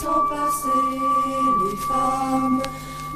sans 0.00 0.22
passer 0.28 0.86
les 1.62 1.76
femmes, 1.76 2.62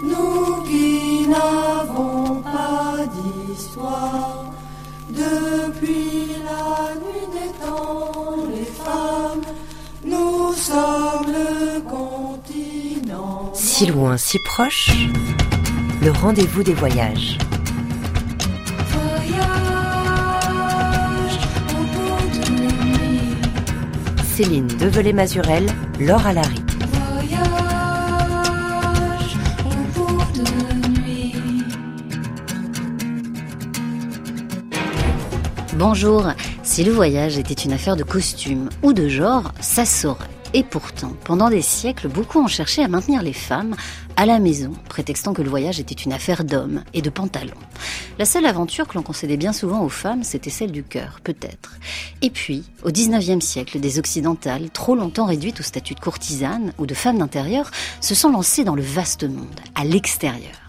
nous 0.03 0.63
qui 0.65 1.27
n'avons 1.29 2.43
pas 2.43 2.97
d'histoire. 3.15 4.45
Depuis 5.09 6.29
la 6.49 6.95
nuit 7.03 7.29
des 7.37 7.53
temps, 7.65 8.37
les 8.55 8.69
femmes, 8.85 9.45
nous 10.05 10.53
sommes 10.53 11.29
le 11.29 11.81
continent. 11.81 13.51
Si 13.55 13.87
loin, 13.87 14.17
si 14.17 14.39
proche, 14.41 14.91
le 16.03 16.11
rendez-vous 16.11 16.63
des 16.63 16.75
voyages. 16.75 17.39
Céline 24.35 24.67
Develay-Mazurel, 24.67 25.67
Laure 26.01 26.27
Alary. 26.27 26.64
Bonjour, 35.87 36.29
si 36.63 36.83
le 36.83 36.93
voyage 36.93 37.37
était 37.37 37.53
une 37.53 37.75
affaire 37.75 37.95
de 37.95 38.05
costume 38.05 38.71
ou 38.83 38.95
de 38.95 39.07
genre, 39.07 39.53
ça 39.61 39.85
saurait. 39.85 40.31
Et 40.55 40.63
pourtant, 40.63 41.13
pendant 41.25 41.51
des 41.51 41.61
siècles, 41.61 42.09
beaucoup 42.09 42.41
ont 42.41 42.47
cherché 42.47 42.83
à 42.83 42.89
maintenir 42.89 43.23
les 43.23 43.35
femmes 43.35 43.77
à 44.17 44.25
la 44.25 44.39
maison, 44.39 44.73
prétextant 44.89 45.35
que 45.35 45.43
le 45.43 45.51
voyage 45.51 45.81
était 45.81 45.95
une 45.95 46.15
affaire 46.15 46.43
d'hommes 46.43 46.83
et 46.95 47.03
de 47.03 47.11
pantalons. 47.11 47.53
La 48.19 48.25
seule 48.25 48.47
aventure 48.47 48.89
que 48.89 48.95
l'on 48.95 49.03
concédait 49.03 49.37
bien 49.37 49.53
souvent 49.53 49.83
aux 49.83 49.91
femmes, 49.91 50.25
c'était 50.25 50.49
celle 50.49 50.73
du 50.73 50.85
cœur, 50.85 51.21
peut-être. 51.23 51.77
Et 52.23 52.31
puis, 52.31 52.65
au 52.83 52.91
XIXe 52.91 53.45
siècle, 53.45 53.79
des 53.79 53.99
occidentales, 53.99 54.71
trop 54.71 54.95
longtemps 54.95 55.27
réduites 55.27 55.61
au 55.61 55.65
statut 55.65 55.95
de 55.95 56.01
courtisanes 56.01 56.73
ou 56.79 56.87
de 56.87 56.95
femmes 56.95 57.19
d'intérieur, 57.19 57.71
se 58.01 58.15
sont 58.15 58.31
lancées 58.31 58.65
dans 58.65 58.75
le 58.75 58.83
vaste 58.83 59.25
monde, 59.25 59.61
à 59.75 59.85
l'extérieur. 59.85 60.64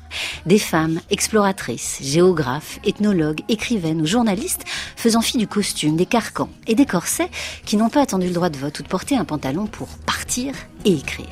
Des 0.45 0.59
femmes 0.59 0.99
exploratrices, 1.09 1.99
géographes, 2.02 2.80
ethnologues, 2.85 3.41
écrivaines 3.49 4.02
ou 4.02 4.05
journalistes 4.05 4.63
faisant 4.95 5.22
fi 5.22 5.38
du 5.38 5.47
costume, 5.47 5.95
des 5.95 6.05
carcans 6.05 6.49
et 6.67 6.75
des 6.75 6.85
corsets 6.85 7.30
qui 7.66 7.77
n'ont 7.77 7.89
pas 7.89 8.02
attendu 8.02 8.27
le 8.27 8.33
droit 8.33 8.49
de 8.49 8.57
vote 8.57 8.80
ou 8.80 8.83
de 8.83 8.88
porter 8.88 9.17
un 9.17 9.25
pantalon 9.25 9.67
pour 9.67 9.88
partir 10.05 10.53
et 10.85 10.94
écrire. 10.94 11.27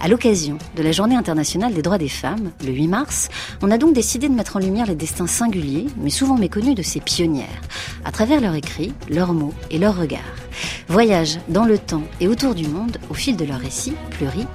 À 0.00 0.08
l'occasion 0.08 0.58
de 0.76 0.82
la 0.82 0.92
Journée 0.92 1.16
internationale 1.16 1.74
des 1.74 1.82
droits 1.82 1.98
des 1.98 2.08
femmes, 2.08 2.50
le 2.64 2.72
8 2.72 2.88
mars, 2.88 3.28
on 3.62 3.70
a 3.70 3.78
donc 3.78 3.94
décidé 3.94 4.28
de 4.28 4.34
mettre 4.34 4.56
en 4.56 4.60
lumière 4.60 4.86
les 4.86 4.94
destins 4.94 5.26
singuliers, 5.26 5.86
mais 5.98 6.10
souvent 6.10 6.36
méconnus 6.36 6.74
de 6.74 6.82
ces 6.82 7.00
pionnières, 7.00 7.60
à 8.04 8.12
travers 8.12 8.40
leurs 8.40 8.54
écrits, 8.54 8.94
leurs 9.08 9.34
mots 9.34 9.54
et 9.70 9.78
leurs 9.78 9.98
regards. 9.98 10.20
Voyage 10.88 11.38
dans 11.48 11.64
le 11.64 11.78
temps 11.78 12.04
et 12.20 12.28
autour 12.28 12.54
du 12.54 12.66
monde 12.66 12.98
au 13.10 13.14
fil 13.14 13.36
de 13.36 13.44
leurs 13.44 13.60
récits 13.60 13.94
pluriels. 14.10 14.46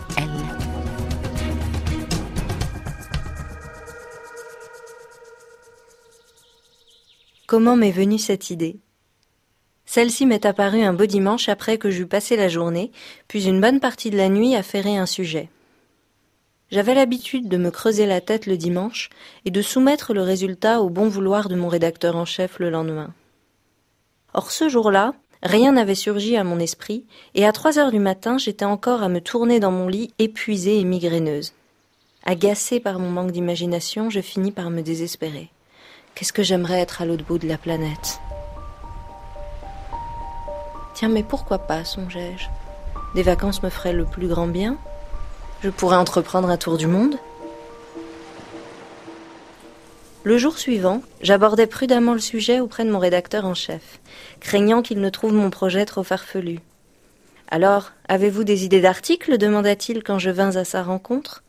Comment 7.48 7.76
m'est 7.76 7.92
venue 7.92 8.18
cette 8.18 8.50
idée? 8.50 8.80
Celle-ci 9.86 10.26
m'est 10.26 10.48
apparue 10.48 10.82
un 10.82 10.94
beau 10.94 11.06
dimanche 11.06 11.48
après 11.48 11.78
que 11.78 11.92
j'eus 11.92 12.08
passé 12.08 12.36
la 12.36 12.50
journée, 12.50 12.92
puis 13.28 13.48
une 13.48 13.62
bonne 13.62 13.80
partie 13.80 14.10
de 14.10 14.18
la 14.18 14.30
nuit 14.30 14.56
à 14.56 14.64
ferrer 14.64 14.98
un 14.98 15.06
sujet. 15.06 15.50
J'avais 16.72 16.96
l'habitude 16.96 17.48
de 17.48 17.58
me 17.58 17.70
creuser 17.70 18.08
la 18.08 18.20
tête 18.20 18.48
le 18.48 18.58
dimanche 18.58 19.12
et 19.46 19.52
de 19.52 19.62
soumettre 19.62 20.16
le 20.16 20.24
résultat 20.24 20.82
au 20.82 20.90
bon 20.90 21.08
vouloir 21.08 21.48
de 21.48 21.56
mon 21.56 21.68
rédacteur 21.68 22.16
en 22.16 22.26
chef 22.26 22.58
le 22.58 22.72
lendemain. 22.72 23.14
Or 24.34 24.50
ce 24.50 24.68
jour-là, 24.68 25.14
rien 25.44 25.74
n'avait 25.74 25.94
surgi 25.94 26.38
à 26.38 26.44
mon 26.44 26.58
esprit, 26.58 27.06
et 27.36 27.46
à 27.46 27.52
trois 27.52 27.78
heures 27.78 27.92
du 27.92 28.00
matin 28.00 28.40
j'étais 28.40 28.66
encore 28.66 29.04
à 29.04 29.08
me 29.08 29.22
tourner 29.22 29.60
dans 29.60 29.72
mon 29.72 29.88
lit 29.88 30.12
épuisée 30.18 30.80
et 30.80 30.84
migraineuse. 30.84 31.54
Agacée 32.26 32.80
par 32.80 32.98
mon 32.98 33.12
manque 33.12 33.32
d'imagination, 33.32 34.10
je 34.10 34.22
finis 34.22 34.52
par 34.52 34.72
me 34.72 34.82
désespérer. 34.82 35.52
Qu'est-ce 36.16 36.32
que 36.32 36.44
j'aimerais 36.44 36.80
être 36.80 37.02
à 37.02 37.06
l'autre 37.06 37.26
bout 37.26 37.40
de 37.40 37.48
la 37.48 37.58
planète? 37.58 38.22
Tiens, 40.94 41.10
mais 41.10 41.24
pourquoi 41.24 41.60
pas, 41.60 41.84
songeai-je 41.84 42.46
Des 43.16 43.22
vacances 43.22 43.62
me 43.62 43.70
feraient 43.70 43.92
le 43.92 44.06
plus 44.06 44.30
grand 44.30 44.48
bien 44.48 44.78
Je 45.62 45.70
pourrais 45.70 45.98
entreprendre 45.98 46.50
un 46.50 46.56
tour 46.56 46.78
du 46.78 46.88
monde 46.88 47.18
Le 50.24 50.38
jour 50.38 50.58
suivant, 50.58 51.02
j'abordais 51.20 51.68
prudemment 51.68 52.14
le 52.14 52.20
sujet 52.20 52.62
auprès 52.62 52.86
de 52.86 52.92
mon 52.92 53.00
rédacteur 53.00 53.44
en 53.44 53.54
chef, 53.54 54.00
craignant 54.40 54.82
qu'il 54.82 55.02
ne 55.02 55.10
trouve 55.10 55.34
mon 55.34 55.50
projet 55.50 55.86
trop 55.86 56.04
farfelu. 56.04 56.60
Alors, 57.50 57.92
avez-vous 58.08 58.46
des 58.46 58.64
idées 58.64 58.80
d'articles? 58.80 59.38
demanda-t-il 59.38 60.02
quand 60.02 60.18
je 60.18 60.30
vins 60.30 60.56
à 60.56 60.64
sa 60.64 60.82
rencontre. 60.82 61.44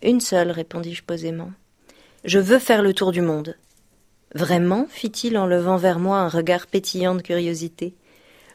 Une 0.00 0.20
seule, 0.20 0.52
répondis-je 0.52 1.02
posément. 1.02 1.50
Je 2.24 2.38
veux 2.38 2.60
faire 2.60 2.82
le 2.82 2.94
tour 2.94 3.10
du 3.10 3.20
monde. 3.20 3.56
Vraiment 4.34 4.86
fit-il 4.88 5.36
en 5.36 5.46
levant 5.46 5.76
vers 5.76 5.98
moi 5.98 6.18
un 6.18 6.28
regard 6.28 6.66
pétillant 6.66 7.14
de 7.14 7.22
curiosité. 7.22 7.94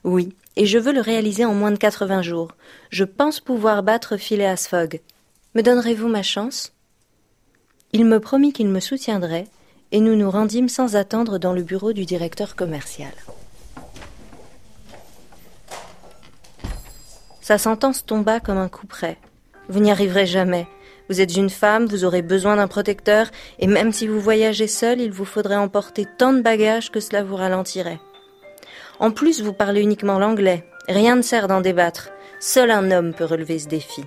Oui, 0.03 0.35
et 0.55 0.65
je 0.65 0.77
veux 0.77 0.93
le 0.93 1.01
réaliser 1.01 1.43
en 1.43 1.53
moins 1.53 1.71
de 1.71 1.77
quatre-vingts 1.77 2.21
jours. 2.21 2.51
Je 2.91 3.03
pense 3.03 3.39
pouvoir 3.39 3.83
battre 3.83 4.17
Phileas 4.17 4.67
Fogg. 4.69 5.01
Me 5.53 5.61
donnerez-vous 5.61 6.07
ma 6.07 6.23
chance? 6.23 6.71
Il 7.91 8.05
me 8.05 8.19
promit 8.19 8.53
qu'il 8.53 8.67
me 8.67 8.79
soutiendrait, 8.79 9.47
et 9.91 9.99
nous 9.99 10.15
nous 10.15 10.29
rendîmes 10.29 10.69
sans 10.69 10.95
attendre 10.95 11.37
dans 11.37 11.53
le 11.53 11.63
bureau 11.63 11.93
du 11.93 12.05
directeur 12.05 12.55
commercial. 12.55 13.13
Sa 17.41 17.57
sentence 17.57 18.05
tomba 18.05 18.39
comme 18.39 18.57
un 18.57 18.69
coup 18.69 18.87
près. 18.87 19.17
Vous 19.69 19.79
n'y 19.79 19.91
arriverez 19.91 20.25
jamais. 20.25 20.67
Vous 21.09 21.21
êtes 21.21 21.35
une 21.35 21.49
femme, 21.49 21.85
vous 21.85 22.03
aurez 22.03 22.21
besoin 22.21 22.55
d'un 22.55 22.67
protecteur, 22.67 23.27
et 23.59 23.67
même 23.67 23.91
si 23.91 24.07
vous 24.07 24.19
voyagez 24.19 24.67
seul, 24.67 24.99
il 24.99 25.11
vous 25.11 25.25
faudrait 25.25 25.55
emporter 25.55 26.05
tant 26.17 26.33
de 26.33 26.41
bagages 26.41 26.91
que 26.91 26.99
cela 26.99 27.23
vous 27.23 27.35
ralentirait. 27.35 27.99
En 28.99 29.11
plus, 29.11 29.41
vous 29.41 29.53
parlez 29.53 29.81
uniquement 29.81 30.19
l'anglais. 30.19 30.63
Rien 30.87 31.15
ne 31.15 31.21
sert 31.21 31.47
d'en 31.47 31.61
débattre. 31.61 32.09
Seul 32.39 32.71
un 32.71 32.91
homme 32.91 33.13
peut 33.13 33.25
relever 33.25 33.59
ce 33.59 33.67
défi. 33.67 34.03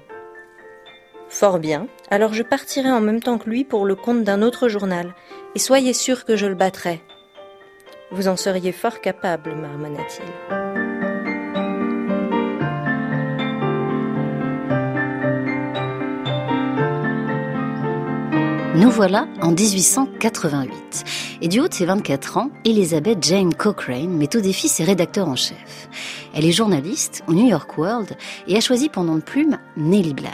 Fort 1.29 1.59
bien, 1.59 1.89
alors 2.11 2.33
je 2.33 2.43
partirai 2.43 2.91
en 2.91 3.01
même 3.01 3.21
temps 3.21 3.39
que 3.39 3.51
lui 3.51 3.65
pour 3.65 3.85
le 3.85 3.95
compte 3.95 4.25
d'un 4.25 4.43
autre 4.43 4.69
journal, 4.69 5.15
et 5.55 5.59
soyez 5.59 5.93
sûr 5.93 6.25
que 6.25 6.37
je 6.37 6.47
le 6.47 6.55
battrai. 6.55 7.03
Vous 8.11 8.29
en 8.29 8.37
seriez 8.37 8.73
fort 8.73 9.01
capable, 9.01 9.55
marmonna-t-il. 9.55 10.58
Nous 18.79 18.93
voilà 18.93 19.27
en 19.43 19.51
1888. 19.51 21.05
Et 21.43 21.49
du 21.49 21.59
haut 21.59 21.67
de 21.67 21.75
ses 21.75 21.85
24 21.85 22.37
ans, 22.37 22.51
Elizabeth 22.65 23.21
Jane 23.25 23.53
Cochrane 23.53 24.17
met 24.17 24.37
au 24.37 24.41
défi 24.41 24.69
ses 24.69 24.85
rédacteurs 24.85 25.29
en 25.29 25.35
chef. 25.35 25.89
Elle 26.33 26.45
est 26.45 26.53
journaliste 26.53 27.25
au 27.27 27.33
New 27.33 27.49
York 27.49 27.77
World 27.77 28.17
et 28.47 28.57
a 28.57 28.61
choisi 28.61 28.89
nom 28.97 29.17
de 29.17 29.21
plume 29.21 29.59
Nellie 29.77 30.15
Bly. 30.15 30.29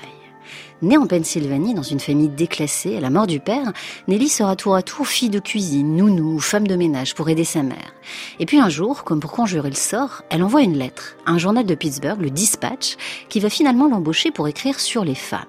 Née 0.82 0.98
en 0.98 1.06
Pennsylvanie 1.06 1.72
dans 1.72 1.82
une 1.82 2.00
famille 2.00 2.28
déclassée 2.28 2.98
à 2.98 3.00
la 3.00 3.08
mort 3.08 3.26
du 3.26 3.40
père, 3.40 3.72
Nellie 4.08 4.28
sera 4.28 4.56
tour 4.56 4.74
à 4.74 4.82
tour 4.82 5.06
fille 5.06 5.30
de 5.30 5.38
cuisine, 5.38 5.96
nounou 5.96 6.34
ou 6.34 6.38
femme 6.38 6.66
de 6.66 6.76
ménage 6.76 7.14
pour 7.14 7.30
aider 7.30 7.44
sa 7.44 7.62
mère. 7.62 7.94
Et 8.40 8.44
puis 8.44 8.60
un 8.60 8.68
jour, 8.68 9.04
comme 9.04 9.20
pour 9.20 9.32
conjurer 9.32 9.70
le 9.70 9.74
sort, 9.74 10.20
elle 10.28 10.42
envoie 10.42 10.60
une 10.60 10.76
lettre 10.76 11.16
à 11.24 11.30
un 11.30 11.38
journal 11.38 11.64
de 11.64 11.74
Pittsburgh, 11.74 12.20
le 12.20 12.28
Dispatch, 12.28 12.96
qui 13.30 13.40
va 13.40 13.48
finalement 13.48 13.88
l'embaucher 13.88 14.30
pour 14.30 14.48
écrire 14.48 14.80
sur 14.80 15.02
les 15.02 15.14
femmes. 15.14 15.46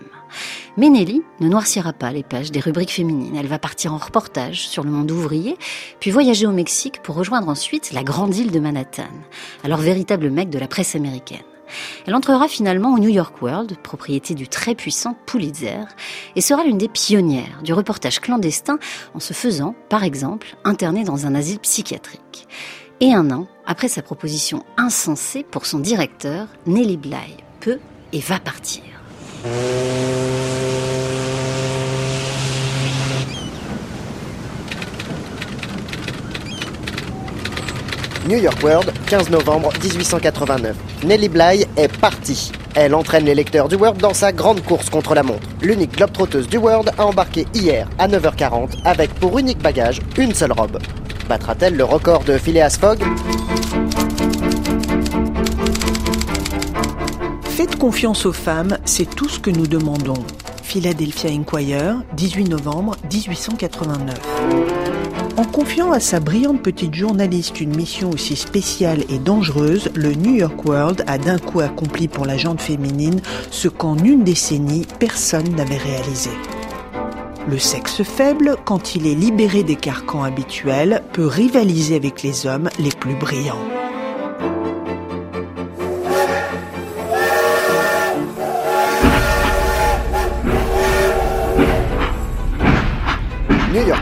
Mais 0.78 0.90
Nelly 0.90 1.22
ne 1.40 1.48
noircira 1.48 1.94
pas 1.94 2.12
les 2.12 2.24
pages 2.24 2.52
des 2.52 2.60
rubriques 2.60 2.92
féminines. 2.92 3.36
Elle 3.36 3.48
va 3.48 3.60
partir 3.60 3.94
en 3.94 3.98
reportage 3.98 4.68
sur 4.68 4.84
le 4.84 4.92
monde 4.92 5.12
ouvrier, 5.12 5.58
puis 6.00 6.12
voyager 6.12 6.48
au 6.48 6.52
Mexique 6.52 7.02
pour 7.02 7.16
rejoindre 7.16 7.50
ensuite 7.50 7.92
la 7.94 8.04
grande 8.04 8.36
île 8.36 8.52
de 8.52 8.60
Manhattan, 8.60 9.04
alors 9.64 9.80
véritable 9.80 10.30
mec 10.30 10.50
de 10.50 10.60
la 10.60 10.68
presse 10.68 10.96
américaine. 10.96 11.44
Elle 12.06 12.16
entrera 12.16 12.48
finalement 12.48 12.94
au 12.94 13.00
New 13.00 13.10
York 13.10 13.42
World, 13.42 13.78
propriété 13.82 14.34
du 14.36 14.48
très 14.48 14.76
puissant 14.76 15.18
Pulitzer, 15.26 15.86
et 16.36 16.42
sera 16.42 16.64
l'une 16.64 16.78
des 16.78 16.88
pionnières 16.88 17.62
du 17.64 17.74
reportage 17.74 18.20
clandestin 18.20 18.78
en 19.14 19.20
se 19.20 19.34
faisant, 19.34 19.76
par 19.90 20.04
exemple, 20.04 20.56
interner 20.64 21.04
dans 21.04 21.26
un 21.26 21.36
asile 21.36 21.60
psychiatrique. 21.60 22.48
Et 23.02 23.14
un 23.14 23.30
an 23.32 23.48
après 23.66 23.88
sa 23.88 24.02
proposition 24.02 24.64
insensée 24.78 25.44
pour 25.44 25.66
son 25.66 25.80
directeur, 25.80 26.48
Nelly 26.66 26.98
Bly 26.98 27.38
peut 27.60 27.80
et 28.14 28.20
va 28.20 28.40
partir. 28.40 28.95
New 38.28 38.40
York 38.40 38.58
World, 38.64 38.92
15 39.08 39.30
novembre 39.30 39.72
1889. 39.84 40.76
Nellie 41.04 41.30
Bly 41.30 41.66
est 41.78 41.96
partie. 42.00 42.52
Elle 42.74 42.96
entraîne 42.96 43.26
les 43.26 43.36
lecteurs 43.36 43.70
du 43.70 43.76
World 43.76 44.00
dans 44.02 44.16
sa 44.16 44.32
grande 44.32 44.64
course 44.64 44.90
contre 44.90 45.14
la 45.14 45.22
montre. 45.22 45.48
L'unique 45.62 45.96
globe-trotteuse 45.96 46.48
du 46.48 46.58
World 46.58 46.92
a 46.98 47.06
embarqué 47.06 47.46
hier 47.54 47.88
à 48.00 48.08
9h40 48.08 48.82
avec 48.84 49.14
pour 49.16 49.38
unique 49.38 49.60
bagage 49.60 50.02
une 50.18 50.34
seule 50.34 50.54
robe. 50.54 50.80
Battra-t-elle 51.30 51.76
le 51.76 51.84
record 51.84 52.24
de 52.24 52.38
Phileas 52.38 52.78
Fogg? 52.82 53.00
Faites 57.66 57.80
confiance 57.80 58.28
aux 58.28 58.32
femmes, 58.32 58.78
c'est 58.86 59.10
tout 59.10 59.28
ce 59.28 59.40
que 59.40 59.50
nous 59.50 59.66
demandons. 59.66 60.24
Philadelphia 60.62 61.32
Inquirer, 61.32 61.96
18 62.16 62.50
novembre 62.50 62.96
1889. 63.12 64.20
En 65.36 65.46
confiant 65.46 65.92
à 65.92 66.00
sa 66.00 66.20
brillante 66.20 66.62
petite 66.62 66.94
journaliste 66.94 67.60
une 67.60 67.76
mission 67.76 68.12
aussi 68.12 68.36
spéciale 68.36 69.04
et 69.10 69.18
dangereuse, 69.18 69.90
le 69.96 70.14
New 70.14 70.36
York 70.36 70.64
World 70.64 71.06
a 71.08 71.18
d'un 71.18 71.40
coup 71.40 71.60
accompli 71.60 72.08
pour 72.08 72.28
la 72.28 72.38
gente 72.38 72.62
féminine 72.62 73.20
ce 73.50 73.68
qu'en 73.68 73.98
une 73.98 74.24
décennie 74.24 74.86
personne 75.00 75.56
n'avait 75.56 75.78
réalisé. 75.78 76.30
Le 77.50 77.58
sexe 77.58 78.04
faible, 78.04 78.58
quand 78.64 78.94
il 78.94 79.08
est 79.08 79.16
libéré 79.16 79.64
des 79.64 79.76
carcans 79.76 80.24
habituels, 80.24 81.02
peut 81.14 81.26
rivaliser 81.26 81.96
avec 81.96 82.22
les 82.22 82.46
hommes 82.46 82.70
les 82.78 82.92
plus 82.92 83.16
brillants. 83.16 83.75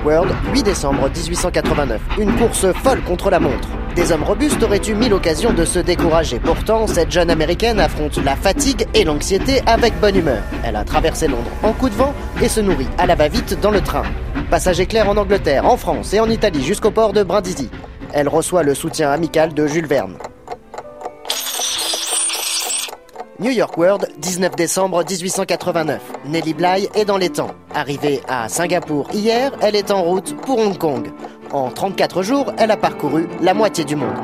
World, 0.05 0.33
8 0.53 0.63
décembre 0.63 1.09
1889. 1.09 2.01
Une 2.19 2.35
course 2.35 2.65
folle 2.73 3.01
contre 3.01 3.29
la 3.29 3.39
montre. 3.39 3.67
Des 3.95 4.11
hommes 4.11 4.23
robustes 4.23 4.61
auraient 4.63 4.81
eu 4.87 4.95
mille 4.95 5.13
occasions 5.13 5.53
de 5.53 5.65
se 5.65 5.79
décourager. 5.79 6.39
Pourtant, 6.39 6.87
cette 6.87 7.11
jeune 7.11 7.29
américaine 7.29 7.79
affronte 7.79 8.17
la 8.17 8.35
fatigue 8.35 8.87
et 8.93 9.03
l'anxiété 9.03 9.61
avec 9.65 9.99
bonne 9.99 10.15
humeur. 10.15 10.41
Elle 10.63 10.75
a 10.75 10.83
traversé 10.83 11.27
Londres 11.27 11.51
en 11.61 11.73
coup 11.73 11.89
de 11.89 11.95
vent 11.95 12.13
et 12.41 12.49
se 12.49 12.59
nourrit 12.59 12.87
à 12.97 13.05
la 13.05 13.15
va-vite 13.15 13.59
dans 13.61 13.71
le 13.71 13.81
train. 13.81 14.03
Passage 14.49 14.79
éclair 14.79 15.07
en 15.09 15.17
Angleterre, 15.17 15.65
en 15.65 15.77
France 15.77 16.13
et 16.13 16.19
en 16.19 16.29
Italie 16.29 16.63
jusqu'au 16.63 16.91
port 16.91 17.13
de 17.13 17.23
Brindisi. 17.23 17.69
Elle 18.13 18.27
reçoit 18.27 18.63
le 18.63 18.75
soutien 18.75 19.11
amical 19.11 19.53
de 19.53 19.67
Jules 19.67 19.87
Verne. 19.87 20.17
New 23.39 23.51
York 23.51 23.77
World, 23.77 24.09
19 24.19 24.55
décembre 24.55 25.03
1889. 25.03 26.01
Nellie 26.27 26.53
Bly 26.53 26.87
est 26.93 27.05
dans 27.05 27.17
les 27.17 27.29
temps. 27.29 27.51
Arrivée 27.73 28.21
à 28.27 28.47
Singapour 28.47 29.09
hier, 29.11 29.51
elle 29.61 29.75
est 29.75 29.89
en 29.89 30.03
route 30.03 30.35
pour 30.41 30.59
Hong 30.59 30.77
Kong. 30.77 31.11
En 31.51 31.71
34 31.71 32.21
jours, 32.21 32.53
elle 32.57 32.71
a 32.71 32.77
parcouru 32.77 33.27
la 33.41 33.53
moitié 33.53 33.85
du 33.85 33.95
monde. 33.95 34.17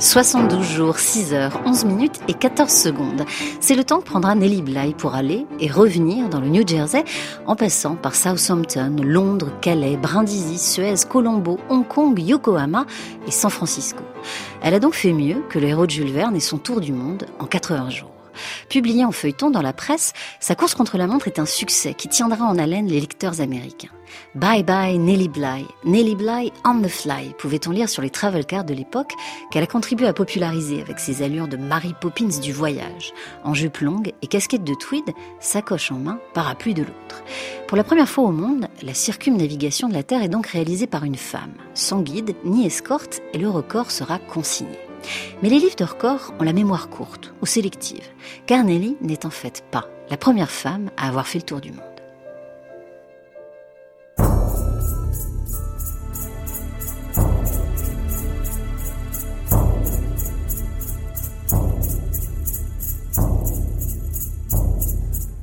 72 0.00 0.64
jours, 0.64 0.98
6 0.98 1.34
heures, 1.34 1.60
11 1.66 1.84
minutes 1.84 2.20
et 2.26 2.32
14 2.32 2.72
secondes. 2.72 3.26
C'est 3.60 3.74
le 3.74 3.84
temps 3.84 4.00
que 4.00 4.06
prendra 4.06 4.34
Nellie 4.34 4.62
Bly 4.62 4.94
pour 4.94 5.14
aller 5.14 5.46
et 5.60 5.70
revenir 5.70 6.30
dans 6.30 6.40
le 6.40 6.48
New 6.48 6.66
Jersey 6.66 7.04
en 7.46 7.54
passant 7.54 7.96
par 7.96 8.14
Southampton, 8.14 8.96
Londres, 9.04 9.52
Calais, 9.60 9.98
Brindisi, 9.98 10.56
Suez, 10.56 11.06
Colombo, 11.06 11.58
Hong 11.68 11.86
Kong, 11.86 12.18
Yokohama 12.18 12.86
et 13.26 13.30
San 13.30 13.50
Francisco. 13.50 14.02
Elle 14.62 14.72
a 14.72 14.80
donc 14.80 14.94
fait 14.94 15.12
mieux 15.12 15.42
que 15.50 15.58
le 15.58 15.68
héros 15.68 15.84
de 15.84 15.90
Jules 15.90 16.12
Verne 16.12 16.34
et 16.34 16.40
son 16.40 16.56
tour 16.56 16.80
du 16.80 16.94
monde 16.94 17.26
en 17.38 17.44
80 17.44 17.90
jours. 17.90 18.09
Publié 18.68 19.04
en 19.04 19.12
feuilleton 19.12 19.50
dans 19.50 19.62
la 19.62 19.72
presse, 19.72 20.12
sa 20.40 20.54
course 20.54 20.74
contre 20.74 20.98
la 20.98 21.06
montre 21.06 21.28
est 21.28 21.38
un 21.38 21.46
succès 21.46 21.94
qui 21.94 22.08
tiendra 22.08 22.44
en 22.44 22.58
haleine 22.58 22.86
les 22.86 23.00
lecteurs 23.00 23.40
américains. 23.40 23.90
Bye 24.34 24.62
bye 24.62 24.98
Nellie 24.98 25.28
Bly, 25.28 25.66
Nellie 25.84 26.16
Bly 26.16 26.52
on 26.64 26.80
the 26.80 26.88
fly, 26.88 27.34
pouvait-on 27.38 27.70
lire 27.70 27.88
sur 27.88 28.02
les 28.02 28.10
travel 28.10 28.44
cards 28.44 28.64
de 28.64 28.74
l'époque 28.74 29.12
qu'elle 29.50 29.62
a 29.62 29.68
contribué 29.68 30.06
à 30.06 30.12
populariser 30.12 30.80
avec 30.80 30.98
ses 30.98 31.22
allures 31.22 31.48
de 31.48 31.56
Mary 31.56 31.94
Poppins 32.00 32.40
du 32.42 32.52
voyage, 32.52 33.12
en 33.44 33.54
jupe 33.54 33.78
longue 33.78 34.12
et 34.22 34.26
casquette 34.26 34.64
de 34.64 34.74
tweed, 34.74 35.04
sacoche 35.38 35.92
en 35.92 35.98
main, 35.98 36.18
parapluie 36.34 36.74
de 36.74 36.82
l'autre. 36.82 37.22
Pour 37.66 37.76
la 37.76 37.84
première 37.84 38.08
fois 38.08 38.24
au 38.24 38.32
monde, 38.32 38.66
la 38.82 38.94
circumnavigation 38.94 39.88
de 39.88 39.94
la 39.94 40.02
Terre 40.02 40.22
est 40.22 40.28
donc 40.28 40.48
réalisée 40.48 40.86
par 40.86 41.04
une 41.04 41.16
femme, 41.16 41.54
sans 41.74 42.00
guide 42.00 42.34
ni 42.44 42.66
escorte, 42.66 43.20
et 43.32 43.38
le 43.38 43.48
record 43.48 43.90
sera 43.90 44.18
consigné. 44.18 44.89
Mais 45.42 45.48
les 45.48 45.58
livres 45.58 45.76
de 45.76 45.84
records 45.84 46.34
ont 46.38 46.44
la 46.44 46.52
mémoire 46.52 46.88
courte 46.88 47.32
ou 47.42 47.46
sélective, 47.46 48.06
car 48.46 48.64
Nelly 48.64 48.96
n'est 49.00 49.26
en 49.26 49.30
fait 49.30 49.64
pas 49.70 49.88
la 50.10 50.16
première 50.16 50.50
femme 50.50 50.90
à 50.96 51.08
avoir 51.08 51.26
fait 51.26 51.38
le 51.38 51.44
tour 51.44 51.60
du 51.60 51.72
monde. 51.72 51.84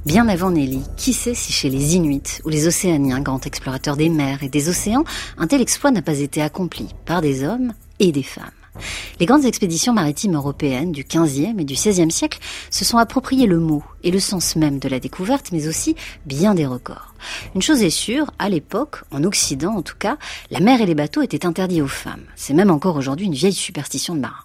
Bien 0.08 0.30
avant 0.30 0.52
Nelly, 0.52 0.84
qui 0.96 1.12
sait 1.12 1.34
si 1.34 1.52
chez 1.52 1.70
les 1.70 1.96
Inuits 1.96 2.40
ou 2.46 2.50
les 2.50 2.66
Océaniens, 2.66 3.20
grands 3.20 3.42
explorateurs 3.42 3.98
des 3.98 4.08
mers 4.08 4.42
et 4.42 4.48
des 4.48 4.70
océans, 4.70 5.04
un 5.38 5.48
tel 5.48 5.60
exploit 5.60 5.92
n'a 5.92 6.02
pas 6.02 6.20
été 6.20 6.42
accompli 6.42 6.88
par 7.06 7.22
des 7.22 7.44
hommes 7.44 7.74
et 8.00 8.14
des 8.14 8.24
femmes. 8.24 8.57
Les 9.20 9.26
grandes 9.26 9.46
expéditions 9.46 9.94
maritimes 9.94 10.36
européennes 10.36 10.92
du 10.92 11.04
XVe 11.04 11.60
et 11.60 11.64
du 11.64 11.74
XVIe 11.74 12.12
siècle 12.12 12.40
se 12.70 12.86
sont 12.86 12.98
appropriées 12.98 13.48
le 13.48 13.60
mot 13.60 13.84
et 14.04 14.12
le 14.12 14.20
sens 14.20 14.56
même 14.56 14.80
de 14.80 14.90
la 14.90 15.00
découverte, 15.00 15.52
mais 15.52 15.68
aussi 15.68 15.96
bien 16.26 16.54
des 16.54 16.66
records. 16.66 17.14
Une 17.56 17.62
chose 17.62 17.82
est 17.82 17.90
sûre, 17.90 18.32
à 18.40 18.50
l'époque, 18.50 19.04
en 19.12 19.24
Occident 19.24 19.76
en 19.76 19.82
tout 19.82 19.98
cas, 19.98 20.18
la 20.52 20.60
mer 20.60 20.82
et 20.82 20.86
les 20.86 20.96
bateaux 20.96 21.22
étaient 21.22 21.46
interdits 21.46 21.82
aux 21.82 21.88
femmes. 21.88 22.26
C'est 22.36 22.54
même 22.54 22.72
encore 22.72 22.96
aujourd'hui 22.96 23.26
une 23.26 23.34
vieille 23.34 23.54
superstition 23.54 24.16
de 24.16 24.22
marin. 24.22 24.36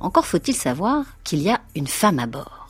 Encore 0.00 0.26
faut-il 0.26 0.54
savoir 0.54 1.04
qu'il 1.24 1.40
y 1.40 1.50
a 1.50 1.60
une 1.74 1.86
femme 1.86 2.18
à 2.18 2.26
bord. 2.26 2.63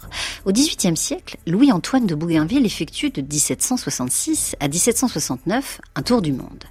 Au 0.44 0.52
XVIIIe 0.52 0.96
siècle, 0.96 1.36
Louis-Antoine 1.46 2.06
de 2.06 2.14
Bougainville 2.14 2.66
effectue 2.66 3.10
de 3.10 3.22
1766 3.22 4.56
à 4.60 4.68
1769 4.68 5.80
un 5.94 6.02
tour 6.02 6.22
du 6.22 6.32
monde. 6.32 6.64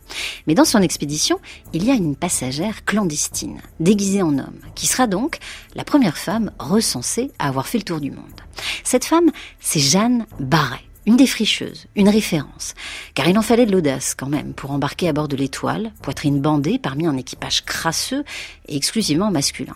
Mais 0.48 0.56
dans 0.56 0.66
son 0.66 0.82
expédition, 0.82 1.40
il 1.74 1.86
y 1.86 1.92
a 1.92 1.96
une 1.96 2.16
passagère 2.16 2.86
clandestine, 2.86 3.62
déguisée 3.80 4.22
en 4.22 4.38
homme, 4.38 4.60
qui 4.76 4.88
sera 4.88 5.08
donc 5.08 5.40
la 5.76 5.84
première 5.84 6.18
femme 6.18 6.52
recensée 6.60 7.32
à 7.40 7.48
avoir 7.48 7.68
fait 7.68 7.80
le 7.80 7.84
tour 7.84 8.00
du 8.00 8.12
monde. 8.12 8.42
Cette 8.84 9.06
femme, 9.06 9.32
c'est 9.60 9.80
Jeanne 9.80 10.26
Barret 10.40 10.82
une 11.06 11.18
défricheuse, 11.18 11.88
une 11.96 12.10
référence, 12.10 12.76
car 13.14 13.28
il 13.28 13.38
en 13.38 13.42
fallait 13.42 13.66
de 13.66 13.72
l'audace 13.72 14.16
quand 14.16 14.30
même 14.30 14.54
pour 14.54 14.72
embarquer 14.72 15.10
à 15.10 15.14
bord 15.14 15.28
de 15.28 15.36
l'étoile, 15.36 15.92
poitrine 16.02 16.40
bandée 16.40 16.80
parmi 16.80 17.08
un 17.08 17.18
équipage 17.18 17.66
crasseux 17.66 18.24
et 18.68 18.78
exclusivement 18.78 19.32
masculin. 19.32 19.76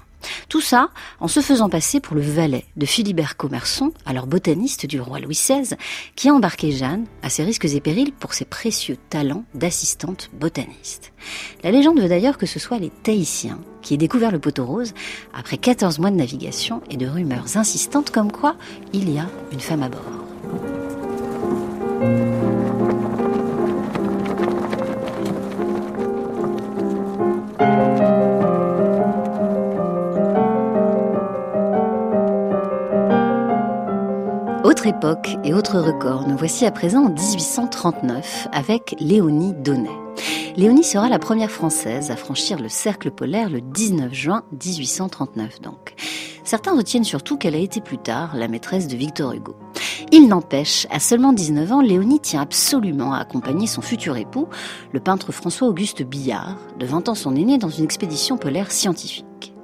Tout 0.49 0.61
ça 0.61 0.89
en 1.19 1.27
se 1.27 1.41
faisant 1.41 1.69
passer 1.69 1.99
pour 1.99 2.15
le 2.15 2.21
valet 2.21 2.65
de 2.75 2.85
Philibert 2.85 3.37
Commerson, 3.37 3.91
alors 4.05 4.27
botaniste 4.27 4.85
du 4.85 4.99
roi 4.99 5.19
Louis 5.19 5.35
XVI, 5.35 5.75
qui 6.15 6.29
a 6.29 6.33
embarqué 6.33 6.71
Jeanne, 6.71 7.05
à 7.21 7.29
ses 7.29 7.43
risques 7.43 7.65
et 7.65 7.81
périls, 7.81 8.13
pour 8.13 8.33
ses 8.33 8.45
précieux 8.45 8.97
talents 9.09 9.43
d'assistante 9.53 10.29
botaniste. 10.33 11.13
La 11.63 11.71
légende 11.71 11.99
veut 11.99 12.09
d'ailleurs 12.09 12.37
que 12.37 12.45
ce 12.45 12.59
soit 12.59 12.79
les 12.79 12.89
Tahitiens 12.89 13.59
qui 13.81 13.93
aient 13.93 13.97
découvert 13.97 14.31
le 14.31 14.39
poteau 14.39 14.65
rose 14.65 14.93
après 15.33 15.57
14 15.57 15.99
mois 15.99 16.11
de 16.11 16.15
navigation 16.15 16.81
et 16.89 16.97
de 16.97 17.07
rumeurs 17.07 17.57
insistantes 17.57 18.11
comme 18.11 18.31
quoi 18.31 18.55
il 18.93 19.13
y 19.13 19.19
a 19.19 19.27
une 19.51 19.59
femme 19.59 19.83
à 19.83 19.89
bord. 19.89 20.01
Autre 34.77 34.85
époque 34.85 35.37
et 35.43 35.55
autre 35.55 35.79
record, 35.79 36.27
nous 36.27 36.37
voici 36.37 36.63
à 36.63 36.69
présent 36.69 37.05
en 37.05 37.09
1839 37.09 38.49
avec 38.51 38.95
Léonie 38.99 39.55
Donnet. 39.55 39.89
Léonie 40.55 40.83
sera 40.83 41.09
la 41.09 41.17
première 41.17 41.49
française 41.49 42.11
à 42.11 42.15
franchir 42.15 42.59
le 42.59 42.69
cercle 42.69 43.09
polaire 43.09 43.49
le 43.49 43.59
19 43.59 44.13
juin 44.13 44.43
1839 44.51 45.61
donc. 45.61 45.95
Certains 46.43 46.77
retiennent 46.77 47.03
surtout 47.03 47.37
qu'elle 47.37 47.55
a 47.55 47.57
été 47.57 47.81
plus 47.81 47.97
tard 47.97 48.35
la 48.35 48.47
maîtresse 48.47 48.87
de 48.87 48.95
Victor 48.95 49.33
Hugo. 49.33 49.55
Il 50.11 50.27
n'empêche, 50.27 50.85
à 50.91 50.99
seulement 50.99 51.33
19 51.33 51.71
ans, 51.71 51.81
Léonie 51.81 52.19
tient 52.19 52.41
absolument 52.41 53.15
à 53.15 53.17
accompagner 53.17 53.65
son 53.65 53.81
futur 53.81 54.15
époux, 54.15 54.47
le 54.93 54.99
peintre 54.99 55.31
François-Auguste 55.31 56.03
Billard, 56.03 56.55
de 56.77 56.85
20 56.85 57.09
ans 57.09 57.15
son 57.15 57.35
aîné, 57.35 57.57
dans 57.57 57.69
une 57.69 57.83
expédition 57.83 58.37
polaire 58.37 58.71
scientifique. 58.71 59.55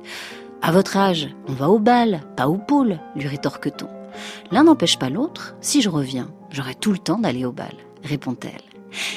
À 0.63 0.72
votre 0.72 0.98
âge, 0.98 1.29
on 1.48 1.53
va 1.53 1.70
au 1.70 1.77
bal, 1.77 2.22
pas 2.36 2.48
au 2.48 2.58
pôle, 2.58 3.00
lui 3.15 3.27
rétorque-t-on. 3.27 4.02
L'un 4.51 4.63
n'empêche 4.63 5.00
pas 5.00 5.10
l'autre. 5.10 5.55
Si 5.62 5.82
je 5.82 5.89
reviens, 5.89 6.29
j'aurai 6.50 6.75
tout 6.75 6.91
le 6.91 6.98
temps 6.98 7.20
d'aller 7.20 7.46
au 7.46 7.51
bal, 7.51 7.74
répond-elle. 8.03 8.62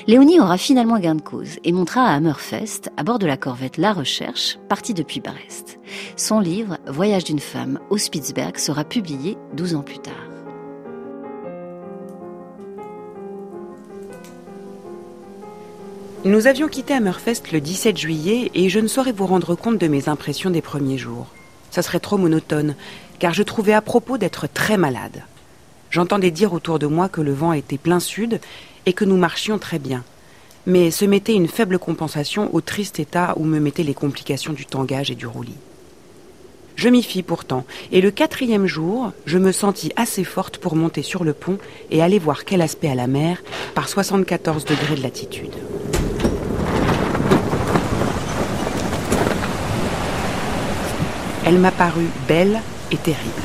Léonie 0.07 0.41
aura 0.41 0.57
finalement 0.57 0.99
gain 0.99 1.15
de 1.15 1.21
cause 1.21 1.59
et 1.65 1.73
montera 1.73 2.03
à 2.03 2.15
Hammerfest, 2.15 2.91
à 2.97 3.03
bord 3.03 3.19
de 3.19 3.27
la 3.27 3.37
corvette 3.37 3.77
La 3.77 3.93
Recherche, 3.93 4.59
partie 4.69 4.95
depuis 4.95 5.21
Brest. 5.21 5.79
Son 6.17 6.41
livre, 6.41 6.79
Voyage 6.87 7.25
d'une 7.25 7.41
femme 7.41 7.79
au 7.91 7.99
Spitzberg, 7.99 8.57
sera 8.57 8.85
publié 8.85 9.37
12 9.55 9.75
ans 9.75 9.83
plus 9.83 9.99
tard. 9.99 10.15
Nous 16.25 16.49
avions 16.49 16.67
quitté 16.67 16.93
Hammerfest 16.95 17.53
le 17.53 17.61
17 17.61 17.97
juillet 17.97 18.51
et 18.55 18.69
je 18.69 18.81
ne 18.81 18.89
saurais 18.89 19.13
vous 19.13 19.27
rendre 19.27 19.55
compte 19.55 19.79
de 19.79 19.87
mes 19.87 20.09
impressions 20.09 20.51
des 20.51 20.63
premiers 20.63 20.99
jours. 20.99 21.29
Ça 21.71 21.83
serait 21.83 22.01
trop 22.01 22.17
monotone, 22.17 22.75
car 23.19 23.35
je 23.35 23.43
trouvais 23.43 23.73
à 23.73 23.81
propos 23.81 24.19
d'être 24.19 24.47
très 24.47 24.77
malade. 24.77 25.23
J'entendais 25.91 26.31
dire 26.31 26.53
autour 26.53 26.79
de 26.79 26.87
moi 26.87 27.09
que 27.09 27.21
le 27.21 27.33
vent 27.33 27.53
était 27.53 27.79
plein 27.79 28.01
sud 28.01 28.41
et 28.87 28.93
que 28.93 29.05
nous 29.05 29.17
marchions 29.17 29.59
très 29.59 29.79
bien. 29.79 30.05
Mais 30.67 30.91
ce 30.91 31.05
mettait 31.05 31.35
une 31.35 31.49
faible 31.49 31.79
compensation 31.79 32.53
au 32.55 32.61
triste 32.61 32.99
état 32.99 33.35
où 33.37 33.45
me 33.45 33.61
mettaient 33.61 33.83
les 33.83 33.95
complications 33.95 34.53
du 34.53 34.67
tangage 34.67 35.11
et 35.11 35.15
du 35.15 35.27
roulis. 35.27 35.59
Je 36.75 36.91
m'y 36.91 37.03
fis 37.03 37.23
pourtant, 37.23 37.65
et 37.91 38.03
le 38.03 38.11
quatrième 38.11 38.67
jour, 38.67 39.13
je 39.25 39.39
me 39.39 39.51
sentis 39.51 39.93
assez 39.97 40.25
forte 40.25 40.59
pour 40.59 40.77
monter 40.77 41.03
sur 41.03 41.25
le 41.25 41.33
pont 41.33 41.57
et 41.91 42.03
aller 42.03 42.19
voir 42.19 42.45
quel 42.45 42.61
aspect 42.61 42.91
à 42.91 42.95
la 42.95 43.07
mer 43.07 43.43
par 43.75 43.89
74 43.89 44.67
degrés 44.67 44.97
de 44.97 45.03
latitude. 45.03 45.55
Elle 51.47 51.59
m'apparut 51.59 52.11
belle 52.29 52.61
et 52.91 52.97
terrible. 52.97 53.43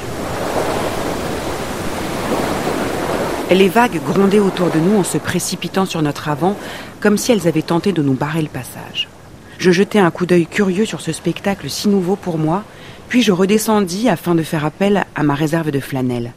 Les 3.51 3.67
vagues 3.67 3.99
grondaient 4.05 4.39
autour 4.39 4.69
de 4.69 4.79
nous 4.79 4.97
en 4.97 5.03
se 5.03 5.17
précipitant 5.17 5.85
sur 5.85 6.01
notre 6.01 6.29
avant, 6.29 6.55
comme 7.01 7.17
si 7.17 7.33
elles 7.33 7.49
avaient 7.49 7.61
tenté 7.61 7.91
de 7.91 8.01
nous 8.01 8.13
barrer 8.13 8.41
le 8.41 8.47
passage. 8.47 9.09
Je 9.57 9.71
jetai 9.71 9.99
un 9.99 10.09
coup 10.09 10.25
d'œil 10.25 10.45
curieux 10.45 10.85
sur 10.85 11.01
ce 11.01 11.11
spectacle 11.11 11.69
si 11.69 11.89
nouveau 11.89 12.15
pour 12.15 12.37
moi, 12.37 12.63
puis 13.09 13.21
je 13.21 13.33
redescendis 13.33 14.07
afin 14.07 14.35
de 14.35 14.43
faire 14.43 14.63
appel 14.63 15.03
à 15.15 15.23
ma 15.23 15.35
réserve 15.35 15.69
de 15.69 15.81
flanelle. 15.81 16.31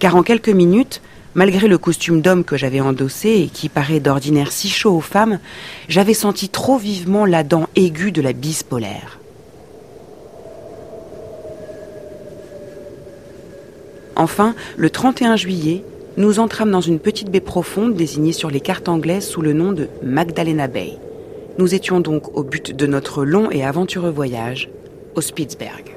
Car 0.00 0.16
en 0.16 0.24
quelques 0.24 0.48
minutes, 0.48 1.00
malgré 1.36 1.68
le 1.68 1.78
costume 1.78 2.20
d'homme 2.20 2.42
que 2.42 2.56
j'avais 2.56 2.80
endossé 2.80 3.28
et 3.28 3.46
qui 3.46 3.68
paraît 3.68 4.00
d'ordinaire 4.00 4.50
si 4.50 4.68
chaud 4.68 4.96
aux 4.96 5.00
femmes, 5.00 5.38
j'avais 5.88 6.12
senti 6.12 6.48
trop 6.48 6.76
vivement 6.76 7.24
la 7.24 7.44
dent 7.44 7.68
aiguë 7.76 8.10
de 8.10 8.20
la 8.20 8.32
bise 8.32 8.64
polaire. 8.64 9.20
Enfin, 14.20 14.56
le 14.76 14.90
31 14.90 15.36
juillet, 15.36 15.84
nous 16.16 16.40
entrâmes 16.40 16.72
dans 16.72 16.80
une 16.80 16.98
petite 16.98 17.30
baie 17.30 17.38
profonde 17.38 17.94
désignée 17.94 18.32
sur 18.32 18.50
les 18.50 18.58
cartes 18.58 18.88
anglaises 18.88 19.28
sous 19.28 19.42
le 19.42 19.52
nom 19.52 19.70
de 19.70 19.88
Magdalena 20.02 20.66
Bay. 20.66 20.98
Nous 21.58 21.72
étions 21.72 22.00
donc 22.00 22.36
au 22.36 22.42
but 22.42 22.74
de 22.74 22.86
notre 22.88 23.24
long 23.24 23.48
et 23.52 23.64
aventureux 23.64 24.10
voyage, 24.10 24.70
au 25.14 25.20
Spitzberg. 25.20 25.94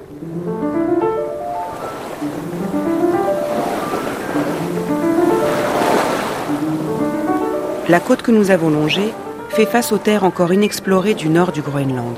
La 7.89 7.99
côte 7.99 8.21
que 8.21 8.31
nous 8.31 8.51
avons 8.51 8.69
longée 8.69 9.11
fait 9.49 9.65
face 9.65 9.91
aux 9.91 9.97
terres 9.97 10.25
encore 10.25 10.53
inexplorées 10.53 11.15
du 11.15 11.27
nord 11.27 11.51
du 11.51 11.63
Groenland. 11.63 12.15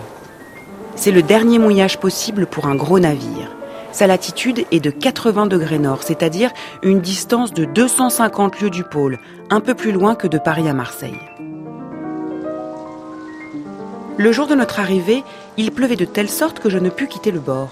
C'est 0.98 1.12
le 1.12 1.24
dernier 1.24 1.60
mouillage 1.60 1.98
possible 1.98 2.46
pour 2.46 2.68
un 2.68 2.76
gros 2.76 3.00
navire. 3.00 3.50
Sa 3.94 4.08
latitude 4.08 4.66
est 4.72 4.80
de 4.80 4.90
80 4.90 5.46
degrés 5.46 5.78
nord, 5.78 6.02
c'est-à-dire 6.02 6.50
une 6.82 7.00
distance 7.00 7.54
de 7.54 7.64
250 7.64 8.60
lieues 8.60 8.72
du 8.72 8.84
pôle, 8.84 9.20
un 9.52 9.60
peu 9.60 9.76
plus 9.76 9.92
loin 9.92 10.16
que 10.16 10.28
de 10.28 10.40
Paris 10.40 10.68
à 10.68 10.74
Marseille. 10.74 11.20
Le 14.18 14.32
jour 14.32 14.48
de 14.48 14.56
notre 14.56 14.80
arrivée, 14.80 15.24
il 15.58 15.72
pleuvait 15.72 15.96
de 15.96 16.06
telle 16.06 16.30
sorte 16.30 16.60
que 16.60 16.72
je 16.72 16.80
ne 16.80 16.90
pus 16.90 17.08
quitter 17.08 17.30
le 17.30 17.40
bord. 17.40 17.70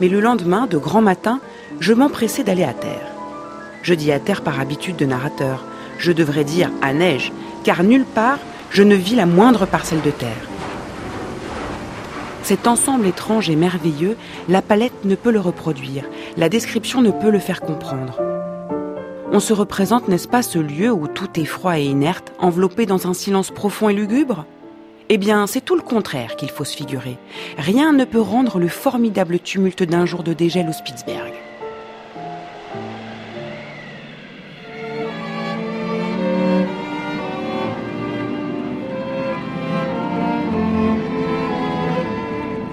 Mais 0.00 0.08
le 0.08 0.20
lendemain, 0.20 0.66
de 0.66 0.78
grand 0.78 1.02
matin, 1.02 1.38
je 1.80 1.92
m'empressai 1.92 2.44
d'aller 2.44 2.64
à 2.64 2.72
terre. 2.72 3.06
Je 3.82 3.92
dis 3.92 4.10
à 4.10 4.20
terre 4.20 4.40
par 4.40 4.60
habitude 4.60 4.96
de 4.96 5.04
narrateur. 5.04 5.64
Je 5.98 6.12
devrais 6.12 6.44
dire 6.44 6.70
à 6.80 6.94
neige, 6.94 7.30
car 7.62 7.82
nulle 7.82 8.06
part 8.06 8.38
je 8.70 8.82
ne 8.82 8.94
vis 8.94 9.16
la 9.16 9.26
moindre 9.26 9.66
parcelle 9.66 10.02
de 10.02 10.10
terre. 10.10 10.48
Cet 12.48 12.66
ensemble 12.66 13.06
étrange 13.06 13.50
et 13.50 13.56
merveilleux, 13.56 14.16
la 14.48 14.62
palette 14.62 15.04
ne 15.04 15.16
peut 15.16 15.30
le 15.30 15.38
reproduire, 15.38 16.04
la 16.38 16.48
description 16.48 17.02
ne 17.02 17.10
peut 17.10 17.28
le 17.28 17.40
faire 17.40 17.60
comprendre. 17.60 18.18
On 19.30 19.38
se 19.38 19.52
représente, 19.52 20.08
n'est-ce 20.08 20.28
pas, 20.28 20.42
ce 20.42 20.58
lieu 20.58 20.90
où 20.90 21.08
tout 21.08 21.28
est 21.38 21.44
froid 21.44 21.78
et 21.78 21.84
inerte, 21.84 22.32
enveloppé 22.38 22.86
dans 22.86 23.06
un 23.06 23.12
silence 23.12 23.50
profond 23.50 23.90
et 23.90 23.92
lugubre? 23.92 24.46
Eh 25.10 25.18
bien, 25.18 25.46
c'est 25.46 25.60
tout 25.60 25.76
le 25.76 25.82
contraire 25.82 26.36
qu'il 26.36 26.48
faut 26.48 26.64
se 26.64 26.74
figurer. 26.74 27.18
Rien 27.58 27.92
ne 27.92 28.06
peut 28.06 28.18
rendre 28.18 28.58
le 28.58 28.68
formidable 28.68 29.40
tumulte 29.40 29.82
d'un 29.82 30.06
jour 30.06 30.22
de 30.22 30.32
dégel 30.32 30.70
au 30.70 30.72
Spitzberg. 30.72 31.34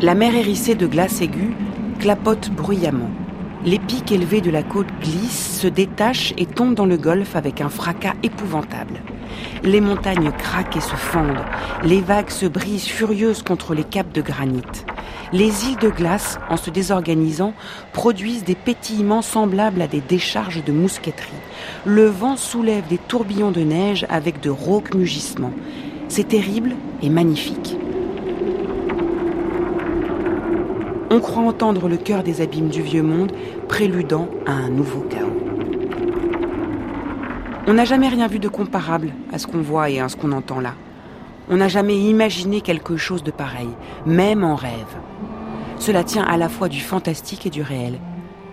La 0.05 0.13
mer 0.13 0.35
hérissée 0.35 0.75
de 0.75 0.85
glace 0.85 1.19
aiguë 1.19 1.55
clapote 1.97 2.51
bruyamment. 2.51 3.09
Les 3.65 3.79
pics 3.79 4.12
élevés 4.12 4.39
de 4.39 4.51
la 4.51 4.62
côte 4.62 4.85
glissent, 5.01 5.59
se 5.59 5.65
détachent 5.65 6.31
et 6.38 6.45
tombent 6.45 6.75
dans 6.75 6.85
le 6.85 6.97
golfe 6.97 7.35
avec 7.35 7.59
un 7.59 7.69
fracas 7.69 8.13
épouvantable. 8.21 9.01
Les 9.63 9.81
montagnes 9.81 10.31
craquent 10.31 10.77
et 10.77 10.81
se 10.81 10.95
fendent. 10.95 11.43
Les 11.83 12.01
vagues 12.01 12.29
se 12.29 12.45
brisent 12.45 12.85
furieuses 12.85 13.41
contre 13.41 13.74
les 13.74 13.83
caps 13.83 14.13
de 14.13 14.21
granit. 14.21 14.62
Les 15.33 15.65
îles 15.65 15.77
de 15.81 15.89
glace, 15.89 16.38
en 16.51 16.57
se 16.57 16.69
désorganisant, 16.69 17.55
produisent 17.91 18.43
des 18.43 18.53
pétillements 18.53 19.24
semblables 19.24 19.81
à 19.81 19.88
des 19.88 20.01
décharges 20.01 20.63
de 20.63 20.71
mousqueterie. 20.71 21.31
Le 21.83 22.05
vent 22.05 22.38
soulève 22.38 22.85
des 22.88 23.00
tourbillons 23.00 23.50
de 23.50 23.62
neige 23.62 24.05
avec 24.09 24.39
de 24.39 24.51
rauques 24.51 24.93
mugissements. 24.93 25.53
C'est 26.09 26.27
terrible 26.27 26.75
et 27.01 27.09
magnifique. 27.09 27.75
On 31.15 31.22
croit 31.22 31.43
entendre 31.43 31.88
le 31.88 31.95
cœur 31.95 32.24
des 32.24 32.41
abîmes 32.41 32.67
du 32.67 32.81
vieux 32.81 33.01
monde 33.01 33.31
préludant 33.69 34.27
à 34.45 34.51
un 34.51 34.69
nouveau 34.69 35.00
chaos. 35.00 35.31
On 37.67 37.74
n'a 37.74 37.86
jamais 37.86 38.10
rien 38.10 38.27
vu 38.27 38.38
de 38.38 38.50
comparable 38.50 39.13
à 39.31 39.39
ce 39.39 39.48
qu'on 39.48 39.62
voit 39.62 39.89
et 39.89 40.01
à 40.01 40.10
ce 40.10 40.17
qu'on 40.17 40.34
entend 40.34 40.60
là. 40.60 40.74
On 41.50 41.55
n'a 41.55 41.69
jamais 41.69 41.98
imaginé 41.98 42.60
quelque 42.60 42.98
chose 42.98 43.24
de 43.24 43.31
pareil, 43.31 43.69
même 44.05 44.43
en 44.43 44.55
rêve. 44.55 44.98
Cela 45.79 46.03
tient 46.03 46.24
à 46.24 46.36
la 46.36 46.50
fois 46.50 46.67
du 46.67 46.81
fantastique 46.81 47.45
et 47.45 47.50
du 47.50 47.62
réel. 47.62 47.98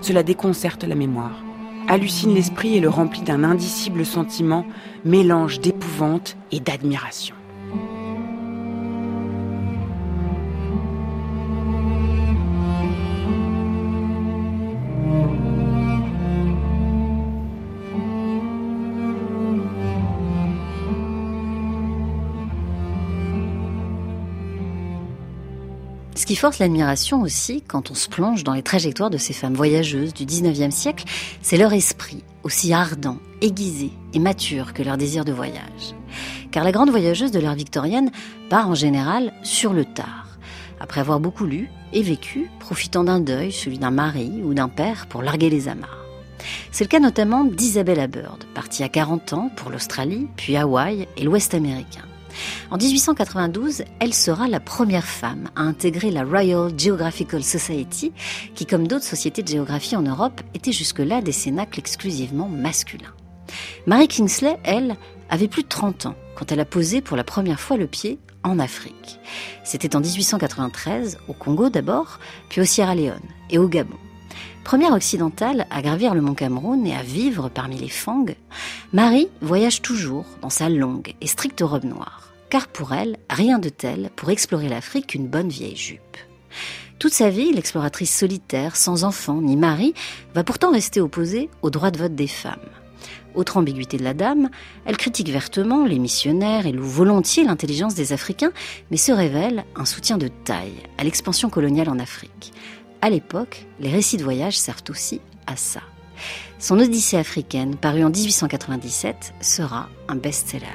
Cela 0.00 0.23
déconcerte 0.23 0.85
la 0.85 0.95
mémoire, 0.95 1.42
hallucine 1.88 2.33
l'esprit 2.33 2.76
et 2.76 2.81
le 2.81 2.88
remplit 2.88 3.23
d'un 3.23 3.42
indicible 3.42 4.07
sentiment, 4.07 4.64
mélange 5.04 5.59
d'épouvante 5.59 6.37
et 6.52 6.61
d'admiration. 6.61 7.35
Qui 26.33 26.37
force 26.37 26.61
l'admiration 26.61 27.21
aussi, 27.21 27.61
quand 27.61 27.91
on 27.91 27.95
se 27.95 28.09
plonge 28.09 28.43
dans 28.43 28.55
les 28.55 28.62
trajectoires 28.62 29.11
de 29.11 29.19
ces 29.19 29.35
femmes 29.35 29.53
voyageuses 29.53 30.15
du 30.15 30.25
19e 30.25 30.71
siècle, 30.71 31.05
c'est 31.43 31.59
leur 31.59 31.75
esprit, 31.75 32.25
aussi 32.43 32.73
ardent, 32.73 33.19
aiguisé 33.43 33.91
et 34.15 34.19
mature 34.19 34.73
que 34.73 34.83
leur 34.83 34.97
désir 34.97 35.27
de 35.27 35.33
voyage. 35.33 35.95
Car 36.51 36.65
la 36.65 36.73
grande 36.73 36.89
voyageuse 36.89 37.33
de 37.33 37.39
l'ère 37.39 37.55
victorienne 37.55 38.11
part 38.49 38.71
en 38.71 38.75
général 38.75 39.35
sur 39.43 39.75
le 39.75 39.85
tard, 39.85 40.39
après 40.81 41.03
avoir 41.03 41.21
beaucoup 41.21 41.45
lu 41.45 41.69
et 41.93 42.03
vécu, 42.03 42.49
profitant 42.61 43.05
d'un 43.05 43.21
deuil, 43.21 43.53
celui 43.53 43.79
d'un 43.79 43.91
mari 43.91 44.41
ou 44.43 44.55
d'un 44.55 44.71
père, 44.71 45.09
pour 45.09 45.21
larguer 45.21 45.51
les 45.51 45.69
amarres. 45.69 46.07
C'est 46.71 46.85
le 46.85 46.89
cas 46.89 46.99
notamment 46.99 47.45
d'Isabella 47.45 48.07
Bird, 48.07 48.45
partie 48.55 48.85
à 48.85 48.89
40 48.89 49.35
ans 49.35 49.51
pour 49.55 49.69
l'Australie, 49.71 50.29
puis 50.37 50.57
Hawaï 50.57 51.09
et 51.19 51.25
l'Ouest 51.25 51.53
américain. 51.53 52.07
En 52.71 52.77
1892, 52.77 53.83
elle 54.01 54.15
sera 54.15 54.49
la 54.49 54.61
première 54.61 55.07
femme 55.07 55.49
à 55.57 55.62
intégrer 55.62 56.11
la 56.11 56.25
Royal 56.25 56.73
Geographical 56.79 57.43
Society, 57.43 58.12
qui, 58.55 58.67
comme 58.67 58.89
d'autres 58.89 59.05
sociétés 59.05 59.43
de 59.43 59.49
géographie 59.49 59.97
en 59.97 60.03
Europe, 60.03 60.41
était 60.55 60.73
jusque-là 60.73 61.21
des 61.21 61.33
cénacles 61.33 61.79
exclusivement 61.79 62.49
masculins. 62.49 63.15
Marie 63.87 64.09
Kingsley, 64.09 64.59
elle, 64.65 64.97
avait 65.29 65.49
plus 65.49 65.62
de 65.62 65.69
30 65.69 66.07
ans 66.07 66.15
quand 66.37 66.53
elle 66.53 66.61
a 66.61 66.65
posé 66.65 67.01
pour 67.01 67.17
la 67.17 67.25
première 67.25 67.61
fois 67.61 67.77
le 67.77 67.87
pied 67.87 68.19
en 68.43 68.59
Afrique. 68.59 69.21
C'était 69.65 69.95
en 69.97 70.01
1893, 70.01 71.19
au 71.29 71.33
Congo 71.33 71.69
d'abord, 71.69 72.19
puis 72.49 72.61
au 72.61 72.65
Sierra 72.65 72.95
Leone 72.95 73.21
et 73.51 73.59
au 73.59 73.69
Gabon. 73.69 73.99
Première 74.64 74.92
occidentale 74.92 75.66
à 75.71 75.83
gravir 75.83 76.14
le 76.14 76.21
mont 76.21 76.35
Cameroun 76.35 76.87
et 76.87 76.95
à 76.95 77.02
vivre 77.02 77.49
parmi 77.49 77.76
les 77.76 77.88
Fang, 77.88 78.25
Marie 78.92 79.28
voyage 79.40 79.83
toujours 79.83 80.25
dans 80.40 80.50
sa 80.50 80.69
longue 80.69 81.14
et 81.21 81.26
stricte 81.26 81.62
robe 81.62 81.85
noire, 81.85 82.33
car 82.49 82.69
pour 82.69 82.95
elle, 82.95 83.16
rien 83.28 83.59
de 83.59 83.69
tel 83.69 84.11
pour 84.14 84.31
explorer 84.31 84.69
l'Afrique 84.69 85.09
qu'une 85.09 85.26
bonne 85.26 85.49
vieille 85.49 85.76
jupe. 85.76 86.16
Toute 87.00 87.12
sa 87.12 87.31
vie, 87.31 87.52
l'exploratrice 87.52 88.16
solitaire, 88.16 88.76
sans 88.76 89.02
enfant 89.02 89.42
ni 89.42 89.57
mari, 89.57 89.95
va 90.35 90.45
pourtant 90.45 90.71
rester 90.71 91.00
opposée 91.00 91.50
au 91.62 91.71
droit 91.71 91.90
de 91.90 91.99
vote 91.99 92.14
des 92.14 92.28
femmes. 92.28 92.61
Autre 93.35 93.57
ambiguïté 93.57 93.97
de 93.97 94.04
la 94.04 94.14
dame, 94.14 94.50
elle 94.85 94.97
critique 94.97 95.31
vertement 95.31 95.87
les 95.87 95.99
missionnaires 95.99 96.66
et 96.66 96.73
loue 96.73 96.87
volontiers 96.87 97.45
l'intelligence 97.45 97.95
des 97.95 98.12
Africains, 98.12 98.52
mais 98.90 98.97
se 98.97 99.11
révèle 99.11 99.64
un 99.75 99.87
soutien 99.87 100.19
de 100.19 100.28
taille 100.28 100.83
à 100.99 101.04
l'expansion 101.04 101.50
coloniale 101.50 101.88
en 101.88 101.99
Afrique. 101.99 102.52
À 103.04 103.11
l'époque, 103.11 103.66
les 103.80 103.90
récits 103.90 104.16
de 104.16 104.23
voyage 104.23 104.56
servent 104.56 104.85
aussi 104.88 105.21
à 105.49 105.56
ça. 105.56 105.80
Son 106.61 106.78
Odyssée 106.78 107.16
africaine, 107.16 107.75
paru 107.75 108.04
en 108.04 108.11
1897, 108.11 109.35
sera 109.40 109.88
un 110.06 110.14
best-seller. 110.14 110.66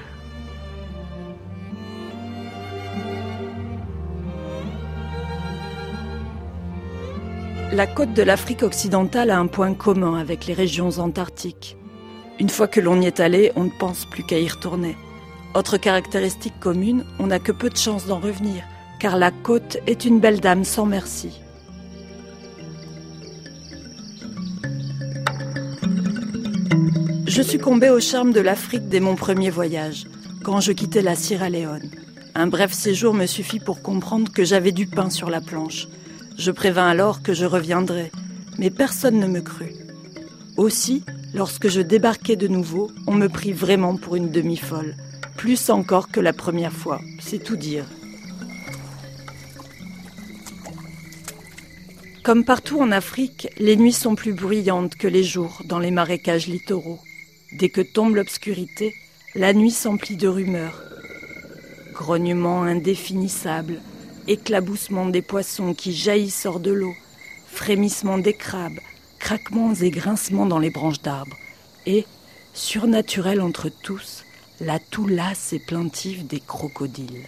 La 7.72 7.88
côte 7.88 8.14
de 8.14 8.24
l'Afrique 8.24 8.64
occidentale 8.64 9.32
a 9.32 9.40
un 9.40 9.48
point 9.48 9.74
commun 9.74 10.20
avec 10.20 10.48
les 10.48 10.54
régions 10.54 11.00
antarctiques. 11.00 11.78
Une 12.40 12.50
fois 12.50 12.68
que 12.68 12.82
l'on 12.82 13.00
y 13.00 13.06
est 13.06 13.22
allé, 13.22 13.54
on 13.56 13.64
ne 13.64 13.80
pense 13.80 14.04
plus 14.04 14.24
qu'à 14.24 14.38
y 14.38 14.50
retourner. 14.50 14.98
Autre 15.56 15.78
caractéristique 15.78 16.60
commune, 16.60 17.06
on 17.20 17.28
n'a 17.28 17.40
que 17.40 17.54
peu 17.54 17.70
de 17.70 17.78
chance 17.78 18.06
d'en 18.06 18.20
revenir, 18.20 18.64
car 19.00 19.16
la 19.16 19.32
côte 19.32 19.78
est 19.88 20.04
une 20.04 20.20
belle 20.20 20.42
dame 20.42 20.66
sans 20.66 20.86
merci. 20.86 21.40
Je 27.38 27.44
succombais 27.44 27.92
au 27.92 28.00
charme 28.00 28.34
de 28.34 28.40
l'Afrique 28.40 28.90
dès 28.90 29.00
mon 29.00 29.16
premier 29.16 29.52
voyage, 29.52 30.08
quand 30.44 30.60
je 30.60 30.72
quittais 30.72 31.04
la 31.04 31.14
Sierra 31.14 31.52
Leone. 31.52 31.92
Un 32.34 32.48
bref 32.48 32.74
séjour 32.74 33.14
me 33.14 33.28
suffit 33.28 33.60
pour 33.60 33.84
comprendre 33.84 34.32
que 34.32 34.44
j'avais 34.44 34.72
du 34.72 34.88
pain 34.88 35.12
sur 35.12 35.30
la 35.30 35.40
planche. 35.40 35.88
Je 36.40 36.50
prévins 36.50 36.88
alors 36.88 37.22
que 37.22 37.36
je 37.36 37.46
reviendrais, 37.46 38.12
mais 38.58 38.72
personne 38.72 39.20
ne 39.20 39.28
me 39.28 39.42
crut. 39.42 39.76
Aussi, 40.58 41.04
lorsque 41.36 41.68
je 41.68 41.80
débarquai 41.80 42.38
de 42.38 42.48
nouveau, 42.48 42.90
on 43.06 43.14
me 43.14 43.30
prit 43.30 43.54
vraiment 43.54 43.98
pour 43.98 44.16
une 44.16 44.32
demi-folle, 44.32 44.96
plus 45.36 45.70
encore 45.70 46.10
que 46.10 46.20
la 46.20 46.34
première 46.34 46.74
fois, 46.74 47.02
c'est 47.20 47.44
tout 47.44 47.56
dire. 47.56 47.86
Comme 52.24 52.44
partout 52.44 52.82
en 52.82 52.92
Afrique, 52.92 53.48
les 53.60 53.76
nuits 53.76 53.94
sont 53.94 54.16
plus 54.16 54.34
bruyantes 54.34 54.96
que 54.96 55.08
les 55.08 55.24
jours 55.24 55.62
dans 55.66 55.78
les 55.78 55.92
marécages 55.92 56.48
littoraux. 56.48 57.00
Dès 57.54 57.70
que 57.70 57.82
tombe 57.82 58.16
l'obscurité, 58.16 58.94
la 59.34 59.54
nuit 59.54 59.72
s'emplit 59.72 60.18
de 60.18 60.28
rumeurs. 60.28 60.84
Grognements 61.94 62.64
indéfinissables, 62.64 63.80
éclaboussement 64.28 65.06
des 65.06 65.22
poissons 65.22 65.74
qui 65.74 65.94
jaillissent 65.94 66.46
hors 66.46 66.60
de 66.60 66.72
l'eau, 66.72 66.94
frémissement 67.48 68.18
des 68.18 68.34
crabes, 68.34 68.80
craquements 69.20 69.74
et 69.74 69.90
grincements 69.92 70.46
dans 70.46 70.60
les 70.60 70.70
branches 70.70 71.02
d'arbres, 71.02 71.38
et, 71.86 72.06
surnaturel 72.54 73.42
entre 73.42 73.70
tous, 73.70 74.26
la 74.60 74.80
toux 74.80 75.08
lasse 75.08 75.54
et 75.54 75.60
plaintive 75.60 76.28
des 76.28 76.42
crocodiles. 76.42 77.28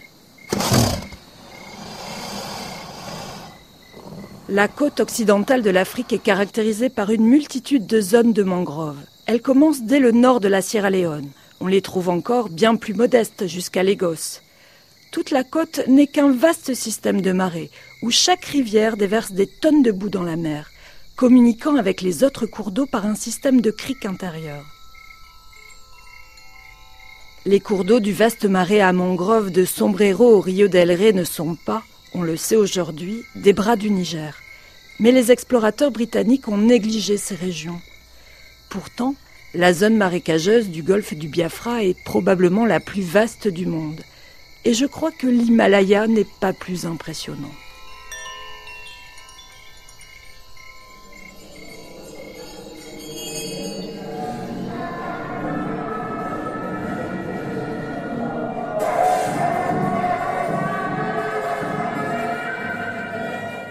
La 4.50 4.68
côte 4.68 5.00
occidentale 5.00 5.62
de 5.62 5.70
l'Afrique 5.70 6.12
est 6.12 6.18
caractérisée 6.18 6.90
par 6.90 7.10
une 7.10 7.24
multitude 7.24 7.86
de 7.86 8.00
zones 8.00 8.32
de 8.32 8.42
mangroves. 8.42 8.96
Elle 9.32 9.42
commence 9.42 9.82
dès 9.82 10.00
le 10.00 10.10
nord 10.10 10.40
de 10.40 10.48
la 10.48 10.60
Sierra 10.60 10.90
Leone. 10.90 11.30
On 11.60 11.68
les 11.68 11.82
trouve 11.82 12.08
encore 12.08 12.48
bien 12.48 12.74
plus 12.74 12.94
modestes 12.94 13.46
jusqu'à 13.46 13.84
Lagos. 13.84 14.40
Toute 15.12 15.30
la 15.30 15.44
côte 15.44 15.82
n'est 15.86 16.08
qu'un 16.08 16.32
vaste 16.32 16.74
système 16.74 17.20
de 17.20 17.30
marées, 17.30 17.70
où 18.02 18.10
chaque 18.10 18.44
rivière 18.46 18.96
déverse 18.96 19.30
des 19.30 19.46
tonnes 19.46 19.84
de 19.84 19.92
boue 19.92 20.08
dans 20.08 20.24
la 20.24 20.34
mer, 20.34 20.72
communiquant 21.14 21.76
avec 21.76 22.00
les 22.00 22.24
autres 22.24 22.46
cours 22.46 22.72
d'eau 22.72 22.86
par 22.86 23.06
un 23.06 23.14
système 23.14 23.60
de 23.60 23.70
criques 23.70 24.04
intérieures. 24.04 24.66
Les 27.46 27.60
cours 27.60 27.84
d'eau 27.84 28.00
du 28.00 28.12
vaste 28.12 28.46
marais 28.46 28.80
à 28.80 28.92
mangrove 28.92 29.52
de 29.52 29.64
Sombrero 29.64 30.38
au 30.38 30.40
Rio 30.40 30.66
del 30.66 30.90
Rey 30.90 31.12
ne 31.12 31.22
sont 31.22 31.54
pas, 31.54 31.84
on 32.14 32.22
le 32.22 32.36
sait 32.36 32.56
aujourd'hui, 32.56 33.22
des 33.36 33.52
bras 33.52 33.76
du 33.76 33.92
Niger. 33.92 34.34
Mais 34.98 35.12
les 35.12 35.30
explorateurs 35.30 35.92
britanniques 35.92 36.48
ont 36.48 36.58
négligé 36.58 37.16
ces 37.16 37.36
régions. 37.36 37.80
Pourtant, 38.70 39.16
la 39.52 39.72
zone 39.72 39.96
marécageuse 39.96 40.68
du 40.68 40.84
golfe 40.84 41.12
du 41.12 41.26
Biafra 41.26 41.82
est 41.82 42.00
probablement 42.04 42.66
la 42.66 42.78
plus 42.78 43.02
vaste 43.02 43.48
du 43.48 43.66
monde. 43.66 44.00
Et 44.64 44.74
je 44.74 44.86
crois 44.86 45.10
que 45.10 45.26
l'Himalaya 45.26 46.06
n'est 46.06 46.24
pas 46.40 46.52
plus 46.52 46.86
impressionnant. 46.86 47.50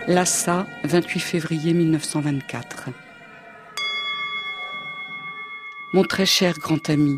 Lhasa, 0.10 0.66
28 0.84 1.20
février 1.22 1.74
1924. 1.74 2.90
Mon 5.92 6.04
très 6.04 6.28
cher 6.28 6.60
grand 6.60 6.88
ami, 6.92 7.18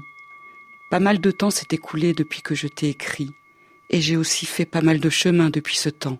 pas 0.91 1.01
mal 1.01 1.19
de 1.19 1.29
temps 1.29 1.49
s'est 1.49 1.67
écoulé 1.71 2.13
depuis 2.13 2.41
que 2.41 2.55
je 2.55 2.67
t'ai 2.67 2.87
écrit, 2.87 3.29
et 3.89 3.99
j'ai 3.99 4.15
aussi 4.15 4.45
fait 4.45 4.65
pas 4.65 4.79
mal 4.79 5.01
de 5.01 5.09
chemin 5.09 5.49
depuis 5.49 5.75
ce 5.75 5.89
temps. 5.89 6.19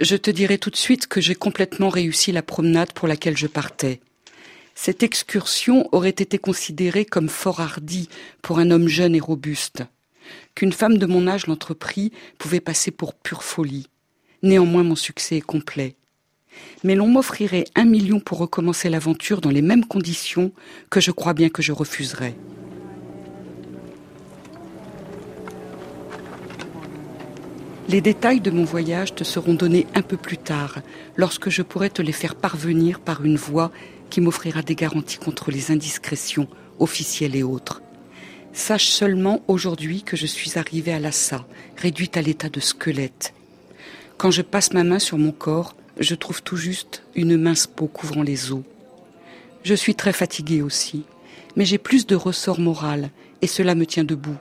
Je 0.00 0.16
te 0.16 0.30
dirai 0.30 0.56
tout 0.56 0.70
de 0.70 0.76
suite 0.76 1.06
que 1.06 1.20
j'ai 1.20 1.34
complètement 1.34 1.90
réussi 1.90 2.32
la 2.32 2.40
promenade 2.40 2.94
pour 2.94 3.08
laquelle 3.08 3.36
je 3.36 3.46
partais. 3.46 4.00
Cette 4.74 5.02
excursion 5.02 5.86
aurait 5.92 6.08
été 6.08 6.38
considérée 6.38 7.04
comme 7.04 7.28
fort 7.28 7.60
hardie 7.60 8.08
pour 8.40 8.58
un 8.58 8.70
homme 8.70 8.88
jeune 8.88 9.14
et 9.14 9.20
robuste. 9.20 9.84
Qu'une 10.54 10.72
femme 10.72 10.96
de 10.96 11.04
mon 11.04 11.26
âge 11.26 11.46
l'entreprit 11.46 12.10
pouvait 12.38 12.60
passer 12.60 12.90
pour 12.90 13.12
pure 13.12 13.42
folie. 13.42 13.88
Néanmoins, 14.42 14.82
mon 14.82 14.96
succès 14.96 15.36
est 15.36 15.42
complet. 15.42 15.97
Mais 16.84 16.94
l'on 16.94 17.08
m'offrirait 17.08 17.64
un 17.74 17.84
million 17.84 18.20
pour 18.20 18.38
recommencer 18.38 18.88
l'aventure 18.88 19.40
dans 19.40 19.50
les 19.50 19.62
mêmes 19.62 19.84
conditions 19.84 20.52
que 20.90 21.00
je 21.00 21.10
crois 21.10 21.34
bien 21.34 21.48
que 21.48 21.62
je 21.62 21.72
refuserais. 21.72 22.34
Les 27.88 28.02
détails 28.02 28.40
de 28.40 28.50
mon 28.50 28.64
voyage 28.64 29.14
te 29.14 29.24
seront 29.24 29.54
donnés 29.54 29.86
un 29.94 30.02
peu 30.02 30.18
plus 30.18 30.36
tard, 30.36 30.80
lorsque 31.16 31.48
je 31.48 31.62
pourrai 31.62 31.88
te 31.88 32.02
les 32.02 32.12
faire 32.12 32.34
parvenir 32.34 33.00
par 33.00 33.24
une 33.24 33.36
voix 33.36 33.72
qui 34.10 34.20
m'offrira 34.20 34.60
des 34.60 34.74
garanties 34.74 35.16
contre 35.16 35.50
les 35.50 35.70
indiscrétions 35.70 36.48
officielles 36.78 37.34
et 37.34 37.42
autres. 37.42 37.80
Sache 38.52 38.88
seulement 38.88 39.42
aujourd'hui 39.48 40.02
que 40.02 40.16
je 40.16 40.26
suis 40.26 40.58
arrivée 40.58 40.92
à 40.92 40.98
Lassa, 40.98 41.46
réduite 41.76 42.16
à 42.18 42.22
l'état 42.22 42.50
de 42.50 42.60
squelette, 42.60 43.32
quand 44.18 44.32
je 44.32 44.42
passe 44.42 44.72
ma 44.72 44.82
main 44.82 44.98
sur 44.98 45.16
mon 45.16 45.30
corps, 45.30 45.76
je 45.98 46.14
trouve 46.14 46.42
tout 46.42 46.56
juste 46.56 47.02
une 47.14 47.36
mince 47.36 47.66
peau 47.66 47.86
couvrant 47.86 48.22
les 48.22 48.52
os. 48.52 48.62
Je 49.64 49.74
suis 49.74 49.94
très 49.94 50.12
fatiguée 50.12 50.62
aussi, 50.62 51.04
mais 51.56 51.64
j'ai 51.64 51.78
plus 51.78 52.06
de 52.06 52.14
ressort 52.14 52.60
moral 52.60 53.10
et 53.42 53.46
cela 53.46 53.74
me 53.74 53.86
tient 53.86 54.04
debout. 54.04 54.36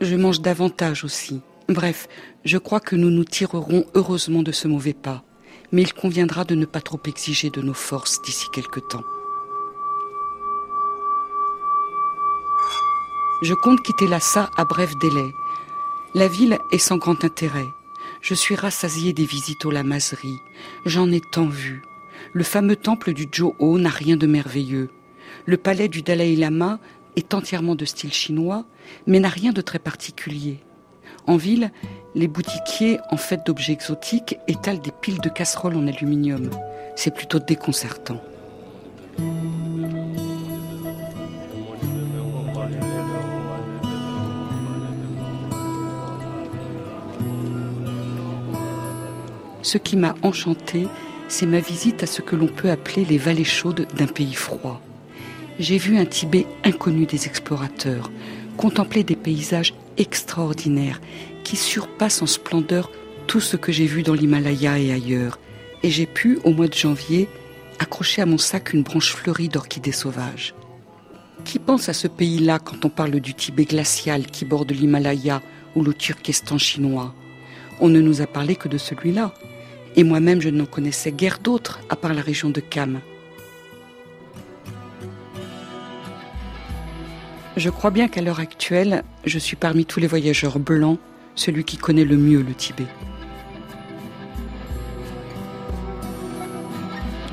Je 0.00 0.16
mange 0.16 0.40
davantage 0.40 1.04
aussi. 1.04 1.40
Bref, 1.68 2.08
je 2.44 2.56
crois 2.56 2.80
que 2.80 2.96
nous 2.96 3.10
nous 3.10 3.24
tirerons 3.24 3.84
heureusement 3.94 4.42
de 4.42 4.52
ce 4.52 4.68
mauvais 4.68 4.94
pas, 4.94 5.22
mais 5.70 5.82
il 5.82 5.92
conviendra 5.92 6.44
de 6.44 6.54
ne 6.54 6.64
pas 6.64 6.80
trop 6.80 7.00
exiger 7.06 7.50
de 7.50 7.60
nos 7.60 7.74
forces 7.74 8.22
d'ici 8.22 8.46
quelque 8.54 8.80
temps. 8.80 9.04
Je 13.42 13.54
compte 13.54 13.82
quitter 13.82 14.08
Lassa 14.08 14.50
à 14.56 14.64
bref 14.64 14.90
délai. 15.00 15.30
La 16.14 16.26
ville 16.26 16.58
est 16.72 16.78
sans 16.78 16.96
grand 16.96 17.24
intérêt. 17.24 17.68
Je 18.20 18.34
suis 18.34 18.56
rassasié 18.56 19.12
des 19.12 19.24
visites 19.24 19.64
aux 19.64 19.70
lamaseries. 19.70 20.40
J'en 20.84 21.10
ai 21.10 21.20
tant 21.20 21.46
vu. 21.46 21.82
Le 22.32 22.44
fameux 22.44 22.76
temple 22.76 23.12
du 23.12 23.28
Joho 23.30 23.78
n'a 23.78 23.90
rien 23.90 24.16
de 24.16 24.26
merveilleux. 24.26 24.90
Le 25.46 25.56
palais 25.56 25.88
du 25.88 26.02
Dalai 26.02 26.36
Lama 26.36 26.78
est 27.16 27.32
entièrement 27.34 27.74
de 27.74 27.84
style 27.84 28.12
chinois, 28.12 28.64
mais 29.06 29.20
n'a 29.20 29.28
rien 29.28 29.52
de 29.52 29.60
très 29.60 29.78
particulier. 29.78 30.58
En 31.26 31.36
ville, 31.36 31.70
les 32.14 32.28
boutiquiers, 32.28 32.98
en 33.10 33.16
fait 33.16 33.46
d'objets 33.46 33.74
exotiques, 33.74 34.38
étalent 34.48 34.80
des 34.80 34.92
piles 34.92 35.20
de 35.20 35.28
casseroles 35.28 35.76
en 35.76 35.86
aluminium. 35.86 36.50
C'est 36.96 37.14
plutôt 37.14 37.38
déconcertant. 37.38 38.20
Ce 49.68 49.76
qui 49.76 49.98
m'a 49.98 50.14
enchanté, 50.22 50.86
c'est 51.28 51.44
ma 51.44 51.60
visite 51.60 52.02
à 52.02 52.06
ce 52.06 52.22
que 52.22 52.36
l'on 52.36 52.46
peut 52.46 52.70
appeler 52.70 53.04
les 53.04 53.18
vallées 53.18 53.44
chaudes 53.44 53.86
d'un 53.98 54.06
pays 54.06 54.32
froid. 54.32 54.80
J'ai 55.58 55.76
vu 55.76 55.98
un 55.98 56.06
Tibet 56.06 56.46
inconnu 56.64 57.04
des 57.04 57.26
explorateurs, 57.26 58.10
contempler 58.56 59.04
des 59.04 59.14
paysages 59.14 59.74
extraordinaires 59.98 61.02
qui 61.44 61.56
surpassent 61.56 62.22
en 62.22 62.26
splendeur 62.26 62.90
tout 63.26 63.40
ce 63.40 63.58
que 63.58 63.70
j'ai 63.70 63.84
vu 63.84 64.02
dans 64.02 64.14
l'Himalaya 64.14 64.78
et 64.78 64.90
ailleurs. 64.90 65.38
Et 65.82 65.90
j'ai 65.90 66.06
pu, 66.06 66.38
au 66.44 66.52
mois 66.52 66.68
de 66.68 66.72
janvier, 66.72 67.28
accrocher 67.78 68.22
à 68.22 68.26
mon 68.26 68.38
sac 68.38 68.72
une 68.72 68.84
branche 68.84 69.12
fleurie 69.12 69.50
d'orchidées 69.50 69.92
sauvages. 69.92 70.54
Qui 71.44 71.58
pense 71.58 71.90
à 71.90 71.92
ce 71.92 72.08
pays-là 72.08 72.58
quand 72.58 72.86
on 72.86 72.88
parle 72.88 73.20
du 73.20 73.34
Tibet 73.34 73.66
glacial 73.66 74.28
qui 74.28 74.46
borde 74.46 74.72
l'Himalaya 74.72 75.42
ou 75.76 75.82
le 75.82 75.92
Turkestan 75.92 76.56
chinois? 76.56 77.14
On 77.80 77.90
ne 77.90 78.00
nous 78.00 78.22
a 78.22 78.26
parlé 78.26 78.56
que 78.56 78.68
de 78.68 78.78
celui-là 78.78 79.34
et 79.98 80.04
moi-même 80.04 80.40
je 80.40 80.48
n'en 80.48 80.64
connaissais 80.64 81.10
guère 81.10 81.40
d'autres 81.40 81.80
à 81.88 81.96
part 81.96 82.14
la 82.14 82.22
région 82.22 82.50
de 82.50 82.60
Kham. 82.60 83.00
Je 87.56 87.68
crois 87.68 87.90
bien 87.90 88.06
qu'à 88.06 88.22
l'heure 88.22 88.38
actuelle, 88.38 89.02
je 89.24 89.40
suis 89.40 89.56
parmi 89.56 89.84
tous 89.84 89.98
les 89.98 90.06
voyageurs 90.06 90.60
blancs 90.60 91.00
celui 91.34 91.64
qui 91.64 91.76
connaît 91.76 92.04
le 92.04 92.16
mieux 92.16 92.42
le 92.42 92.54
Tibet. 92.54 92.86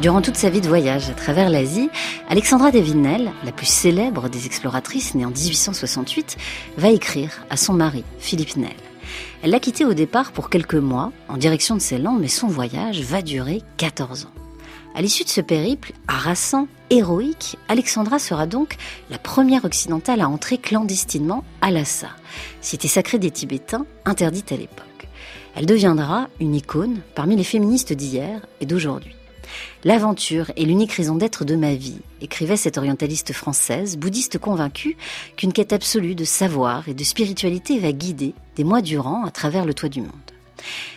Durant 0.02 0.24
toute 0.24 0.36
sa 0.36 0.50
vie 0.50 0.62
de 0.62 0.68
voyage 0.68 1.10
à 1.12 1.14
travers 1.14 1.52
l'Asie, 1.52 1.90
Alexandra 2.30 2.72
Devinel, 2.72 3.32
la 3.44 3.52
plus 3.52 3.68
célèbre 3.68 4.28
des 4.28 4.48
exploratrices 4.48 5.14
née 5.14 5.26
en 5.26 5.30
1868, 5.30 6.38
va 6.78 6.90
écrire 6.90 7.46
à 7.52 7.58
son 7.58 7.74
mari, 7.74 8.04
Philippe 8.18 8.58
Nel. 8.58 8.74
Elle 9.42 9.52
l'a 9.52 9.60
quitté 9.60 9.86
au 9.86 9.94
départ 9.94 10.32
pour 10.32 10.50
quelques 10.50 10.76
mois, 10.76 11.12
en 11.28 11.38
direction 11.38 11.76
de 11.76 11.82
Ceylan, 11.82 12.14
mais 12.14 12.28
son 12.28 12.48
voyage 12.48 13.02
va 13.02 13.22
durer 13.22 13.62
14 13.78 14.26
ans. 14.26 14.34
À 14.96 15.02
l'issue 15.02 15.26
de 15.26 15.30
ce 15.30 15.42
périple 15.42 15.92
harassant, 16.08 16.68
héroïque, 16.90 17.58
Alexandra 17.68 18.18
sera 18.18 18.48
donc 18.48 18.78
la 19.10 19.18
première 19.18 19.66
occidentale 19.66 20.22
à 20.22 20.30
entrer 20.30 20.58
clandestinement 20.58 21.44
à 21.62 21.72
Lhasa, 21.72 22.10
cité 22.62 22.88
sacrée 22.88 23.20
des 23.20 23.32
Tibétains, 23.32 23.86
interdite 24.06 24.52
à 24.52 24.58
l'époque. 24.58 25.10
Elle 25.56 25.66
deviendra 25.66 26.30
une 26.40 26.56
icône 26.56 27.02
parmi 27.14 27.36
les 27.36 27.44
féministes 27.44 27.94
d'hier 27.94 28.46
et 28.62 28.66
d'aujourd'hui. 28.66 29.15
L'aventure 29.84 30.52
est 30.56 30.64
l'unique 30.64 30.94
raison 30.94 31.16
d'être 31.16 31.46
de 31.46 31.56
ma 31.56 31.76
vie, 31.76 32.00
écrivait 32.22 32.58
cette 32.58 32.78
orientaliste 32.78 33.34
française, 33.34 33.98
bouddhiste 33.98 34.38
convaincue 34.38 34.98
qu'une 35.38 35.54
quête 35.54 35.74
absolue 35.74 36.16
de 36.16 36.24
savoir 36.24 36.88
et 36.90 36.94
de 36.94 37.04
spiritualité 37.04 37.80
va 37.80 37.92
guider 37.92 38.34
des 38.56 38.64
mois 38.64 38.82
durant 38.82 39.26
à 39.26 39.32
travers 39.32 39.66
le 39.66 39.74
toit 39.74 39.90
du 39.90 40.02
monde. 40.02 40.12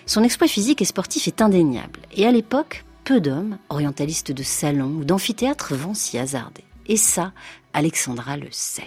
Son 0.07 0.23
exploit 0.23 0.49
physique 0.49 0.81
et 0.83 0.87
sportif 0.87 1.27
est 1.27 1.42
indéniable, 1.42 2.01
et 2.14 2.27
à 2.27 2.31
l'époque, 2.31 2.85
peu 3.05 3.21
d'hommes, 3.21 3.59
orientalistes 3.68 4.33
de 4.33 4.42
salon 4.42 4.97
ou 4.99 5.05
d'amphithéâtre, 5.05 5.75
vont 5.75 5.94
s'y 5.94 6.18
hasarder. 6.18 6.64
Et 6.87 6.97
ça, 6.97 7.33
Alexandra 7.73 8.37
le 8.37 8.49
sait. 8.51 8.87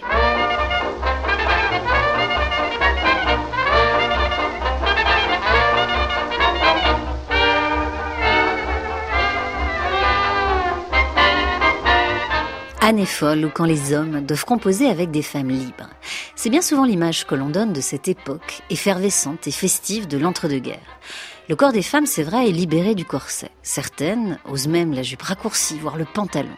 Anne 12.84 13.06
folle 13.06 13.44
ou 13.44 13.48
quand 13.48 13.64
les 13.64 13.92
hommes 13.92 14.22
doivent 14.22 14.44
composer 14.44 14.88
avec 14.88 15.12
des 15.12 15.22
femmes 15.22 15.50
libres. 15.50 15.88
C'est 16.34 16.50
bien 16.50 16.62
souvent 16.62 16.84
l'image 16.84 17.28
que 17.28 17.36
l'on 17.36 17.48
donne 17.48 17.72
de 17.72 17.80
cette 17.80 18.08
époque 18.08 18.62
effervescente 18.70 19.46
et 19.46 19.52
festive 19.52 20.08
de 20.08 20.18
l'entre-deux-guerres. 20.18 20.98
Le 21.48 21.56
corps 21.56 21.72
des 21.72 21.82
femmes, 21.82 22.06
c'est 22.06 22.22
vrai, 22.22 22.48
est 22.48 22.52
libéré 22.52 22.94
du 22.94 23.04
corset. 23.04 23.50
Certaines 23.64 24.38
osent 24.48 24.68
même 24.68 24.94
la 24.94 25.02
jupe 25.02 25.22
raccourcie, 25.22 25.76
voire 25.76 25.96
le 25.96 26.04
pantalon. 26.04 26.56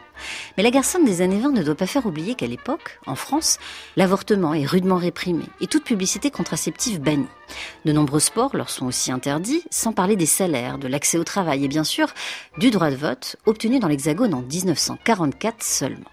Mais 0.55 0.63
la 0.63 0.69
garçonne 0.69 1.05
des 1.05 1.21
années 1.21 1.39
20 1.39 1.53
ne 1.53 1.63
doit 1.63 1.73
pas 1.73 1.87
faire 1.87 2.05
oublier 2.05 2.35
qu'à 2.35 2.45
l'époque, 2.45 2.99
en 3.07 3.15
France, 3.15 3.57
l'avortement 3.95 4.53
est 4.53 4.65
rudement 4.65 4.97
réprimé 4.97 5.45
et 5.59 5.65
toute 5.65 5.85
publicité 5.85 6.29
contraceptive 6.29 7.01
bannie. 7.01 7.25
De 7.83 7.91
nombreux 7.91 8.19
sports 8.19 8.55
leur 8.55 8.69
sont 8.69 8.85
aussi 8.85 9.11
interdits, 9.11 9.63
sans 9.71 9.91
parler 9.91 10.15
des 10.15 10.27
salaires, 10.27 10.77
de 10.77 10.87
l'accès 10.87 11.17
au 11.17 11.23
travail 11.23 11.65
et 11.65 11.67
bien 11.67 11.83
sûr 11.83 12.13
du 12.59 12.69
droit 12.69 12.91
de 12.91 12.95
vote, 12.95 13.37
obtenu 13.47 13.79
dans 13.79 13.87
l'Hexagone 13.87 14.35
en 14.35 14.43
1944 14.43 15.63
seulement. 15.63 16.11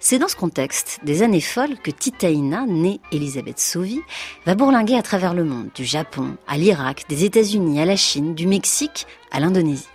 C'est 0.00 0.18
dans 0.18 0.28
ce 0.28 0.36
contexte 0.36 1.00
des 1.04 1.22
années 1.22 1.40
folles 1.40 1.78
que 1.82 1.90
Titaïna, 1.90 2.66
née 2.66 3.00
Elisabeth 3.12 3.58
Sauvy, 3.58 4.00
va 4.46 4.54
bourlinguer 4.54 4.96
à 4.96 5.02
travers 5.02 5.34
le 5.34 5.44
monde, 5.44 5.70
du 5.74 5.84
Japon 5.84 6.36
à 6.46 6.56
l'Irak, 6.56 7.04
des 7.08 7.24
États-Unis 7.24 7.80
à 7.80 7.84
la 7.84 7.96
Chine, 7.96 8.34
du 8.34 8.46
Mexique 8.46 9.06
à 9.30 9.40
l'Indonésie. 9.40 9.88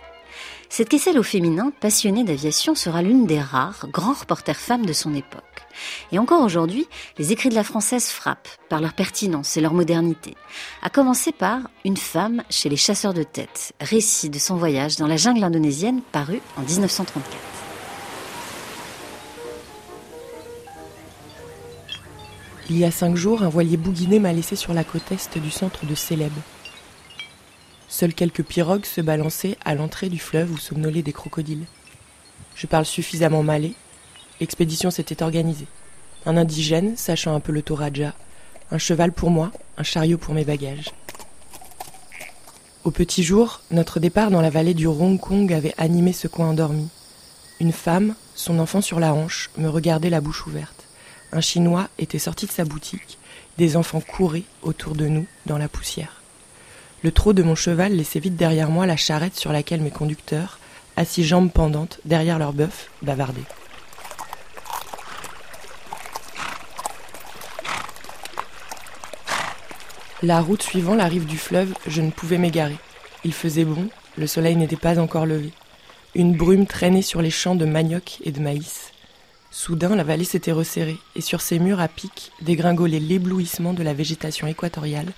Cette 0.72 0.88
caisselle 0.88 1.18
au 1.18 1.24
féminin, 1.24 1.72
passionnée 1.80 2.22
d'aviation, 2.22 2.76
sera 2.76 3.02
l'une 3.02 3.26
des 3.26 3.40
rares 3.40 3.88
grands 3.92 4.12
reporters 4.12 4.56
femmes 4.56 4.86
de 4.86 4.92
son 4.92 5.14
époque. 5.14 5.42
Et 6.12 6.18
encore 6.20 6.42
aujourd'hui, 6.42 6.86
les 7.18 7.32
écrits 7.32 7.48
de 7.48 7.56
la 7.56 7.64
française 7.64 8.06
frappent 8.06 8.48
par 8.68 8.80
leur 8.80 8.92
pertinence 8.92 9.56
et 9.56 9.60
leur 9.60 9.74
modernité. 9.74 10.36
À 10.80 10.88
commencer 10.88 11.32
par 11.32 11.58
Une 11.84 11.96
femme 11.96 12.44
chez 12.50 12.68
les 12.68 12.76
chasseurs 12.76 13.14
de 13.14 13.24
tête, 13.24 13.72
récit 13.80 14.30
de 14.30 14.38
son 14.38 14.54
voyage 14.54 14.94
dans 14.94 15.08
la 15.08 15.16
jungle 15.16 15.42
indonésienne 15.42 16.02
paru 16.12 16.40
en 16.56 16.62
1934. 16.62 17.59
Il 22.70 22.78
y 22.78 22.84
a 22.84 22.92
cinq 22.92 23.16
jours, 23.16 23.42
un 23.42 23.48
voilier 23.48 23.76
bouguiné 23.76 24.20
m'a 24.20 24.32
laissé 24.32 24.54
sur 24.54 24.72
la 24.72 24.84
côte 24.84 25.10
est 25.10 25.38
du 25.38 25.50
centre 25.50 25.86
de 25.86 25.94
Célèbes. 25.96 26.30
Seuls 27.88 28.14
quelques 28.14 28.44
pirogues 28.44 28.84
se 28.84 29.00
balançaient 29.00 29.58
à 29.64 29.74
l'entrée 29.74 30.08
du 30.08 30.20
fleuve 30.20 30.52
où 30.52 30.56
somnolaient 30.56 31.02
des 31.02 31.12
crocodiles. 31.12 31.66
Je 32.54 32.68
parle 32.68 32.84
suffisamment 32.84 33.42
malais. 33.42 33.72
L'expédition 34.38 34.92
s'était 34.92 35.24
organisée. 35.24 35.66
Un 36.26 36.36
indigène, 36.36 36.96
sachant 36.96 37.34
un 37.34 37.40
peu 37.40 37.50
le 37.50 37.62
Toraja, 37.62 38.14
un 38.70 38.78
cheval 38.78 39.10
pour 39.10 39.32
moi, 39.32 39.50
un 39.76 39.82
chariot 39.82 40.16
pour 40.16 40.34
mes 40.34 40.44
bagages. 40.44 40.90
Au 42.84 42.92
petit 42.92 43.24
jour, 43.24 43.62
notre 43.72 43.98
départ 43.98 44.30
dans 44.30 44.42
la 44.42 44.50
vallée 44.50 44.74
du 44.74 44.86
Hong 44.86 45.18
Kong 45.18 45.52
avait 45.52 45.74
animé 45.76 46.12
ce 46.12 46.28
coin 46.28 46.50
endormi. 46.50 46.88
Une 47.58 47.72
femme, 47.72 48.14
son 48.36 48.60
enfant 48.60 48.80
sur 48.80 49.00
la 49.00 49.12
hanche, 49.12 49.50
me 49.58 49.68
regardait 49.68 50.08
la 50.08 50.20
bouche 50.20 50.46
ouverte. 50.46 50.79
Un 51.32 51.40
Chinois 51.40 51.88
était 51.98 52.18
sorti 52.18 52.46
de 52.46 52.50
sa 52.50 52.64
boutique. 52.64 53.18
Des 53.56 53.76
enfants 53.76 54.00
couraient 54.00 54.44
autour 54.62 54.94
de 54.94 55.06
nous 55.06 55.26
dans 55.46 55.58
la 55.58 55.68
poussière. 55.68 56.20
Le 57.02 57.12
trot 57.12 57.32
de 57.32 57.42
mon 57.42 57.54
cheval 57.54 57.92
laissait 57.94 58.20
vite 58.20 58.36
derrière 58.36 58.70
moi 58.70 58.86
la 58.86 58.96
charrette 58.96 59.36
sur 59.36 59.52
laquelle 59.52 59.80
mes 59.80 59.90
conducteurs, 59.90 60.58
assis 60.96 61.24
jambes 61.24 61.50
pendantes 61.50 62.00
derrière 62.04 62.38
leur 62.38 62.52
bœuf, 62.52 62.90
bavardaient. 63.02 63.40
La 70.22 70.40
route 70.42 70.62
suivant 70.62 70.94
la 70.94 71.06
rive 71.06 71.24
du 71.24 71.38
fleuve, 71.38 71.72
je 71.86 72.02
ne 72.02 72.10
pouvais 72.10 72.36
m'égarer. 72.36 72.76
Il 73.24 73.32
faisait 73.32 73.64
bon, 73.64 73.88
le 74.18 74.26
soleil 74.26 74.56
n'était 74.56 74.76
pas 74.76 74.98
encore 74.98 75.24
levé. 75.24 75.52
Une 76.14 76.36
brume 76.36 76.66
traînait 76.66 77.00
sur 77.00 77.22
les 77.22 77.30
champs 77.30 77.54
de 77.54 77.64
manioc 77.64 78.18
et 78.24 78.32
de 78.32 78.40
maïs. 78.40 78.89
Soudain, 79.52 79.96
la 79.96 80.04
vallée 80.04 80.24
s'était 80.24 80.52
resserrée, 80.52 80.98
et 81.16 81.20
sur 81.20 81.40
ses 81.40 81.58
murs 81.58 81.80
à 81.80 81.88
pic 81.88 82.30
dégringolait 82.40 83.00
l'éblouissement 83.00 83.72
de 83.72 83.82
la 83.82 83.94
végétation 83.94 84.46
équatoriale, 84.46 85.12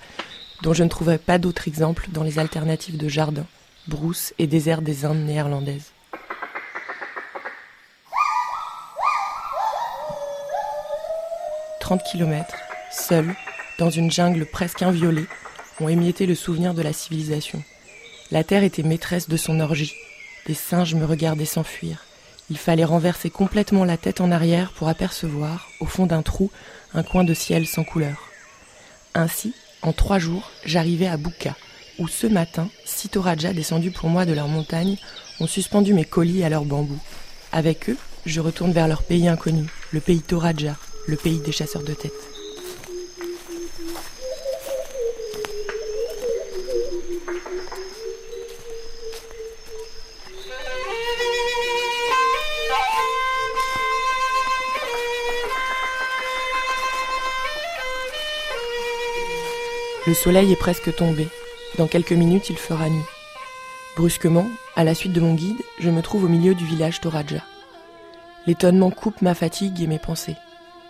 dont 0.63 0.73
je 0.73 0.83
ne 0.83 0.89
trouverais 0.89 1.19
pas 1.19 1.37
d'autre 1.37 1.67
exemple 1.67 2.07
dans 2.09 2.23
les 2.23 2.39
alternatives 2.39 2.97
de 2.97 3.07
jardins, 3.07 3.45
brousses 3.87 4.33
et 4.39 4.47
déserts 4.47 4.81
des 4.81 5.05
Indes 5.05 5.23
néerlandaises. 5.25 5.91
Trente 11.79 12.03
kilomètres, 12.11 12.57
seuls, 12.91 13.35
dans 13.77 13.91
une 13.91 14.11
jungle 14.11 14.47
presque 14.47 14.81
inviolée, 14.81 15.27
ont 15.79 15.89
émietté 15.89 16.25
le 16.25 16.33
souvenir 16.33 16.73
de 16.73 16.81
la 16.81 16.93
civilisation. 16.93 17.61
La 18.31 18.43
terre 18.43 18.63
était 18.63 18.83
maîtresse 18.83 19.29
de 19.29 19.37
son 19.37 19.59
orgie. 19.59 19.93
Des 20.47 20.53
singes 20.55 20.95
me 20.95 21.05
regardaient 21.05 21.45
s'enfuir. 21.45 22.03
Il 22.53 22.59
fallait 22.59 22.83
renverser 22.83 23.31
complètement 23.31 23.83
la 23.83 23.97
tête 23.97 24.21
en 24.21 24.29
arrière 24.29 24.73
pour 24.73 24.87
apercevoir, 24.87 25.69
au 25.79 25.87
fond 25.87 26.05
d'un 26.05 26.21
trou, 26.21 26.51
un 26.93 27.01
coin 27.01 27.23
de 27.23 27.33
ciel 27.33 27.65
sans 27.65 27.83
couleur. 27.83 28.29
Ainsi, 29.15 29.55
en 29.81 29.91
trois 29.91 30.19
jours, 30.19 30.51
j'arrivais 30.63 31.07
à 31.07 31.17
Buka, 31.17 31.55
où 31.97 32.07
ce 32.07 32.27
matin, 32.27 32.69
six 32.85 33.09
Toraja 33.09 33.53
descendus 33.53 33.89
pour 33.89 34.07
moi 34.07 34.27
de 34.27 34.33
leur 34.33 34.49
montagne 34.49 34.97
ont 35.39 35.47
suspendu 35.47 35.95
mes 35.95 36.05
colis 36.05 36.43
à 36.43 36.49
leurs 36.49 36.65
bambous. 36.65 37.01
Avec 37.51 37.89
eux, 37.89 37.97
je 38.27 38.39
retourne 38.39 38.71
vers 38.71 38.87
leur 38.87 39.01
pays 39.01 39.27
inconnu, 39.27 39.65
le 39.91 39.99
pays 39.99 40.21
Toraja, 40.21 40.75
le 41.07 41.15
pays 41.15 41.39
des 41.39 41.51
chasseurs 41.51 41.81
de 41.83 41.95
tête. 41.95 42.32
Le 60.05 60.13
soleil 60.13 60.51
est 60.51 60.57
presque 60.57 60.93
tombé. 60.93 61.29
Dans 61.77 61.87
quelques 61.87 62.11
minutes, 62.11 62.49
il 62.49 62.57
fera 62.57 62.89
nuit. 62.89 63.05
Brusquement, 63.95 64.47
à 64.75 64.83
la 64.83 64.95
suite 64.95 65.13
de 65.13 65.21
mon 65.21 65.33
guide, 65.33 65.61
je 65.79 65.89
me 65.89 66.01
trouve 66.01 66.25
au 66.25 66.27
milieu 66.27 66.55
du 66.55 66.65
village 66.65 66.99
Toraja. 66.99 67.41
L'étonnement 68.45 68.91
coupe 68.91 69.21
ma 69.21 69.33
fatigue 69.33 69.81
et 69.81 69.87
mes 69.87 69.99
pensées. 69.99 70.35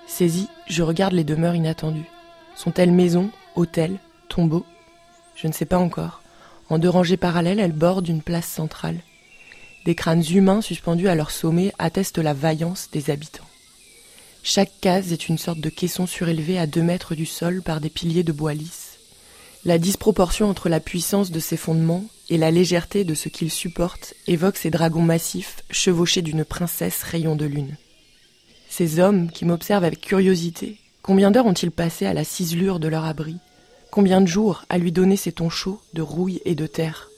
Saisi, 0.08 0.49
je 0.67 0.82
regarde 0.82 1.13
les 1.13 1.23
demeures 1.23 1.54
inattendues. 1.54 2.10
Sont-elles 2.56 2.91
maisons, 2.91 3.30
hôtels, 3.56 3.99
tombeaux? 4.30 4.65
Je 5.36 5.45
ne 5.45 5.54
sais 5.54 5.65
pas 5.65 5.78
encore. 5.78 6.23
En 6.69 6.80
deux 6.80 6.89
rangées 6.89 7.17
parallèles, 7.17 7.60
elles 7.60 7.71
bordent 7.71 8.08
une 8.08 8.23
place 8.23 8.47
centrale. 8.47 8.97
Des 9.86 9.93
crânes 9.93 10.23
humains 10.28 10.62
suspendus 10.62 11.08
à 11.08 11.13
leur 11.13 11.30
sommet 11.30 11.71
attestent 11.78 12.17
la 12.17 12.34
vaillance 12.34 12.89
des 12.91 13.12
habitants. 13.12 13.47
Chaque 14.41 14.71
case 14.82 15.13
est 15.13 15.30
une 15.30 15.38
sorte 15.38 15.60
de 15.60 15.69
caisson 15.69 16.08
surélevé 16.08 16.58
à 16.58 16.65
deux 16.65 16.82
mètres 16.82 17.13
du 17.13 17.28
sol 17.28 17.62
par 17.62 17.80
des 17.80 17.91
piliers 17.91 18.23
de 18.23 18.32
bois 18.32 18.56
lisse. 18.56 18.83
La 19.65 19.78
disproportion 19.78 20.49
entre 20.49 20.67
la 20.67 20.82
puissance 20.82 21.32
de 21.32 21.39
ses 21.39 21.56
fondements 21.56 22.04
et 22.30 22.38
la 22.38 22.52
légèreté 22.52 23.06
de 23.06 23.13
ce 23.13 23.30
qu'il 23.30 23.49
supporte 23.49 24.13
évoque 24.28 24.58
ces 24.58 24.69
dragons 24.69 25.02
massifs 25.02 25.63
chevauchés 25.71 26.21
d'une 26.21 26.43
princesse 26.43 27.02
rayon 27.04 27.38
de 27.38 27.45
lune. 27.45 27.78
Ces 28.67 28.99
hommes 28.99 29.32
qui 29.32 29.45
m'observent 29.45 29.86
avec 29.86 30.02
curiosité, 30.02 30.80
combien 31.02 31.32
d'heures 31.32 31.45
ont-ils 31.45 31.71
passé 31.71 32.06
à 32.06 32.13
la 32.13 32.26
ciselure 32.26 32.82
de 32.82 32.89
leur 32.89 33.06
abri? 33.06 33.38
Combien 33.89 34.19
de 34.19 34.28
jours 34.28 34.65
à 34.67 34.78
lui 34.78 34.91
donner 34.91 35.15
ces 35.15 35.32
tons 35.32 35.49
chauds 35.49 35.80
de 35.93 36.02
rouille 36.02 36.41
et 36.43 36.56
de 36.56 36.67
terre? 36.67 37.10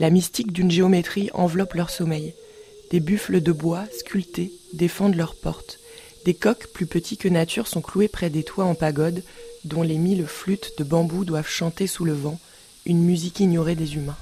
La 0.00 0.10
mystique 0.10 0.52
d'une 0.52 0.70
géométrie 0.70 1.30
enveloppe 1.34 1.74
leur 1.74 1.90
sommeil. 1.90 2.34
Des 2.90 3.00
buffles 3.00 3.40
de 3.40 3.52
bois, 3.52 3.84
sculptés, 3.96 4.52
défendent 4.72 5.14
leurs 5.14 5.36
portes. 5.36 5.78
Des 6.24 6.34
coqs 6.34 6.66
plus 6.72 6.86
petits 6.86 7.16
que 7.16 7.28
nature 7.28 7.68
sont 7.68 7.80
cloués 7.80 8.08
près 8.08 8.30
des 8.30 8.42
toits 8.42 8.64
en 8.64 8.74
pagode, 8.74 9.22
dont 9.66 9.82
les 9.82 9.98
mille 9.98 10.26
flûtes 10.26 10.72
de 10.78 10.84
bambou 10.84 11.24
doivent 11.24 11.48
chanter 11.48 11.86
sous 11.86 12.04
le 12.04 12.12
vent, 12.12 12.38
une 12.86 13.02
musique 13.02 13.40
ignorée 13.40 13.74
des 13.74 13.96
humains. 13.96 14.16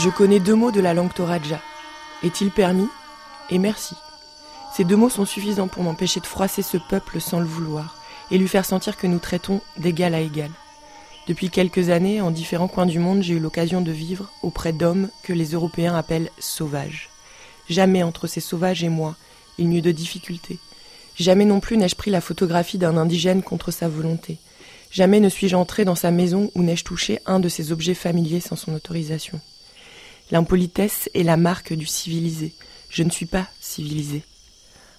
Je 0.00 0.10
connais 0.10 0.38
deux 0.38 0.54
mots 0.54 0.70
de 0.70 0.80
la 0.80 0.94
langue 0.94 1.12
Toraja. 1.12 1.60
Est-il 2.22 2.52
permis? 2.52 2.86
Et 3.50 3.58
merci. 3.58 3.96
Ces 4.72 4.84
deux 4.84 4.94
mots 4.94 5.08
sont 5.08 5.24
suffisants 5.24 5.66
pour 5.66 5.82
m'empêcher 5.82 6.20
de 6.20 6.26
froisser 6.26 6.62
ce 6.62 6.76
peuple 6.76 7.20
sans 7.20 7.40
le 7.40 7.46
vouloir 7.46 7.96
et 8.30 8.38
lui 8.38 8.46
faire 8.46 8.64
sentir 8.64 8.96
que 8.96 9.08
nous 9.08 9.18
traitons 9.18 9.60
d'égal 9.76 10.14
à 10.14 10.20
égal. 10.20 10.52
Depuis 11.26 11.50
quelques 11.50 11.88
années, 11.88 12.20
en 12.20 12.30
différents 12.30 12.68
coins 12.68 12.86
du 12.86 13.00
monde, 13.00 13.24
j'ai 13.24 13.34
eu 13.34 13.40
l'occasion 13.40 13.80
de 13.80 13.90
vivre 13.90 14.30
auprès 14.44 14.72
d'hommes 14.72 15.08
que 15.24 15.32
les 15.32 15.46
Européens 15.46 15.96
appellent 15.96 16.30
sauvages. 16.38 17.10
Jamais 17.68 18.04
entre 18.04 18.28
ces 18.28 18.40
sauvages 18.40 18.84
et 18.84 18.88
moi, 18.88 19.16
il 19.58 19.68
n'y 19.68 19.78
eut 19.78 19.82
de 19.82 19.90
difficulté. 19.90 20.60
Jamais 21.16 21.44
non 21.44 21.58
plus 21.58 21.76
n'ai-je 21.76 21.96
pris 21.96 22.12
la 22.12 22.20
photographie 22.20 22.78
d'un 22.78 22.96
indigène 22.96 23.42
contre 23.42 23.72
sa 23.72 23.88
volonté. 23.88 24.38
Jamais 24.92 25.18
ne 25.18 25.28
suis-je 25.28 25.56
entré 25.56 25.84
dans 25.84 25.96
sa 25.96 26.12
maison 26.12 26.52
ou 26.54 26.62
n'ai-je 26.62 26.84
touché 26.84 27.18
un 27.26 27.40
de 27.40 27.48
ses 27.48 27.72
objets 27.72 27.94
familiers 27.94 28.38
sans 28.38 28.54
son 28.54 28.74
autorisation. 28.74 29.40
L'impolitesse 30.30 31.08
est 31.14 31.22
la 31.22 31.36
marque 31.36 31.72
du 31.72 31.86
civilisé. 31.86 32.52
Je 32.90 33.02
ne 33.02 33.10
suis 33.10 33.26
pas 33.26 33.46
civilisé. 33.60 34.22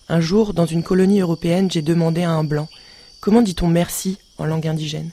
Un 0.08 0.22
jour, 0.22 0.54
dans 0.54 0.66
une 0.66 0.84
colonie 0.84 1.22
européenne, 1.22 1.70
j'ai 1.70 1.82
demandé 1.82 2.24
à 2.24 2.32
un 2.32 2.44
blanc 2.44 2.68
Comment 3.20 3.42
dit-on 3.42 3.68
merci 3.68 4.18
en 4.38 4.46
langue 4.46 4.68
indigène? 4.68 5.12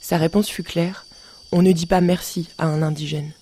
Sa 0.00 0.18
réponse 0.18 0.48
fut 0.48 0.62
claire 0.62 1.06
On 1.50 1.62
ne 1.62 1.72
dit 1.72 1.86
pas 1.86 2.02
merci 2.02 2.48
à 2.58 2.66
un 2.66 2.82
indigène. 2.82 3.32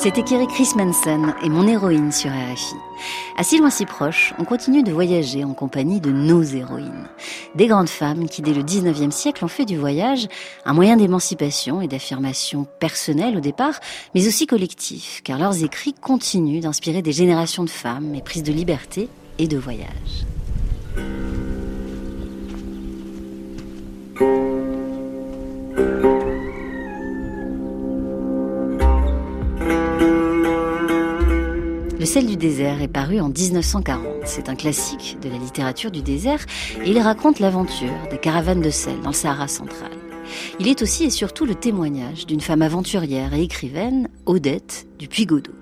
C'était 0.00 0.22
Kerry 0.22 0.46
Chris 0.46 0.70
Manson 0.76 1.34
et 1.42 1.48
mon 1.48 1.66
héroïne 1.66 2.12
sur 2.12 2.30
RFI. 2.30 2.76
À 3.36 3.42
si 3.42 3.58
loin 3.58 3.68
si 3.68 3.84
proche, 3.84 4.32
on 4.38 4.44
continue 4.44 4.84
de 4.84 4.92
voyager 4.92 5.42
en 5.42 5.54
compagnie 5.54 6.00
de 6.00 6.12
nos 6.12 6.44
héroïnes. 6.44 7.08
Des 7.56 7.66
grandes 7.66 7.88
femmes 7.88 8.28
qui, 8.28 8.40
dès 8.40 8.54
le 8.54 8.62
19e 8.62 9.10
siècle, 9.10 9.44
ont 9.44 9.48
fait 9.48 9.64
du 9.64 9.76
voyage 9.76 10.28
un 10.64 10.72
moyen 10.72 10.96
d'émancipation 10.96 11.80
et 11.80 11.88
d'affirmation 11.88 12.64
personnelle 12.78 13.36
au 13.36 13.40
départ, 13.40 13.80
mais 14.14 14.28
aussi 14.28 14.46
collectif, 14.46 15.20
car 15.24 15.36
leurs 15.36 15.64
écrits 15.64 15.94
continuent 15.94 16.60
d'inspirer 16.60 17.02
des 17.02 17.12
générations 17.12 17.64
de 17.64 17.70
femmes 17.70 18.14
éprises 18.14 18.44
de 18.44 18.52
liberté 18.52 19.08
et 19.38 19.48
de 19.48 19.58
voyage. 19.58 20.26
Sel 32.08 32.24
du 32.24 32.38
désert 32.38 32.80
est 32.80 32.88
paru 32.88 33.20
en 33.20 33.28
1940. 33.28 34.06
C'est 34.24 34.48
un 34.48 34.54
classique 34.54 35.18
de 35.20 35.28
la 35.28 35.36
littérature 35.36 35.90
du 35.90 36.00
désert 36.00 36.40
et 36.82 36.88
il 36.88 36.98
raconte 37.00 37.38
l'aventure 37.38 37.92
des 38.10 38.16
caravanes 38.16 38.62
de 38.62 38.70
sel 38.70 38.98
dans 39.02 39.10
le 39.10 39.14
Sahara 39.14 39.46
central. 39.46 39.90
Il 40.58 40.68
est 40.68 40.80
aussi 40.80 41.04
et 41.04 41.10
surtout 41.10 41.44
le 41.44 41.54
témoignage 41.54 42.24
d'une 42.24 42.40
femme 42.40 42.62
aventurière 42.62 43.34
et 43.34 43.42
écrivaine, 43.42 44.08
Odette 44.24 44.86
du 44.98 45.06
Puy-Godot. 45.06 45.52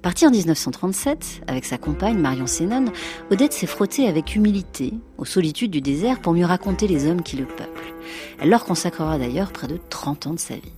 Partie 0.00 0.28
en 0.28 0.30
1937, 0.30 1.42
avec 1.48 1.64
sa 1.64 1.76
compagne 1.76 2.18
Marion 2.18 2.46
Sénon, 2.46 2.84
Odette 3.32 3.52
s'est 3.52 3.66
frottée 3.66 4.06
avec 4.06 4.36
humilité 4.36 4.94
aux 5.18 5.24
solitudes 5.24 5.72
du 5.72 5.80
désert 5.80 6.20
pour 6.20 6.34
mieux 6.34 6.46
raconter 6.46 6.86
les 6.86 7.08
hommes 7.08 7.22
qui 7.22 7.36
le 7.36 7.46
peuplent. 7.46 7.94
Elle 8.40 8.50
leur 8.50 8.64
consacrera 8.64 9.18
d'ailleurs 9.18 9.50
près 9.50 9.66
de 9.66 9.80
30 9.90 10.28
ans 10.28 10.34
de 10.34 10.38
sa 10.38 10.54
vie. 10.54 10.72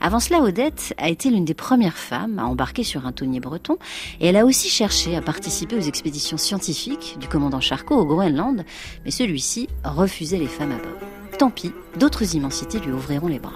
Avant 0.00 0.20
cela, 0.20 0.40
Odette 0.40 0.94
a 0.98 1.08
été 1.08 1.30
l'une 1.30 1.44
des 1.44 1.54
premières 1.54 1.96
femmes 1.96 2.38
à 2.38 2.44
embarquer 2.44 2.84
sur 2.84 3.06
un 3.06 3.12
tonnier 3.12 3.40
breton 3.40 3.78
et 4.20 4.26
elle 4.28 4.36
a 4.36 4.44
aussi 4.44 4.68
cherché 4.68 5.16
à 5.16 5.22
participer 5.22 5.76
aux 5.76 5.80
expéditions 5.80 6.36
scientifiques 6.36 7.16
du 7.20 7.28
commandant 7.28 7.60
Charcot 7.60 7.96
au 7.96 8.04
Groenland, 8.04 8.64
mais 9.04 9.10
celui-ci 9.10 9.68
refusait 9.84 10.38
les 10.38 10.46
femmes 10.46 10.72
à 10.72 10.76
bord. 10.76 11.38
Tant 11.38 11.50
pis, 11.50 11.72
d'autres 11.98 12.34
immensités 12.34 12.78
lui 12.80 12.92
ouvriront 12.92 13.28
les 13.28 13.38
bras. 13.38 13.52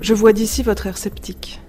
Je 0.00 0.14
vois 0.14 0.32
d'ici 0.32 0.62
votre 0.62 0.86
air 0.86 0.98
sceptique. 0.98 1.60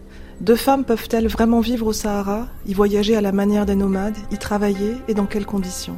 Deux 0.42 0.56
femmes 0.56 0.86
peuvent-elles 0.86 1.28
vraiment 1.28 1.60
vivre 1.60 1.86
au 1.86 1.94
Sahara, 1.94 2.48
y 2.66 2.74
voyager 2.74 3.16
à 3.16 3.22
la 3.22 3.32
manière 3.32 3.68
des 3.68 3.76
nomades, 3.76 4.18
y 4.32 4.38
travailler 4.38 4.96
et 5.08 5.14
dans 5.14 5.28
quelles 5.28 5.46
conditions? 5.46 5.96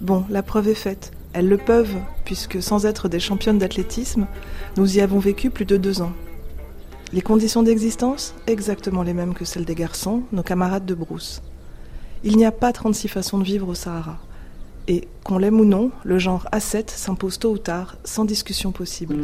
Bon, 0.00 0.24
la 0.30 0.44
preuve 0.44 0.68
est 0.68 0.74
faite. 0.74 1.10
Elles 1.32 1.48
le 1.48 1.58
peuvent, 1.58 1.96
puisque 2.24 2.62
sans 2.62 2.86
être 2.86 3.08
des 3.08 3.20
championnes 3.20 3.58
d'athlétisme, 3.58 4.26
nous 4.76 4.96
y 4.96 5.00
avons 5.00 5.18
vécu 5.18 5.50
plus 5.50 5.64
de 5.64 5.76
deux 5.76 6.00
ans. 6.00 6.12
Les 7.12 7.20
conditions 7.20 7.62
d'existence 7.62 8.34
Exactement 8.46 9.02
les 9.02 9.14
mêmes 9.14 9.34
que 9.34 9.44
celles 9.44 9.64
des 9.64 9.74
garçons, 9.74 10.22
nos 10.32 10.42
camarades 10.42 10.86
de 10.86 10.94
brousse. 10.94 11.42
Il 12.24 12.36
n'y 12.36 12.44
a 12.44 12.52
pas 12.52 12.72
36 12.72 13.08
façons 13.08 13.38
de 13.38 13.44
vivre 13.44 13.68
au 13.68 13.74
Sahara. 13.74 14.18
Et, 14.88 15.06
qu'on 15.22 15.38
l'aime 15.38 15.60
ou 15.60 15.64
non, 15.64 15.90
le 16.04 16.18
genre 16.18 16.48
A7 16.52 16.90
s'impose 16.90 17.38
tôt 17.38 17.52
ou 17.52 17.58
tard, 17.58 17.96
sans 18.04 18.24
discussion 18.24 18.72
possible. 18.72 19.16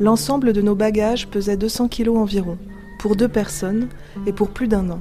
L'ensemble 0.00 0.52
de 0.52 0.62
nos 0.62 0.74
bagages 0.74 1.28
pesait 1.28 1.56
200 1.56 1.88
kilos 1.88 2.16
environ, 2.16 2.56
pour 2.98 3.16
deux 3.16 3.28
personnes 3.28 3.88
et 4.26 4.32
pour 4.32 4.50
plus 4.50 4.68
d'un 4.68 4.90
an. 4.90 5.00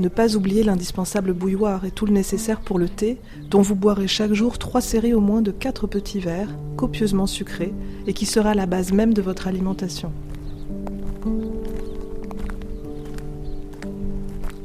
Ne 0.00 0.08
pas 0.08 0.34
oublier 0.34 0.62
l'indispensable 0.62 1.34
bouilloire 1.34 1.84
et 1.84 1.90
tout 1.90 2.06
le 2.06 2.12
nécessaire 2.14 2.62
pour 2.62 2.78
le 2.78 2.88
thé, 2.88 3.18
dont 3.50 3.60
vous 3.60 3.74
boirez 3.74 4.08
chaque 4.08 4.32
jour 4.32 4.58
trois 4.58 4.80
séries 4.80 5.12
au 5.12 5.20
moins 5.20 5.42
de 5.42 5.50
quatre 5.50 5.86
petits 5.86 6.20
verres, 6.20 6.56
copieusement 6.78 7.26
sucrés, 7.26 7.74
et 8.06 8.14
qui 8.14 8.24
sera 8.24 8.54
la 8.54 8.64
base 8.64 8.92
même 8.92 9.12
de 9.12 9.20
votre 9.20 9.46
alimentation. 9.46 10.10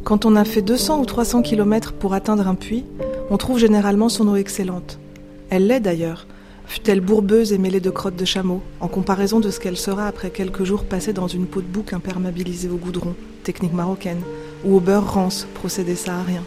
Quand 0.06 0.24
on 0.24 0.38
a 0.38 0.45
fait 0.45 0.62
200 0.62 1.02
ou 1.02 1.06
300 1.06 1.41
km 1.41 1.91
pour 1.91 2.13
atteindre 2.13 2.48
un 2.48 2.56
puits, 2.56 2.86
on 3.30 3.36
trouve 3.36 3.60
généralement 3.60 4.08
son 4.08 4.30
eau 4.30 4.38
excellente. 4.38 5.00
Elle 5.50 5.67
l'est 5.67 5.82
d'ailleurs, 5.82 6.28
Fut-elle 6.67 7.02
bourbeuse 7.02 7.54
et 7.54 7.60
mêlée 7.60 7.80
de 7.80 7.91
crottes 7.91 8.15
de 8.15 8.26
chameau, 8.26 8.62
en 8.80 8.88
comparaison 8.88 9.39
de 9.39 9.52
ce 9.52 9.60
qu'elle 9.60 9.78
sera 9.78 10.08
après 10.08 10.32
quelques 10.32 10.63
jours 10.63 10.84
passés 10.84 11.13
dans 11.13 11.28
une 11.28 11.45
peau 11.45 11.62
de 11.62 11.67
bouc 11.67 11.93
imperméabilisée 11.93 12.69
au 12.69 12.78
goudron, 12.78 13.15
technique 13.43 13.74
marocaine, 13.74 14.21
ou 14.65 14.75
au 14.75 14.80
beurre 14.80 15.13
rance, 15.13 15.47
procédé 15.54 15.95
saharien 15.95 16.43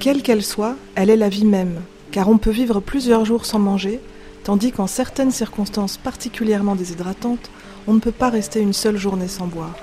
Quelle 0.00 0.22
qu'elle 0.22 0.42
soit, 0.42 0.76
elle 0.94 1.10
est 1.10 1.16
la 1.16 1.28
vie 1.28 1.44
même, 1.44 1.80
car 2.10 2.28
on 2.28 2.38
peut 2.38 2.50
vivre 2.50 2.80
plusieurs 2.80 3.24
jours 3.24 3.46
sans 3.46 3.58
manger, 3.58 4.00
tandis 4.42 4.72
qu'en 4.72 4.86
certaines 4.86 5.30
circonstances 5.30 5.96
particulièrement 5.96 6.74
déshydratantes, 6.74 7.50
on 7.86 7.94
ne 7.94 8.00
peut 8.00 8.12
pas 8.12 8.30
rester 8.30 8.60
une 8.60 8.72
seule 8.72 8.96
journée 8.96 9.28
sans 9.28 9.46
boire. 9.46 9.76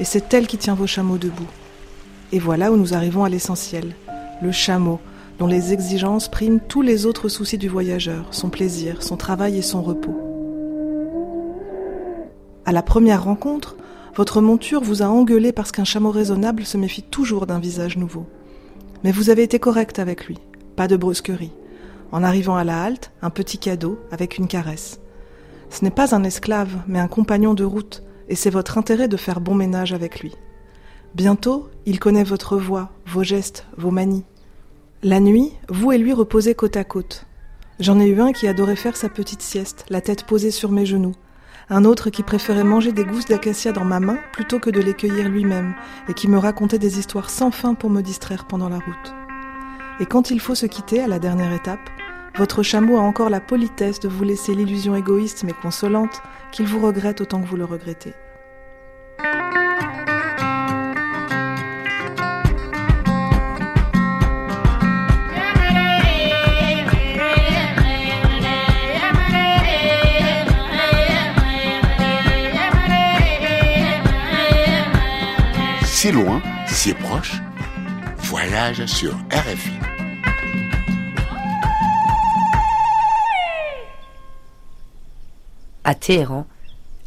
Et 0.00 0.04
c'est 0.04 0.34
elle 0.34 0.46
qui 0.46 0.58
tient 0.58 0.74
vos 0.74 0.86
chameaux 0.86 1.18
debout. 1.18 1.48
Et 2.32 2.38
voilà 2.38 2.72
où 2.72 2.76
nous 2.76 2.94
arrivons 2.94 3.24
à 3.24 3.28
l'essentiel, 3.28 3.94
le 4.42 4.50
chameau, 4.50 4.98
dont 5.38 5.46
les 5.46 5.72
exigences 5.72 6.28
priment 6.28 6.60
tous 6.60 6.82
les 6.82 7.06
autres 7.06 7.28
soucis 7.28 7.58
du 7.58 7.68
voyageur, 7.68 8.26
son 8.30 8.48
plaisir, 8.48 9.02
son 9.02 9.16
travail 9.16 9.58
et 9.58 9.62
son 9.62 9.82
repos. 9.82 10.16
À 12.64 12.72
la 12.72 12.82
première 12.82 13.24
rencontre, 13.24 13.76
votre 14.16 14.40
monture 14.40 14.82
vous 14.82 15.02
a 15.02 15.06
engueulé 15.06 15.52
parce 15.52 15.72
qu'un 15.72 15.84
chameau 15.84 16.10
raisonnable 16.10 16.64
se 16.64 16.76
méfie 16.76 17.02
toujours 17.02 17.46
d'un 17.46 17.58
visage 17.58 17.96
nouveau. 17.96 18.26
Mais 19.02 19.10
vous 19.10 19.28
avez 19.28 19.42
été 19.42 19.58
correct 19.58 19.98
avec 19.98 20.26
lui, 20.26 20.38
pas 20.76 20.86
de 20.86 20.96
brusquerie. 20.96 21.52
En 22.12 22.22
arrivant 22.22 22.56
à 22.56 22.64
la 22.64 22.82
halte, 22.82 23.10
un 23.22 23.30
petit 23.30 23.58
cadeau 23.58 23.98
avec 24.12 24.38
une 24.38 24.46
caresse. 24.46 25.00
Ce 25.68 25.84
n'est 25.84 25.90
pas 25.90 26.14
un 26.14 26.22
esclave, 26.22 26.82
mais 26.86 27.00
un 27.00 27.08
compagnon 27.08 27.54
de 27.54 27.64
route, 27.64 28.04
et 28.28 28.36
c'est 28.36 28.50
votre 28.50 28.78
intérêt 28.78 29.08
de 29.08 29.16
faire 29.16 29.40
bon 29.40 29.54
ménage 29.54 29.92
avec 29.92 30.20
lui. 30.20 30.32
Bientôt, 31.14 31.68
il 31.84 31.98
connaît 31.98 32.24
votre 32.24 32.56
voix, 32.56 32.90
vos 33.06 33.24
gestes, 33.24 33.66
vos 33.76 33.90
manies. 33.90 34.24
La 35.02 35.20
nuit, 35.20 35.52
vous 35.68 35.90
et 35.90 35.98
lui 35.98 36.12
reposez 36.12 36.54
côte 36.54 36.76
à 36.76 36.84
côte. 36.84 37.26
J'en 37.80 37.98
ai 37.98 38.06
eu 38.06 38.20
un 38.20 38.32
qui 38.32 38.46
adorait 38.46 38.76
faire 38.76 38.96
sa 38.96 39.08
petite 39.08 39.42
sieste, 39.42 39.84
la 39.90 40.00
tête 40.00 40.24
posée 40.24 40.52
sur 40.52 40.70
mes 40.70 40.86
genoux. 40.86 41.14
Un 41.70 41.84
autre 41.84 42.10
qui 42.10 42.22
préférait 42.22 42.64
manger 42.64 42.92
des 42.92 43.04
gousses 43.04 43.24
d'acacia 43.24 43.72
dans 43.72 43.84
ma 43.84 43.98
main 43.98 44.18
plutôt 44.32 44.58
que 44.58 44.70
de 44.70 44.80
les 44.80 44.92
cueillir 44.92 45.28
lui-même, 45.28 45.74
et 46.08 46.14
qui 46.14 46.28
me 46.28 46.38
racontait 46.38 46.78
des 46.78 46.98
histoires 46.98 47.30
sans 47.30 47.50
fin 47.50 47.74
pour 47.74 47.88
me 47.88 48.02
distraire 48.02 48.44
pendant 48.44 48.68
la 48.68 48.78
route. 48.78 49.14
Et 50.00 50.06
quand 50.06 50.30
il 50.30 50.40
faut 50.40 50.54
se 50.54 50.66
quitter 50.66 51.00
à 51.00 51.06
la 51.06 51.18
dernière 51.18 51.52
étape, 51.52 51.88
votre 52.36 52.62
chameau 52.62 52.96
a 52.96 53.00
encore 53.00 53.30
la 53.30 53.40
politesse 53.40 54.00
de 54.00 54.08
vous 54.08 54.24
laisser 54.24 54.54
l'illusion 54.54 54.96
égoïste 54.96 55.44
mais 55.44 55.52
consolante 55.52 56.20
qu'il 56.50 56.66
vous 56.66 56.80
regrette 56.80 57.20
autant 57.20 57.40
que 57.40 57.46
vous 57.46 57.56
le 57.56 57.64
regrettez. 57.64 58.12
Si 76.04 76.12
loin, 76.12 76.42
si 76.66 76.92
proche, 76.92 77.40
voyage 78.18 78.84
sur 78.84 79.14
RFI. 79.32 79.70
À 85.82 85.94
Téhéran, 85.94 86.46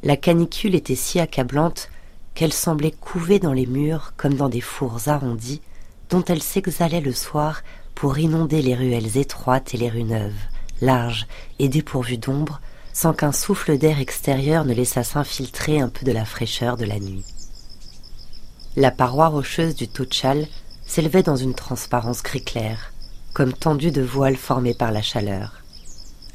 la 0.01 0.17
canicule 0.17 0.73
était 0.73 0.95
si 0.95 1.19
accablante 1.19 1.91
qu'elle 2.33 2.51
semblait 2.51 2.89
couver 2.89 3.37
dans 3.37 3.53
les 3.53 3.67
murs 3.67 4.13
comme 4.17 4.33
dans 4.33 4.49
des 4.49 4.61
fours 4.61 5.07
arrondis 5.09 5.61
dont 6.09 6.23
elle 6.23 6.41
s'exhalait 6.41 6.99
le 6.99 7.13
soir 7.13 7.61
pour 7.93 8.17
inonder 8.17 8.63
les 8.63 8.73
ruelles 8.73 9.15
étroites 9.19 9.75
et 9.75 9.77
les 9.77 9.89
rues 9.89 10.05
neuves, 10.05 10.33
larges 10.81 11.27
et 11.59 11.69
dépourvues 11.69 12.17
d'ombre, 12.17 12.61
sans 12.93 13.13
qu'un 13.13 13.31
souffle 13.31 13.77
d'air 13.77 13.99
extérieur 13.99 14.65
ne 14.65 14.73
laissât 14.73 15.03
s'infiltrer 15.03 15.81
un 15.81 15.89
peu 15.89 16.03
de 16.03 16.11
la 16.11 16.25
fraîcheur 16.25 16.77
de 16.77 16.85
la 16.85 16.99
nuit. 16.99 17.36
La 18.79 18.91
paroi 18.91 19.29
rocheuse 19.29 19.73
du 19.73 19.87
Tochal 19.87 20.47
s'élevait 20.85 21.23
dans 21.23 21.35
une 21.35 21.55
transparence 21.55 22.21
gris 22.21 22.43
clair, 22.43 22.93
comme 23.33 23.51
tendue 23.51 23.89
de 23.89 24.03
voiles 24.03 24.37
formées 24.37 24.75
par 24.75 24.91
la 24.91 25.01
chaleur. 25.01 25.63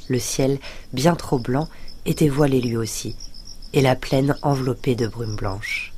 Le 0.09 0.19
ciel, 0.19 0.59
bien 0.93 1.15
trop 1.15 1.39
blanc, 1.39 1.69
était 2.05 2.29
voilé 2.29 2.61
lui 2.61 2.77
aussi, 2.77 3.15
et 3.73 3.81
la 3.81 3.95
plaine 3.95 4.37
enveloppée 4.43 4.97
de 4.97 5.07
brume 5.07 5.37
blanche. 5.37 5.93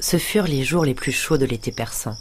Ce 0.00 0.16
furent 0.16 0.48
les 0.48 0.64
jours 0.64 0.86
les 0.86 0.94
plus 0.94 1.12
chauds 1.12 1.36
de 1.36 1.44
l'été 1.44 1.72
persan. 1.72 2.16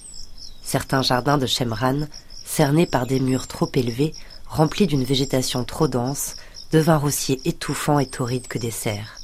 Certains 0.62 1.02
jardins 1.02 1.38
de 1.38 1.46
Shemran, 1.46 2.08
cernés 2.46 2.88
par 2.88 3.08
des 3.08 3.22
murs 3.22 3.48
trop 3.48 3.72
élevés, 3.74 4.14
remplis 4.50 4.86
d'une 4.86 5.06
végétation 5.06 5.64
trop 5.64 5.88
dense, 5.88 6.36
devinrent 6.74 7.06
aussi 7.06 7.40
étouffants 7.46 8.00
et 8.00 8.08
torrides 8.08 8.50
que 8.50 8.60
des 8.60 8.70
cerfs. 8.70 9.17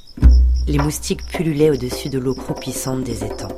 Les 0.65 0.78
moustiques 0.78 1.26
pullulaient 1.26 1.71
au-dessus 1.71 2.10
de 2.10 2.17
l'eau 2.17 2.34
croupissante 2.34 3.04
des 3.04 3.26
étangs. 3.26 3.56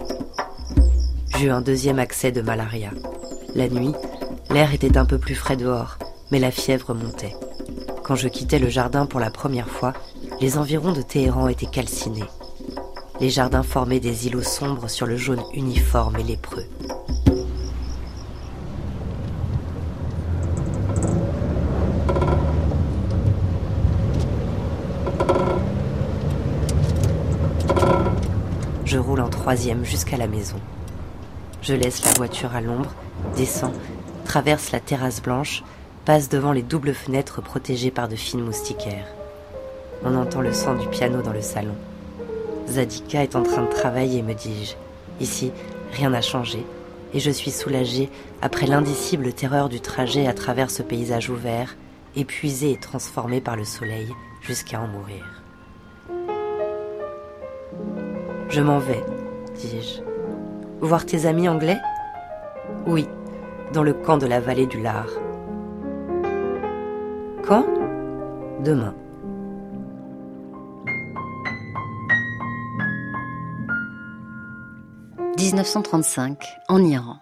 J'eus 1.37 1.51
un 1.51 1.61
deuxième 1.61 1.99
accès 1.99 2.31
de 2.31 2.41
malaria. 2.41 2.89
La 3.53 3.69
nuit, 3.69 3.93
l'air 4.49 4.73
était 4.73 4.97
un 4.97 5.05
peu 5.05 5.19
plus 5.19 5.35
frais 5.35 5.55
dehors, 5.55 5.99
mais 6.31 6.39
la 6.39 6.49
fièvre 6.49 6.95
montait. 6.95 7.35
Quand 8.03 8.15
je 8.15 8.27
quittais 8.27 8.57
le 8.57 8.69
jardin 8.69 9.05
pour 9.05 9.19
la 9.19 9.29
première 9.29 9.69
fois, 9.69 9.93
les 10.41 10.57
environs 10.57 10.93
de 10.93 11.03
Téhéran 11.03 11.47
étaient 11.47 11.65
calcinés. 11.67 12.23
Les 13.19 13.29
jardins 13.29 13.63
formaient 13.63 13.99
des 13.99 14.25
îlots 14.25 14.41
sombres 14.41 14.89
sur 14.89 15.05
le 15.05 15.15
jaune 15.15 15.43
uniforme 15.53 16.17
et 16.17 16.23
lépreux. 16.23 16.65
Je 28.95 28.99
roule 28.99 29.19
en 29.19 29.29
jusqu'à 29.83 30.17
la 30.17 30.27
maison. 30.27 30.57
Je 31.61 31.73
laisse 31.73 32.03
la 32.03 32.13
voiture 32.13 32.55
à 32.55 32.61
l'ombre, 32.61 32.93
descends, 33.35 33.73
traverse 34.25 34.71
la 34.71 34.79
terrasse 34.79 35.21
blanche, 35.21 35.63
passe 36.03 36.29
devant 36.29 36.51
les 36.51 36.61
doubles 36.61 36.93
fenêtres 36.93 37.41
protégées 37.41 37.91
par 37.91 38.07
de 38.07 38.15
fines 38.15 38.43
moustiquaires. 38.43 39.07
On 40.03 40.15
entend 40.15 40.41
le 40.41 40.53
son 40.53 40.75
du 40.75 40.87
piano 40.87 41.21
dans 41.21 41.33
le 41.33 41.41
salon. 41.41 41.75
Zadika 42.67 43.23
est 43.23 43.35
en 43.35 43.43
train 43.43 43.63
de 43.63 43.69
travailler, 43.69 44.21
me 44.21 44.33
dis-je. 44.33 44.75
Ici, 45.23 45.51
rien 45.93 46.09
n'a 46.09 46.21
changé, 46.21 46.65
et 47.13 47.19
je 47.19 47.31
suis 47.31 47.51
soulagée 47.51 48.09
après 48.41 48.65
l'indicible 48.65 49.31
terreur 49.33 49.69
du 49.69 49.79
trajet 49.79 50.27
à 50.27 50.33
travers 50.33 50.71
ce 50.71 50.81
paysage 50.81 51.29
ouvert, 51.29 51.75
épuisé 52.15 52.71
et 52.71 52.77
transformé 52.77 53.41
par 53.41 53.55
le 53.55 53.65
soleil 53.65 54.07
jusqu'à 54.41 54.81
en 54.81 54.87
mourir. 54.87 55.23
Je 58.49 58.61
m'en 58.61 58.79
vais, 58.79 59.03
dis-je. 59.55 60.01
Voir 60.81 61.05
tes 61.05 61.25
amis 61.25 61.49
anglais? 61.49 61.77
Oui, 62.85 63.07
dans 63.73 63.83
le 63.83 63.93
camp 63.93 64.17
de 64.17 64.27
la 64.27 64.39
vallée 64.39 64.67
du 64.67 64.81
Lard. 64.81 65.09
Quand? 67.43 67.65
Demain. 68.63 68.93
1935, 75.37 76.43
en 76.69 76.83
Iran. 76.83 77.17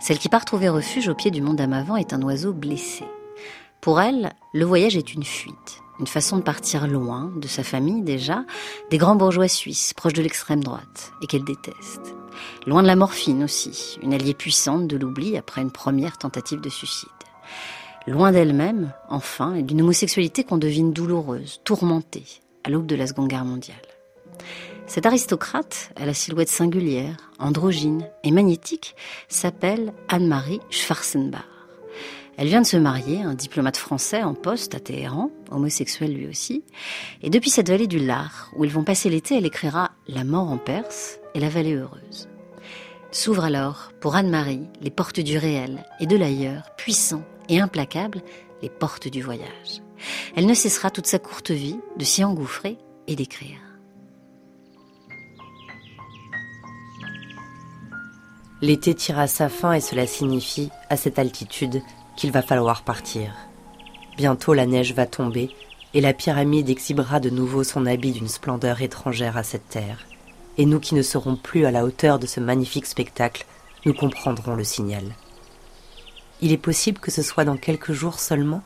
Celle 0.00 0.18
qui 0.18 0.28
part 0.28 0.44
trouver 0.44 0.68
refuge 0.68 1.08
au 1.08 1.14
pied 1.14 1.30
du 1.30 1.42
mont 1.42 1.54
Damavand 1.54 1.96
est 1.96 2.12
un 2.12 2.22
oiseau 2.22 2.52
blessé. 2.52 3.04
Pour 3.80 4.00
elle, 4.00 4.32
le 4.52 4.64
voyage 4.64 4.96
est 4.96 5.14
une 5.14 5.24
fuite, 5.24 5.82
une 6.00 6.06
façon 6.06 6.36
de 6.36 6.42
partir 6.42 6.86
loin 6.86 7.32
de 7.36 7.48
sa 7.48 7.62
famille 7.62 8.02
déjà, 8.02 8.44
des 8.90 8.98
grands 8.98 9.16
bourgeois 9.16 9.48
suisses 9.48 9.94
proches 9.94 10.12
de 10.12 10.22
l'extrême 10.22 10.62
droite 10.62 11.12
et 11.22 11.26
qu'elle 11.26 11.44
déteste. 11.44 12.14
Loin 12.66 12.82
de 12.82 12.86
la 12.86 12.96
morphine 12.96 13.44
aussi, 13.44 13.98
une 14.02 14.14
alliée 14.14 14.34
puissante 14.34 14.86
de 14.86 14.96
l'oubli 14.96 15.36
après 15.36 15.60
une 15.60 15.70
première 15.70 16.18
tentative 16.18 16.60
de 16.60 16.68
suicide. 16.68 17.08
Loin 18.06 18.32
d'elle-même, 18.32 18.92
enfin, 19.08 19.54
et 19.54 19.62
d'une 19.62 19.82
homosexualité 19.82 20.44
qu'on 20.44 20.56
devine 20.56 20.92
douloureuse, 20.92 21.60
tourmentée, 21.64 22.24
à 22.64 22.70
l'aube 22.70 22.86
de 22.86 22.94
la 22.94 23.06
Seconde 23.06 23.28
Guerre 23.28 23.44
mondiale. 23.44 23.76
Cette 24.86 25.04
aristocrate, 25.04 25.90
à 25.96 26.06
la 26.06 26.14
silhouette 26.14 26.48
singulière, 26.48 27.16
androgyne 27.38 28.08
et 28.24 28.30
magnétique, 28.30 28.96
s'appelle 29.28 29.92
Anne-Marie 30.08 30.60
Schwarzenbach. 30.70 31.57
Elle 32.38 32.46
vient 32.46 32.60
de 32.60 32.66
se 32.66 32.76
marier, 32.76 33.22
un 33.22 33.34
diplomate 33.34 33.76
français 33.76 34.22
en 34.22 34.32
poste 34.32 34.76
à 34.76 34.78
Téhéran, 34.78 35.32
homosexuel 35.50 36.14
lui 36.14 36.28
aussi. 36.28 36.62
Et 37.20 37.30
depuis 37.30 37.50
cette 37.50 37.68
vallée 37.68 37.88
du 37.88 37.98
Lar, 37.98 38.52
où 38.54 38.64
ils 38.64 38.70
vont 38.70 38.84
passer 38.84 39.10
l'été, 39.10 39.36
elle 39.36 39.44
écrira 39.44 39.90
La 40.06 40.22
mort 40.22 40.48
en 40.48 40.56
Perse 40.56 41.18
et 41.34 41.40
La 41.40 41.48
vallée 41.48 41.74
heureuse. 41.74 42.28
S'ouvrent 43.10 43.44
alors, 43.44 43.90
pour 44.00 44.14
Anne-Marie, 44.14 44.68
les 44.80 44.90
portes 44.90 45.18
du 45.18 45.36
réel 45.36 45.84
et 45.98 46.06
de 46.06 46.16
l'ailleurs, 46.16 46.76
puissants 46.76 47.24
et 47.48 47.58
implacables, 47.58 48.22
les 48.62 48.70
portes 48.70 49.08
du 49.08 49.20
voyage. 49.20 49.82
Elle 50.36 50.46
ne 50.46 50.54
cessera 50.54 50.90
toute 50.90 51.08
sa 51.08 51.18
courte 51.18 51.50
vie 51.50 51.80
de 51.96 52.04
s'y 52.04 52.22
engouffrer 52.22 52.78
et 53.08 53.16
d'écrire. 53.16 53.58
L'été 58.62 58.94
tire 58.94 59.18
à 59.18 59.26
sa 59.26 59.48
fin 59.48 59.72
et 59.72 59.80
cela 59.80 60.06
signifie, 60.06 60.70
à 60.88 60.96
cette 60.96 61.18
altitude, 61.18 61.82
qu'il 62.18 62.32
va 62.32 62.42
falloir 62.42 62.82
partir. 62.82 63.32
Bientôt 64.16 64.52
la 64.52 64.66
neige 64.66 64.92
va 64.92 65.06
tomber 65.06 65.50
et 65.94 66.00
la 66.00 66.12
pyramide 66.12 66.68
exhibera 66.68 67.20
de 67.20 67.30
nouveau 67.30 67.62
son 67.62 67.86
habit 67.86 68.10
d'une 68.10 68.26
splendeur 68.26 68.82
étrangère 68.82 69.36
à 69.36 69.44
cette 69.44 69.68
terre. 69.68 70.04
Et 70.56 70.66
nous 70.66 70.80
qui 70.80 70.96
ne 70.96 71.02
serons 71.02 71.36
plus 71.36 71.64
à 71.64 71.70
la 71.70 71.84
hauteur 71.84 72.18
de 72.18 72.26
ce 72.26 72.40
magnifique 72.40 72.86
spectacle, 72.86 73.46
nous 73.86 73.94
comprendrons 73.94 74.56
le 74.56 74.64
signal. 74.64 75.04
Il 76.40 76.50
est 76.50 76.56
possible 76.56 76.98
que 76.98 77.12
ce 77.12 77.22
soit 77.22 77.44
dans 77.44 77.56
quelques 77.56 77.92
jours 77.92 78.18
seulement? 78.18 78.62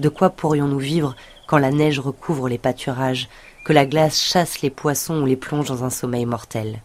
De 0.00 0.08
quoi 0.08 0.30
pourrions-nous 0.30 0.80
vivre 0.80 1.14
quand 1.46 1.58
la 1.58 1.70
neige 1.70 2.00
recouvre 2.00 2.48
les 2.48 2.58
pâturages, 2.58 3.28
que 3.64 3.72
la 3.72 3.86
glace 3.86 4.20
chasse 4.20 4.60
les 4.60 4.70
poissons 4.70 5.22
ou 5.22 5.26
les 5.26 5.36
plonge 5.36 5.68
dans 5.68 5.84
un 5.84 5.90
sommeil 5.90 6.26
mortel? 6.26 6.82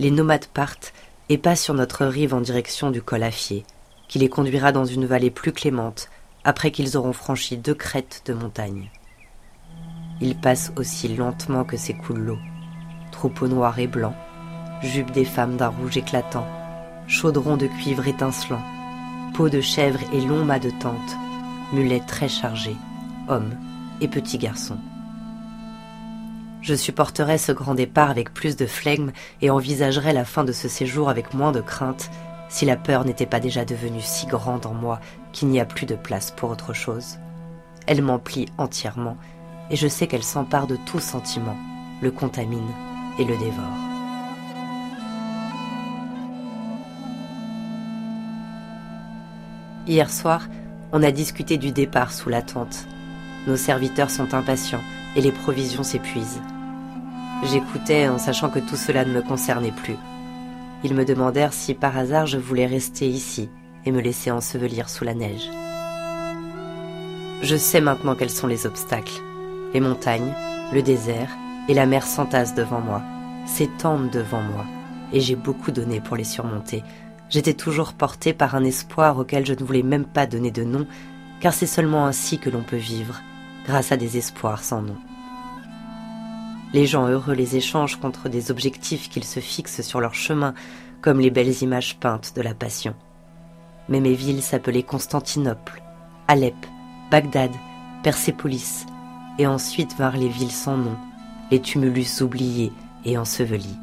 Les 0.00 0.10
nomades 0.10 0.46
partent 0.46 0.92
et 1.28 1.38
passent 1.38 1.62
sur 1.62 1.74
notre 1.74 2.04
rive 2.04 2.34
en 2.34 2.40
direction 2.40 2.90
du 2.90 3.00
col 3.00 3.22
Affier 3.22 3.64
qui 4.08 4.18
les 4.18 4.28
conduira 4.28 4.72
dans 4.72 4.84
une 4.84 5.06
vallée 5.06 5.30
plus 5.30 5.52
clémente 5.52 6.08
après 6.44 6.70
qu'ils 6.70 6.96
auront 6.96 7.12
franchi 7.12 7.56
deux 7.56 7.74
crêtes 7.74 8.22
de 8.26 8.32
montagne. 8.32 8.90
Ils 10.20 10.36
passent 10.36 10.72
aussi 10.76 11.08
lentement 11.08 11.64
que 11.64 11.76
s'écoule 11.76 12.18
l'eau, 12.18 12.38
troupeaux 13.12 13.48
noirs 13.48 13.78
et 13.78 13.86
blancs, 13.86 14.16
jupes 14.82 15.12
des 15.12 15.24
femmes 15.24 15.56
d'un 15.56 15.68
rouge 15.68 15.96
éclatant, 15.96 16.46
chaudrons 17.06 17.56
de 17.56 17.66
cuivre 17.66 18.08
étincelant, 18.08 18.62
peaux 19.34 19.48
de 19.48 19.60
chèvre 19.60 20.00
et 20.12 20.20
longs 20.20 20.44
mâts 20.44 20.58
de 20.58 20.70
tente, 20.70 21.16
mulets 21.72 22.02
très 22.06 22.28
chargés, 22.28 22.76
hommes 23.28 23.54
et 24.00 24.08
petits 24.08 24.38
garçons. 24.38 24.78
Je 26.60 26.74
supporterai 26.74 27.38
ce 27.38 27.52
grand 27.52 27.74
départ 27.74 28.10
avec 28.10 28.34
plus 28.34 28.56
de 28.56 28.66
flegme 28.66 29.12
et 29.40 29.50
envisagerai 29.50 30.12
la 30.12 30.24
fin 30.24 30.44
de 30.44 30.52
ce 30.52 30.68
séjour 30.68 31.08
avec 31.08 31.32
moins 31.34 31.52
de 31.52 31.60
crainte 31.60 32.10
si 32.48 32.64
la 32.64 32.76
peur 32.76 33.04
n'était 33.04 33.26
pas 33.26 33.40
déjà 33.40 33.64
devenue 33.64 34.00
si 34.00 34.26
grande 34.26 34.66
en 34.66 34.74
moi 34.74 35.00
qu'il 35.32 35.48
n'y 35.48 35.60
a 35.60 35.64
plus 35.64 35.86
de 35.86 35.94
place 35.94 36.30
pour 36.30 36.50
autre 36.50 36.72
chose. 36.72 37.18
Elle 37.86 38.02
m'emplit 38.02 38.46
entièrement, 38.58 39.16
et 39.70 39.76
je 39.76 39.88
sais 39.88 40.06
qu'elle 40.06 40.22
s'empare 40.22 40.66
de 40.66 40.76
tout 40.76 41.00
sentiment, 41.00 41.56
le 42.00 42.10
contamine 42.10 42.70
et 43.18 43.24
le 43.24 43.36
dévore. 43.36 43.64
Hier 49.86 50.10
soir, 50.10 50.48
on 50.92 51.02
a 51.02 51.10
discuté 51.10 51.56
du 51.56 51.72
départ 51.72 52.12
sous 52.12 52.28
la 52.28 52.42
tente. 52.42 52.86
Nos 53.46 53.56
serviteurs 53.56 54.10
sont 54.10 54.34
impatients 54.34 54.82
et 55.16 55.22
les 55.22 55.32
provisions 55.32 55.82
s'épuisent. 55.82 56.42
J'écoutais 57.44 58.08
en 58.08 58.18
sachant 58.18 58.50
que 58.50 58.58
tout 58.58 58.76
cela 58.76 59.04
ne 59.04 59.12
me 59.12 59.22
concernait 59.22 59.72
plus. 59.72 59.96
Ils 60.84 60.94
me 60.94 61.04
demandèrent 61.04 61.52
si 61.52 61.74
par 61.74 61.96
hasard 61.96 62.26
je 62.26 62.38
voulais 62.38 62.66
rester 62.66 63.08
ici 63.08 63.48
et 63.84 63.90
me 63.90 64.00
laisser 64.00 64.30
ensevelir 64.30 64.88
sous 64.88 65.04
la 65.04 65.14
neige. 65.14 65.50
Je 67.42 67.56
sais 67.56 67.80
maintenant 67.80 68.14
quels 68.14 68.30
sont 68.30 68.46
les 68.46 68.66
obstacles. 68.66 69.20
Les 69.74 69.80
montagnes, 69.80 70.34
le 70.72 70.82
désert 70.82 71.30
et 71.68 71.74
la 71.74 71.86
mer 71.86 72.04
s'entassent 72.04 72.54
devant 72.54 72.80
moi, 72.80 73.02
s'étendent 73.46 74.10
devant 74.10 74.40
moi, 74.40 74.64
et 75.12 75.20
j'ai 75.20 75.36
beaucoup 75.36 75.70
donné 75.70 76.00
pour 76.00 76.16
les 76.16 76.24
surmonter. 76.24 76.82
J'étais 77.28 77.54
toujours 77.54 77.92
porté 77.92 78.32
par 78.32 78.54
un 78.54 78.64
espoir 78.64 79.18
auquel 79.18 79.46
je 79.46 79.52
ne 79.52 79.64
voulais 79.64 79.82
même 79.82 80.06
pas 80.06 80.26
donner 80.26 80.50
de 80.50 80.64
nom, 80.64 80.86
car 81.40 81.52
c'est 81.52 81.66
seulement 81.66 82.06
ainsi 82.06 82.38
que 82.38 82.50
l'on 82.50 82.62
peut 82.62 82.76
vivre, 82.76 83.20
grâce 83.66 83.92
à 83.92 83.96
des 83.96 84.16
espoirs 84.16 84.64
sans 84.64 84.82
nom. 84.82 84.96
Les 86.74 86.86
gens 86.86 87.08
heureux 87.08 87.34
les 87.34 87.56
échangent 87.56 87.96
contre 87.96 88.28
des 88.28 88.50
objectifs 88.50 89.08
qu'ils 89.08 89.24
se 89.24 89.40
fixent 89.40 89.82
sur 89.82 90.00
leur 90.00 90.14
chemin, 90.14 90.54
comme 91.00 91.20
les 91.20 91.30
belles 91.30 91.62
images 91.62 91.98
peintes 91.98 92.34
de 92.36 92.42
la 92.42 92.54
passion. 92.54 92.94
Mais 93.88 94.00
mes 94.00 94.14
villes 94.14 94.42
s'appelaient 94.42 94.82
Constantinople, 94.82 95.82
Alep, 96.26 96.66
Bagdad, 97.10 97.52
Persépolis, 98.02 98.84
et 99.38 99.46
ensuite 99.46 99.96
vinrent 99.96 100.18
les 100.18 100.28
villes 100.28 100.50
sans 100.50 100.76
nom, 100.76 100.96
les 101.50 101.60
tumulus 101.60 102.20
oubliés 102.20 102.72
et 103.04 103.16
ensevelis. 103.16 103.78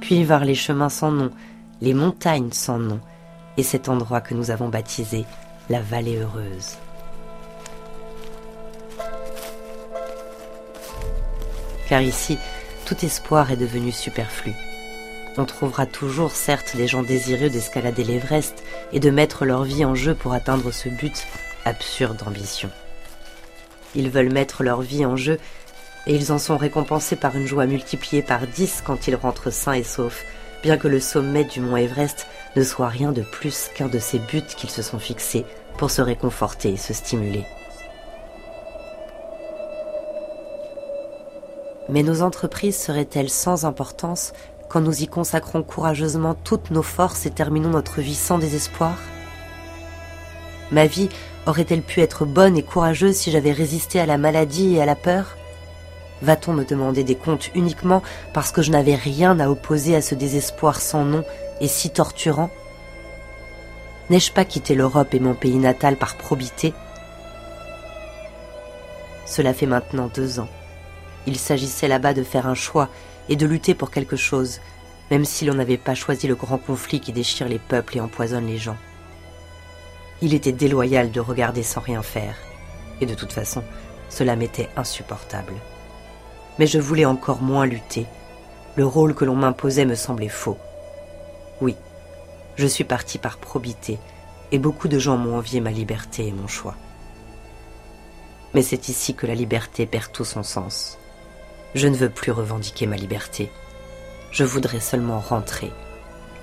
Puis 0.00 0.22
vinrent 0.24 0.44
les 0.44 0.54
chemins 0.54 0.90
sans 0.90 1.10
nom, 1.10 1.30
les 1.80 1.94
montagnes 1.94 2.52
sans 2.52 2.78
nom, 2.78 3.00
et 3.56 3.62
cet 3.62 3.88
endroit 3.88 4.20
que 4.20 4.34
nous 4.34 4.50
avons 4.50 4.68
baptisé 4.68 5.24
la 5.70 5.80
vallée 5.80 6.18
heureuse. 6.18 6.76
Car 11.88 12.02
ici, 12.02 12.38
tout 12.84 13.04
espoir 13.04 13.50
est 13.50 13.56
devenu 13.56 13.92
superflu. 13.92 14.52
On 15.38 15.44
trouvera 15.44 15.84
toujours 15.86 16.30
certes 16.30 16.76
des 16.76 16.86
gens 16.86 17.02
désireux 17.02 17.50
d'escalader 17.50 18.04
l'Everest 18.04 18.62
et 18.92 19.00
de 19.00 19.10
mettre 19.10 19.44
leur 19.44 19.64
vie 19.64 19.84
en 19.84 19.94
jeu 19.94 20.14
pour 20.14 20.32
atteindre 20.32 20.70
ce 20.70 20.88
but 20.88 21.26
absurde 21.64 22.16
d'ambition. 22.16 22.70
Ils 23.94 24.10
veulent 24.10 24.32
mettre 24.32 24.62
leur 24.62 24.80
vie 24.80 25.04
en 25.04 25.16
jeu 25.16 25.38
et 26.06 26.14
ils 26.14 26.32
en 26.32 26.38
sont 26.38 26.56
récompensés 26.56 27.16
par 27.16 27.36
une 27.36 27.46
joie 27.46 27.66
multipliée 27.66 28.22
par 28.22 28.46
dix 28.46 28.82
quand 28.84 29.08
ils 29.08 29.16
rentrent 29.16 29.50
sains 29.50 29.72
et 29.72 29.82
saufs, 29.82 30.24
bien 30.62 30.78
que 30.78 30.88
le 30.88 31.00
sommet 31.00 31.44
du 31.44 31.60
mont 31.60 31.76
Everest 31.76 32.26
ne 32.54 32.62
soit 32.62 32.88
rien 32.88 33.12
de 33.12 33.22
plus 33.22 33.68
qu'un 33.74 33.88
de 33.88 33.98
ces 33.98 34.18
buts 34.18 34.42
qu'ils 34.56 34.70
se 34.70 34.82
sont 34.82 34.98
fixés 34.98 35.44
pour 35.76 35.90
se 35.90 36.00
réconforter 36.00 36.70
et 36.70 36.76
se 36.76 36.94
stimuler. 36.94 37.44
Mais 41.88 42.02
nos 42.02 42.22
entreprises 42.22 42.76
seraient-elles 42.76 43.30
sans 43.30 43.64
importance 43.64 44.32
quand 44.68 44.80
nous 44.80 45.02
y 45.02 45.06
consacrons 45.06 45.62
courageusement 45.62 46.34
toutes 46.34 46.70
nos 46.70 46.82
forces 46.82 47.26
et 47.26 47.30
terminons 47.30 47.70
notre 47.70 48.00
vie 48.00 48.16
sans 48.16 48.38
désespoir? 48.38 48.96
Ma 50.72 50.86
vie 50.86 51.08
aurait-elle 51.46 51.82
pu 51.82 52.00
être 52.00 52.24
bonne 52.24 52.56
et 52.56 52.62
courageuse 52.64 53.14
si 53.14 53.30
j'avais 53.30 53.52
résisté 53.52 54.00
à 54.00 54.06
la 54.06 54.18
maladie 54.18 54.74
et 54.74 54.82
à 54.82 54.86
la 54.86 54.96
peur? 54.96 55.36
Va-t-on 56.22 56.54
me 56.54 56.64
demander 56.64 57.04
des 57.04 57.14
comptes 57.14 57.50
uniquement 57.54 58.02
parce 58.32 58.50
que 58.50 58.62
je 58.62 58.72
n'avais 58.72 58.96
rien 58.96 59.38
à 59.38 59.48
opposer 59.48 59.94
à 59.94 60.02
ce 60.02 60.16
désespoir 60.16 60.80
sans 60.80 61.04
nom 61.04 61.24
et 61.60 61.68
si 61.68 61.90
torturant? 61.90 62.50
N'ai-je 64.10 64.32
pas 64.32 64.44
quitté 64.44 64.74
l'Europe 64.74 65.14
et 65.14 65.20
mon 65.20 65.34
pays 65.34 65.58
natal 65.58 65.96
par 65.96 66.16
probité? 66.16 66.74
Cela 69.24 69.52
fait 69.54 69.66
maintenant 69.66 70.10
deux 70.12 70.40
ans. 70.40 70.48
Il 71.26 71.38
s'agissait 71.38 71.88
là-bas 71.88 72.14
de 72.14 72.22
faire 72.22 72.46
un 72.46 72.54
choix 72.54 72.88
et 73.28 73.36
de 73.36 73.46
lutter 73.46 73.74
pour 73.74 73.90
quelque 73.90 74.16
chose, 74.16 74.60
même 75.10 75.24
si 75.24 75.44
l'on 75.44 75.54
n'avait 75.54 75.76
pas 75.76 75.94
choisi 75.94 76.26
le 76.26 76.34
grand 76.34 76.58
conflit 76.58 77.00
qui 77.00 77.12
déchire 77.12 77.48
les 77.48 77.58
peuples 77.58 77.96
et 77.96 78.00
empoisonne 78.00 78.46
les 78.46 78.58
gens. 78.58 78.76
Il 80.22 80.34
était 80.34 80.52
déloyal 80.52 81.10
de 81.10 81.20
regarder 81.20 81.62
sans 81.62 81.80
rien 81.80 82.02
faire, 82.02 82.36
et 83.00 83.06
de 83.06 83.14
toute 83.14 83.32
façon, 83.32 83.62
cela 84.08 84.36
m'était 84.36 84.70
insupportable. 84.76 85.54
Mais 86.58 86.66
je 86.66 86.78
voulais 86.78 87.04
encore 87.04 87.42
moins 87.42 87.66
lutter. 87.66 88.06
Le 88.76 88.86
rôle 88.86 89.14
que 89.14 89.24
l'on 89.24 89.36
m'imposait 89.36 89.84
me 89.84 89.94
semblait 89.94 90.28
faux. 90.28 90.58
Oui, 91.60 91.76
je 92.56 92.66
suis 92.66 92.84
parti 92.84 93.18
par 93.18 93.38
probité, 93.38 93.98
et 94.52 94.58
beaucoup 94.58 94.88
de 94.88 94.98
gens 94.98 95.16
m'ont 95.16 95.36
envié 95.36 95.60
ma 95.60 95.70
liberté 95.70 96.26
et 96.26 96.32
mon 96.32 96.46
choix. 96.46 96.76
Mais 98.54 98.62
c'est 98.62 98.88
ici 98.88 99.14
que 99.14 99.26
la 99.26 99.34
liberté 99.34 99.86
perd 99.86 100.12
tout 100.12 100.24
son 100.24 100.42
sens. 100.42 100.98
Je 101.74 101.88
ne 101.88 101.96
veux 101.96 102.10
plus 102.10 102.32
revendiquer 102.32 102.86
ma 102.86 102.96
liberté. 102.96 103.50
Je 104.30 104.44
voudrais 104.44 104.80
seulement 104.80 105.20
rentrer. 105.20 105.72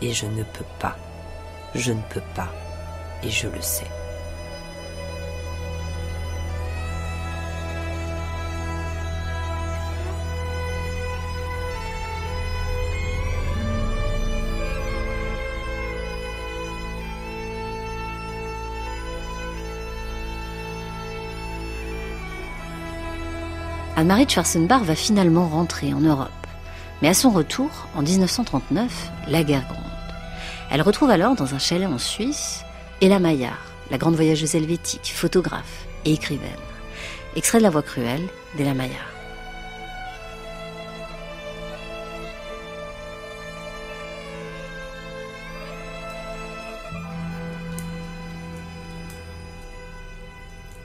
Et 0.01 0.13
je 0.13 0.25
ne 0.25 0.43
peux 0.43 0.65
pas. 0.79 0.97
Je 1.75 1.91
ne 1.91 2.01
peux 2.09 2.23
pas. 2.35 2.49
Et 3.23 3.29
je 3.29 3.47
le 3.47 3.61
sais. 3.61 3.87
Anne-Marie 24.03 24.25
de 24.25 24.31
Schwarzenbach 24.31 24.81
va 24.81 24.95
finalement 24.95 25.47
rentrer 25.47 25.93
en 25.93 26.01
Europe. 26.01 26.27
Mais 27.01 27.07
à 27.07 27.13
son 27.13 27.29
retour, 27.29 27.69
en 27.95 28.01
1939, 28.01 28.91
la 29.29 29.43
guerre 29.43 29.65
gronde. 29.65 29.79
Elle 30.69 30.81
retrouve 30.81 31.09
alors 31.09 31.35
dans 31.35 31.55
un 31.55 31.57
chalet 31.57 31.87
en 31.87 31.97
Suisse 31.97 32.65
Ella 32.99 33.19
Maillard, 33.19 33.63
la 33.91 33.97
grande 33.97 34.15
voyageuse 34.15 34.55
helvétique, 34.55 35.13
photographe 35.15 35.85
et 36.03 36.11
écrivaine. 36.11 36.49
Extrait 37.37 37.59
de 37.59 37.63
La 37.63 37.69
Voix 37.69 37.81
cruelle 37.81 38.27
d'Ella 38.57 38.73
Maillard. 38.73 38.97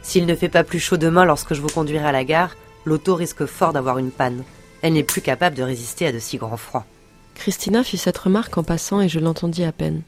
S'il 0.03 0.25
ne 0.25 0.37
fait 0.37 0.49
pas 0.49 0.63
plus 0.63 0.79
chaud 0.79 0.97
demain 0.97 1.25
lorsque 1.25 1.55
je 1.55 1.61
vous 1.61 1.67
conduirai 1.67 2.07
à 2.07 2.13
la 2.13 2.23
gare, 2.23 2.55
l'auto 2.85 3.15
risque 3.15 3.47
fort 3.47 3.73
d'avoir 3.73 3.99
une 3.99 4.11
panne. 4.11 4.45
Elle 4.83 4.95
n'est 4.95 5.03
plus 5.03 5.21
capable 5.21 5.57
de 5.57 5.63
résister 5.63 6.07
à 6.07 6.13
de 6.13 6.19
si 6.19 6.37
grands 6.37 6.57
froids. 6.57 6.87
Christina 7.35 7.85
fit 7.85 7.99
cette 7.99 8.19
remarque 8.19 8.59
en 8.59 8.63
passant 8.63 9.01
et 9.01 9.09
je 9.09 9.21
l'entendis 9.21 9.65
à 9.65 9.73
peine. 9.73 10.03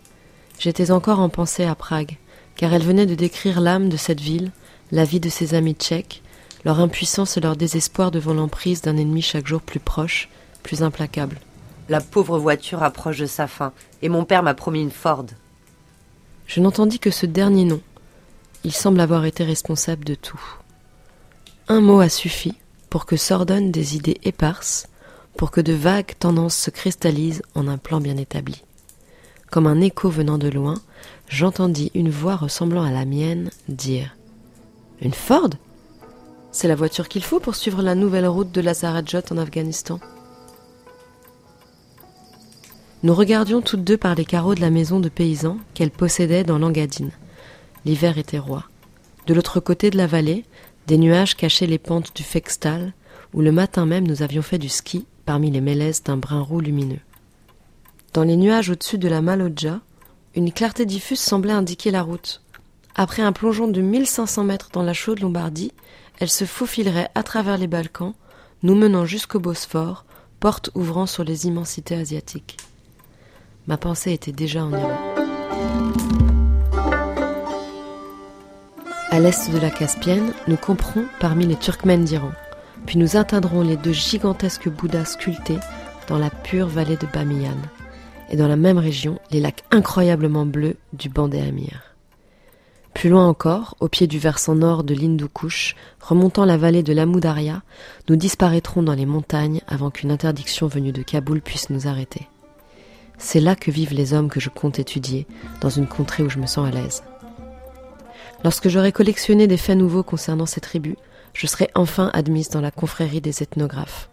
J'étais 0.59 0.91
encore 0.91 1.21
en 1.21 1.29
pensée 1.29 1.65
à 1.65 1.75
Prague, 1.75 2.19
car 2.57 2.73
elle 2.75 2.83
venait 2.83 3.07
de 3.07 3.15
décrire 3.15 3.61
l'âme 3.61 3.89
de 3.89 3.97
cette 3.97 4.21
ville, 4.21 4.51
la 4.93 5.05
vie 5.05 5.21
de 5.21 5.29
ses 5.29 5.55
amis 5.55 5.75
tchèques, 5.75 6.23
leur 6.65 6.81
impuissance 6.81 7.37
et 7.37 7.41
leur 7.41 7.57
désespoir 7.57 8.11
devant 8.11 8.35
l'emprise 8.35 8.83
d'un 8.83 8.97
ennemi 8.97 9.23
chaque 9.23 9.47
jour 9.47 9.63
plus 9.63 9.81
proche, 9.81 10.29
plus 10.63 10.83
implacable. 10.83 11.39
La 11.89 12.01
pauvre 12.01 12.39
voiture 12.39 12.83
approche 12.83 13.19
de 13.19 13.27
sa 13.27 13.47
fin, 13.47 13.73
et 14.03 14.09
mon 14.09 14.25
père 14.25 14.43
m'a 14.43 14.55
promis 14.55 14.83
une 14.83 14.91
Ford. 14.91 15.27
Je 16.47 16.61
n'entendis 16.61 16.99
que 16.99 17.11
ce 17.11 17.27
dernier 17.27 17.65
nom. 17.65 17.81
Il 18.65 18.73
semble 18.73 19.01
avoir 19.01 19.25
été 19.25 19.45
responsable 19.45 20.05
de 20.05 20.15
tout. 20.15 20.60
Un 21.73 21.81
mot 21.81 22.01
a 22.01 22.09
suffi 22.09 22.55
pour 22.89 23.07
que 23.07 23.17
s'ordonnent 23.17 23.71
des 23.71 23.95
idées 23.95 24.19
éparses, 24.25 24.89
pour 25.37 25.53
que 25.53 25.61
de 25.61 25.73
vagues 25.73 26.15
tendances 26.19 26.57
se 26.57 26.69
cristallisent 26.69 27.45
en 27.55 27.69
un 27.69 27.79
plan 27.79 28.01
bien 28.01 28.17
établi. 28.17 28.65
Comme 29.53 29.69
un 29.69 29.81
écho 29.81 30.11
venant 30.11 30.37
de 30.37 30.49
loin, 30.49 30.75
j'entendis 31.29 31.93
une 31.95 32.11
voix 32.11 32.35
ressemblant 32.35 32.83
à 32.83 32.91
la 32.91 33.05
mienne 33.05 33.51
dire 33.69 34.17
Une 35.01 35.15
Ford? 35.15 35.51
C'est 36.51 36.67
la 36.67 36.75
voiture 36.75 37.07
qu'il 37.07 37.23
faut 37.23 37.39
pour 37.39 37.55
suivre 37.55 37.83
la 37.83 37.95
nouvelle 37.95 38.27
route 38.27 38.51
de 38.51 38.61
Lazarajot 38.61 39.23
en 39.31 39.39
Afghanistan. 39.39 40.01
Nous 43.05 43.15
regardions 43.15 43.63
toutes 43.63 43.85
deux 43.85 43.97
par 43.97 44.17
les 44.17 44.25
carreaux 44.25 44.57
de 44.57 44.61
la 44.61 44.71
maison 44.71 44.99
de 44.99 45.09
paysans 45.09 45.59
qu'elle 45.75 45.93
possédait 45.93 46.43
dans 46.43 46.59
l'Engadine. 46.59 47.13
L'hiver 47.85 48.19
était 48.19 48.41
roi. 48.41 48.65
De 49.29 49.35
l'autre 49.35 49.61
côté 49.61 49.91
de 49.91 49.97
la 49.97 50.09
vallée, 50.09 50.45
des 50.91 50.99
nuages 50.99 51.37
cachaient 51.37 51.69
les 51.69 51.79
pentes 51.79 52.17
du 52.17 52.25
Fextal, 52.25 52.93
où 53.33 53.43
le 53.43 53.53
matin 53.53 53.87
même 53.87 54.09
nous 54.09 54.25
avions 54.25 54.43
fait 54.43 54.59
du 54.59 54.69
ski 54.69 55.07
parmi 55.25 55.49
les 55.49 55.61
mélèzes 55.61 56.03
d'un 56.03 56.17
brun 56.17 56.41
roux 56.41 56.59
lumineux. 56.59 56.99
Dans 58.13 58.25
les 58.25 58.35
nuages 58.35 58.71
au-dessus 58.71 58.99
de 58.99 59.07
la 59.07 59.23
Malodja, 59.23 59.79
une 60.35 60.53
clarté 60.53 60.87
diffuse 60.87 61.21
semblait 61.21 61.53
indiquer 61.53 61.93
la 61.93 62.03
route. 62.03 62.43
Après 62.97 63.23
un 63.23 63.31
plongeon 63.31 63.69
de 63.69 63.81
1500 63.81 64.43
mètres 64.43 64.71
dans 64.73 64.83
la 64.83 64.93
chaude 64.93 65.21
Lombardie, 65.21 65.73
elle 66.19 66.29
se 66.29 66.45
faufilerait 66.45 67.11
à 67.15 67.23
travers 67.23 67.57
les 67.57 67.69
Balkans, 67.69 68.15
nous 68.65 68.75
menant 68.75 69.07
jusqu'au 69.07 69.39
Bosphore, 69.39 70.05
porte 70.41 70.71
ouvrant 70.75 71.07
sur 71.07 71.23
les 71.23 71.47
immensités 71.47 71.95
asiatiques. 71.95 72.57
Ma 73.69 73.77
pensée 73.77 74.13
était 74.13 74.33
déjà 74.33 74.65
en 74.65 74.73
Iran. 74.73 75.20
À 79.13 79.19
l'est 79.19 79.51
de 79.51 79.59
la 79.59 79.71
Caspienne, 79.71 80.33
nous 80.47 80.57
camperons 80.57 81.05
parmi 81.19 81.45
les 81.45 81.57
Turkmènes 81.57 82.05
d'Iran, 82.05 82.31
puis 82.87 82.97
nous 82.97 83.17
atteindrons 83.17 83.63
les 83.63 83.77
deux 83.77 83.93
gigantesques 83.93 84.69
Bouddhas 84.69 85.05
sculptés 85.05 85.59
dans 86.07 86.17
la 86.17 86.31
pure 86.31 86.69
vallée 86.69 86.97
de 86.97 87.09
Bamiyan, 87.13 87.57
et 88.31 88.37
dans 88.37 88.47
la 88.47 88.55
même 88.55 88.79
région, 88.79 89.19
les 89.33 89.41
lacs 89.41 89.65
incroyablement 89.73 90.47
bleus 90.47 90.77
du 90.93 91.09
Bandé 91.09 91.41
Amir. 91.41 91.83
Plus 92.95 93.11
loin 93.11 93.27
encore, 93.27 93.75
au 93.81 93.89
pied 93.89 94.07
du 94.07 94.21
versant 94.21 94.55
nord 94.55 94.85
de 94.85 94.95
l'Hindu 94.95 95.27
Kush, 95.27 95.75
remontant 96.01 96.45
la 96.45 96.57
vallée 96.57 96.85
de 96.85 96.93
l'Amoudaria, 96.93 97.63
nous 98.09 98.15
disparaîtrons 98.15 98.85
dans 98.85 98.95
les 98.95 99.07
montagnes 99.07 99.61
avant 99.67 99.91
qu'une 99.91 100.13
interdiction 100.13 100.69
venue 100.69 100.93
de 100.93 101.03
Kaboul 101.03 101.41
puisse 101.41 101.69
nous 101.71 101.89
arrêter. 101.89 102.29
C'est 103.19 103.41
là 103.41 103.57
que 103.57 103.73
vivent 103.73 103.93
les 103.93 104.15
hommes 104.15 104.31
que 104.31 104.41
je 104.41 104.51
compte 104.51 104.79
étudier, 104.79 105.27
dans 105.61 105.69
une 105.69 105.89
contrée 105.89 106.23
où 106.23 106.31
je 106.31 106.39
me 106.39 106.47
sens 106.47 106.69
à 106.69 106.71
l'aise. 106.71 107.03
Lorsque 108.43 108.69
j'aurai 108.69 108.93
collectionné 108.93 109.47
des 109.47 109.57
faits 109.57 109.77
nouveaux 109.77 110.03
concernant 110.03 110.47
ces 110.47 110.61
tribus, 110.61 110.97
je 111.35 111.47
serai 111.47 111.71
enfin 111.75 112.11
admise 112.15 112.49
dans 112.49 112.61
la 112.61 112.71
confrérie 112.71 113.21
des 113.21 113.43
ethnographes. 113.43 114.09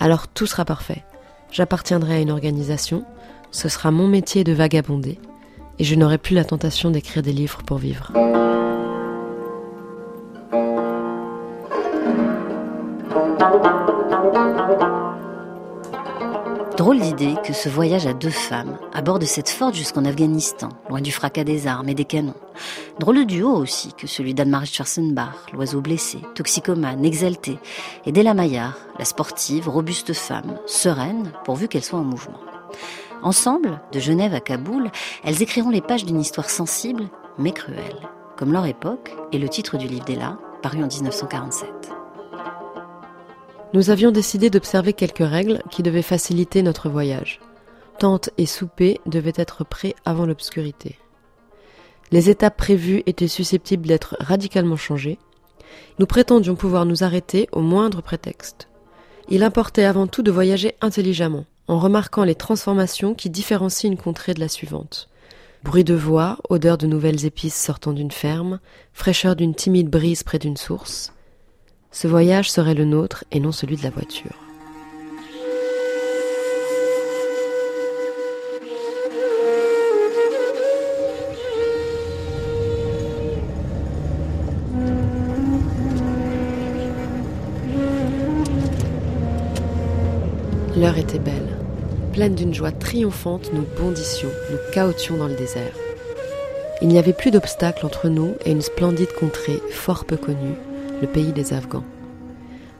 Alors 0.00 0.28
tout 0.28 0.46
sera 0.46 0.64
parfait. 0.64 1.02
J'appartiendrai 1.50 2.16
à 2.16 2.20
une 2.20 2.30
organisation, 2.30 3.04
ce 3.50 3.68
sera 3.68 3.90
mon 3.90 4.06
métier 4.06 4.44
de 4.44 4.52
vagabonder, 4.52 5.18
et 5.78 5.84
je 5.84 5.94
n'aurai 5.94 6.18
plus 6.18 6.34
la 6.34 6.44
tentation 6.44 6.90
d'écrire 6.90 7.22
des 7.22 7.32
livres 7.32 7.62
pour 7.64 7.78
vivre. 7.78 8.12
Drôle 16.88 17.00
d'idée 17.00 17.34
que 17.44 17.52
ce 17.52 17.68
voyage 17.68 18.06
à 18.06 18.14
deux 18.14 18.30
femmes, 18.30 18.78
à 18.94 19.02
bord 19.02 19.18
de 19.18 19.26
cette 19.26 19.50
Ford 19.50 19.74
jusqu'en 19.74 20.06
Afghanistan, 20.06 20.70
loin 20.88 21.02
du 21.02 21.12
fracas 21.12 21.44
des 21.44 21.66
armes 21.66 21.90
et 21.90 21.94
des 21.94 22.06
canons. 22.06 22.32
Drôle 22.98 23.18
de 23.18 23.24
duo 23.24 23.50
aussi 23.50 23.92
que 23.92 24.06
celui 24.06 24.32
d'Anne-Marie 24.32 24.68
Schwarzenbach, 24.68 25.52
l'oiseau 25.52 25.82
blessé, 25.82 26.20
toxicomane, 26.34 27.04
exalté, 27.04 27.58
et 28.06 28.10
d'Ella 28.10 28.32
Maillard, 28.32 28.78
la 28.98 29.04
sportive, 29.04 29.68
robuste 29.68 30.14
femme, 30.14 30.58
sereine, 30.64 31.30
pourvu 31.44 31.68
qu'elle 31.68 31.84
soit 31.84 31.98
en 31.98 32.04
mouvement. 32.04 32.40
Ensemble, 33.22 33.82
de 33.92 34.00
Genève 34.00 34.32
à 34.32 34.40
Kaboul, 34.40 34.90
elles 35.24 35.42
écriront 35.42 35.68
les 35.68 35.82
pages 35.82 36.06
d'une 36.06 36.22
histoire 36.22 36.48
sensible, 36.48 37.10
mais 37.36 37.52
cruelle, 37.52 38.08
comme 38.38 38.54
leur 38.54 38.64
époque 38.64 39.14
et 39.30 39.38
le 39.38 39.50
titre 39.50 39.76
du 39.76 39.88
livre 39.88 40.06
d'Ella, 40.06 40.38
paru 40.62 40.82
en 40.82 40.86
1947. 40.86 41.97
Nous 43.74 43.90
avions 43.90 44.10
décidé 44.10 44.48
d'observer 44.48 44.94
quelques 44.94 45.18
règles 45.18 45.62
qui 45.70 45.82
devaient 45.82 46.00
faciliter 46.00 46.62
notre 46.62 46.88
voyage. 46.88 47.40
Tente 47.98 48.30
et 48.38 48.46
souper 48.46 48.98
devaient 49.04 49.34
être 49.36 49.62
prêts 49.62 49.94
avant 50.06 50.24
l'obscurité. 50.24 50.96
Les 52.10 52.30
étapes 52.30 52.56
prévues 52.56 53.02
étaient 53.04 53.28
susceptibles 53.28 53.86
d'être 53.86 54.16
radicalement 54.20 54.76
changées. 54.76 55.18
Nous 55.98 56.06
prétendions 56.06 56.56
pouvoir 56.56 56.86
nous 56.86 57.04
arrêter 57.04 57.46
au 57.52 57.60
moindre 57.60 58.00
prétexte. 58.00 58.68
Il 59.28 59.42
importait 59.42 59.84
avant 59.84 60.06
tout 60.06 60.22
de 60.22 60.30
voyager 60.30 60.74
intelligemment, 60.80 61.44
en 61.66 61.78
remarquant 61.78 62.24
les 62.24 62.34
transformations 62.34 63.12
qui 63.14 63.28
différencient 63.28 63.90
une 63.90 63.98
contrée 63.98 64.32
de 64.32 64.40
la 64.40 64.48
suivante. 64.48 65.10
Bruit 65.62 65.84
de 65.84 65.94
voix, 65.94 66.38
odeur 66.48 66.78
de 66.78 66.86
nouvelles 66.86 67.26
épices 67.26 67.60
sortant 67.60 67.92
d'une 67.92 68.12
ferme, 68.12 68.60
fraîcheur 68.94 69.36
d'une 69.36 69.54
timide 69.54 69.90
brise 69.90 70.22
près 70.22 70.38
d'une 70.38 70.56
source. 70.56 71.12
Ce 71.90 72.06
voyage 72.06 72.50
serait 72.50 72.74
le 72.74 72.84
nôtre 72.84 73.24
et 73.32 73.40
non 73.40 73.52
celui 73.52 73.76
de 73.76 73.82
la 73.82 73.90
voiture. 73.90 74.36
L'heure 90.76 90.96
était 90.96 91.18
belle. 91.18 91.34
Pleine 92.12 92.36
d'une 92.36 92.54
joie 92.54 92.70
triomphante, 92.70 93.50
nous 93.52 93.64
bondissions, 93.76 94.30
nous 94.52 94.58
cahotions 94.72 95.16
dans 95.16 95.26
le 95.26 95.34
désert. 95.34 95.72
Il 96.80 96.86
n'y 96.86 96.98
avait 96.98 97.12
plus 97.12 97.32
d'obstacles 97.32 97.84
entre 97.84 98.08
nous 98.08 98.36
et 98.44 98.52
une 98.52 98.62
splendide 98.62 99.12
contrée 99.12 99.60
fort 99.70 100.04
peu 100.04 100.16
connue, 100.16 100.54
le 101.00 101.06
pays 101.08 101.32
des 101.32 101.52
Afghans. 101.52 101.84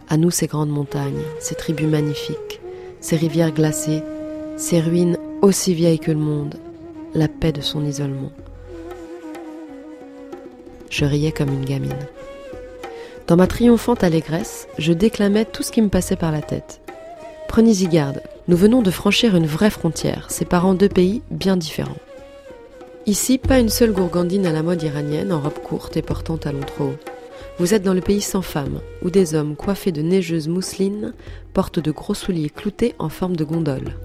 À 0.08 0.16
nous 0.16 0.30
ces 0.30 0.46
grandes 0.46 0.70
montagnes, 0.70 1.22
ces 1.40 1.54
tribus 1.54 1.88
magnifiques, 1.88 2.60
ces 3.00 3.16
rivières 3.16 3.52
glacées, 3.52 4.02
ces 4.56 4.80
ruines 4.80 5.18
aussi 5.42 5.74
vieilles 5.74 5.98
que 5.98 6.10
le 6.10 6.18
monde, 6.18 6.56
la 7.14 7.28
paix 7.28 7.52
de 7.52 7.60
son 7.60 7.84
isolement. 7.84 8.32
Je 10.90 11.04
riais 11.04 11.32
comme 11.32 11.52
une 11.52 11.64
gamine. 11.64 12.06
Dans 13.26 13.36
ma 13.36 13.46
triomphante 13.46 14.02
allégresse, 14.02 14.68
je 14.78 14.92
déclamais 14.92 15.44
tout 15.44 15.62
ce 15.62 15.70
qui 15.70 15.82
me 15.82 15.90
passait 15.90 16.16
par 16.16 16.32
la 16.32 16.40
tête. 16.40 16.80
Prenez-y 17.46 17.86
garde, 17.86 18.22
Nous 18.48 18.56
venons 18.56 18.80
de 18.80 18.90
franchir 18.90 19.36
une 19.36 19.46
vraie 19.46 19.68
frontière, 19.68 20.30
séparant 20.30 20.72
deux 20.72 20.88
pays 20.88 21.20
bien 21.30 21.58
différents. 21.58 21.98
Ici, 23.04 23.36
pas 23.36 23.58
une 23.58 23.68
seule 23.68 23.92
gourgandine 23.92 24.46
à 24.46 24.52
la 24.52 24.62
mode 24.62 24.82
iranienne 24.82 25.32
en 25.32 25.40
robe 25.40 25.62
courte 25.62 25.98
et 25.98 26.02
portant 26.02 26.38
talons 26.38 26.60
trop 26.60 26.84
hauts. 26.84 27.17
Vous 27.58 27.74
êtes 27.74 27.82
dans 27.82 27.94
le 27.94 28.00
pays 28.00 28.20
sans 28.20 28.42
femmes, 28.42 28.80
où 29.02 29.10
des 29.10 29.34
hommes 29.34 29.56
coiffés 29.56 29.90
de 29.90 30.00
neigeuses 30.00 30.46
mousselines 30.46 31.12
portent 31.52 31.80
de 31.80 31.90
gros 31.90 32.14
souliers 32.14 32.50
cloutés 32.50 32.94
en 33.00 33.08
forme 33.08 33.34
de 33.34 33.42
gondole. 33.42 33.96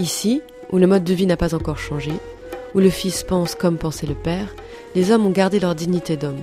Ici, 0.00 0.40
où 0.70 0.78
le 0.78 0.86
mode 0.86 1.04
de 1.04 1.12
vie 1.12 1.26
n'a 1.26 1.36
pas 1.36 1.54
encore 1.54 1.78
changé, 1.78 2.12
où 2.74 2.78
le 2.78 2.88
fils 2.88 3.24
pense 3.24 3.54
comme 3.54 3.76
pensait 3.76 4.06
le 4.06 4.14
père, 4.14 4.54
les 4.94 5.10
hommes 5.10 5.26
ont 5.26 5.30
gardé 5.30 5.60
leur 5.60 5.74
dignité 5.74 6.16
d'homme. 6.16 6.40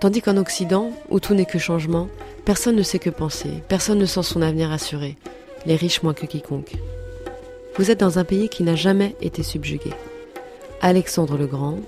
Tandis 0.00 0.22
qu'en 0.22 0.36
Occident, 0.36 0.92
où 1.10 1.18
tout 1.18 1.34
n'est 1.34 1.46
que 1.46 1.58
changement, 1.58 2.08
personne 2.44 2.76
ne 2.76 2.84
sait 2.84 3.00
que 3.00 3.10
penser, 3.10 3.50
personne 3.66 3.98
ne 3.98 4.06
sent 4.06 4.22
son 4.22 4.42
avenir 4.42 4.70
assuré, 4.70 5.16
les 5.66 5.74
riches 5.74 6.04
moins 6.04 6.14
que 6.14 6.26
quiconque. 6.26 6.76
Vous 7.76 7.90
êtes 7.90 8.00
dans 8.00 8.20
un 8.20 8.24
pays 8.24 8.48
qui 8.48 8.62
n'a 8.62 8.76
jamais 8.76 9.16
été 9.20 9.42
subjugué. 9.42 9.90
Alexandre 10.80 11.36
le 11.36 11.46
Grand, 11.46 11.80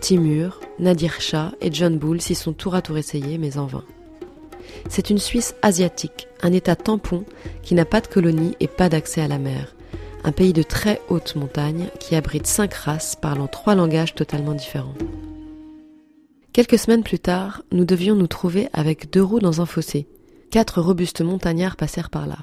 Timur, 0.00 0.60
Nadir 0.80 1.20
Shah 1.20 1.52
et 1.60 1.70
John 1.70 1.98
Bull 1.98 2.22
s'y 2.22 2.34
sont 2.34 2.54
tour 2.54 2.74
à 2.74 2.80
tour 2.80 2.96
essayés, 2.96 3.36
mais 3.36 3.58
en 3.58 3.66
vain. 3.66 3.84
C'est 4.88 5.10
une 5.10 5.18
Suisse 5.18 5.54
asiatique, 5.60 6.26
un 6.42 6.52
État 6.52 6.74
tampon 6.74 7.24
qui 7.62 7.74
n'a 7.74 7.84
pas 7.84 8.00
de 8.00 8.06
colonie 8.06 8.56
et 8.60 8.66
pas 8.66 8.88
d'accès 8.88 9.20
à 9.20 9.28
la 9.28 9.38
mer. 9.38 9.74
Un 10.24 10.32
pays 10.32 10.54
de 10.54 10.62
très 10.62 11.02
haute 11.08 11.36
montagne 11.36 11.88
qui 11.98 12.16
abrite 12.16 12.46
cinq 12.46 12.72
races 12.72 13.14
parlant 13.14 13.46
trois 13.46 13.74
langages 13.74 14.14
totalement 14.14 14.54
différents. 14.54 14.94
Quelques 16.54 16.78
semaines 16.78 17.04
plus 17.04 17.18
tard, 17.18 17.62
nous 17.72 17.84
devions 17.84 18.16
nous 18.16 18.26
trouver 18.26 18.68
avec 18.72 19.10
deux 19.10 19.22
roues 19.22 19.38
dans 19.38 19.60
un 19.60 19.66
fossé. 19.66 20.08
Quatre 20.50 20.80
robustes 20.80 21.20
montagnards 21.20 21.76
passèrent 21.76 22.10
par 22.10 22.26
là. 22.26 22.38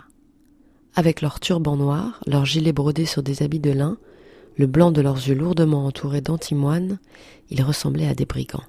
Avec 0.95 1.21
leurs 1.21 1.39
turbans 1.39 1.75
noirs, 1.75 2.21
leurs 2.27 2.45
gilets 2.45 2.71
brodés 2.71 3.05
sur 3.05 3.23
des 3.23 3.41
habits 3.41 3.59
de 3.59 3.71
lin, 3.71 3.97
le 4.57 4.65
blanc 4.65 4.91
de 4.91 5.01
leurs 5.01 5.27
yeux 5.27 5.35
lourdement 5.35 5.85
entourés 5.85 6.21
d'antimoine, 6.21 6.97
ils 7.49 7.61
ressemblaient 7.61 8.07
à 8.07 8.15
des 8.15 8.25
brigands. 8.25 8.63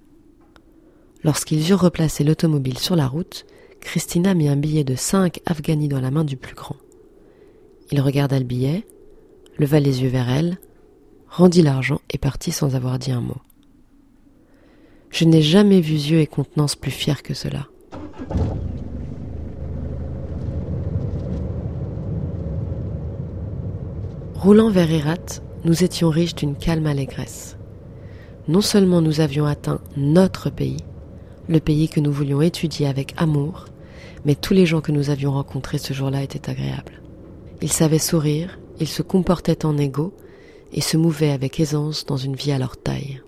Lorsqu'ils 1.24 1.70
eurent 1.70 1.80
replacé 1.80 2.24
l'automobile 2.24 2.78
sur 2.78 2.94
la 2.94 3.08
route, 3.08 3.46
Christina 3.80 4.34
mit 4.34 4.48
un 4.48 4.56
billet 4.56 4.84
de 4.84 4.94
cinq 4.94 5.40
Afghanis 5.46 5.88
dans 5.88 6.00
la 6.00 6.10
main 6.10 6.24
du 6.24 6.36
plus 6.36 6.54
grand. 6.54 6.76
Il 7.90 8.00
regarda 8.00 8.38
le 8.38 8.44
billet, 8.44 8.86
leva 9.58 9.80
les 9.80 10.02
yeux 10.02 10.10
vers 10.10 10.28
elle, 10.28 10.58
rendit 11.28 11.62
l'argent 11.62 12.00
et 12.10 12.18
partit 12.18 12.52
sans 12.52 12.76
avoir 12.76 12.98
dit 12.98 13.12
un 13.12 13.20
mot. 13.20 13.38
Je 15.10 15.24
n'ai 15.24 15.42
jamais 15.42 15.80
vu 15.80 15.94
yeux 15.94 16.20
et 16.20 16.26
contenance 16.26 16.76
plus 16.76 16.90
fiers 16.90 17.22
que 17.24 17.34
cela. 17.34 17.66
Roulant 24.34 24.70
vers 24.70 24.90
nous 25.64 25.84
étions 25.84 26.10
riches 26.10 26.34
d'une 26.34 26.56
calme 26.56 26.86
allégresse. 26.86 27.56
Non 28.46 28.60
seulement 28.60 29.00
nous 29.00 29.20
avions 29.20 29.46
atteint 29.46 29.80
notre 29.96 30.50
pays, 30.50 30.78
le 31.48 31.60
pays 31.60 31.88
que 31.88 32.00
nous 32.00 32.12
voulions 32.12 32.40
étudier 32.40 32.86
avec 32.86 33.14
amour, 33.16 33.66
mais 34.24 34.34
tous 34.34 34.54
les 34.54 34.66
gens 34.66 34.80
que 34.80 34.92
nous 34.92 35.10
avions 35.10 35.32
rencontrés 35.32 35.78
ce 35.78 35.92
jour-là 35.92 36.22
étaient 36.22 36.50
agréables. 36.50 37.00
Ils 37.62 37.72
savaient 37.72 37.98
sourire, 37.98 38.58
ils 38.80 38.88
se 38.88 39.02
comportaient 39.02 39.64
en 39.66 39.76
égaux 39.76 40.14
et 40.72 40.80
se 40.80 40.96
mouvaient 40.96 41.30
avec 41.30 41.60
aisance 41.60 42.06
dans 42.06 42.16
une 42.16 42.36
vie 42.36 42.52
à 42.52 42.58
leur 42.58 42.76
taille. 42.76 43.20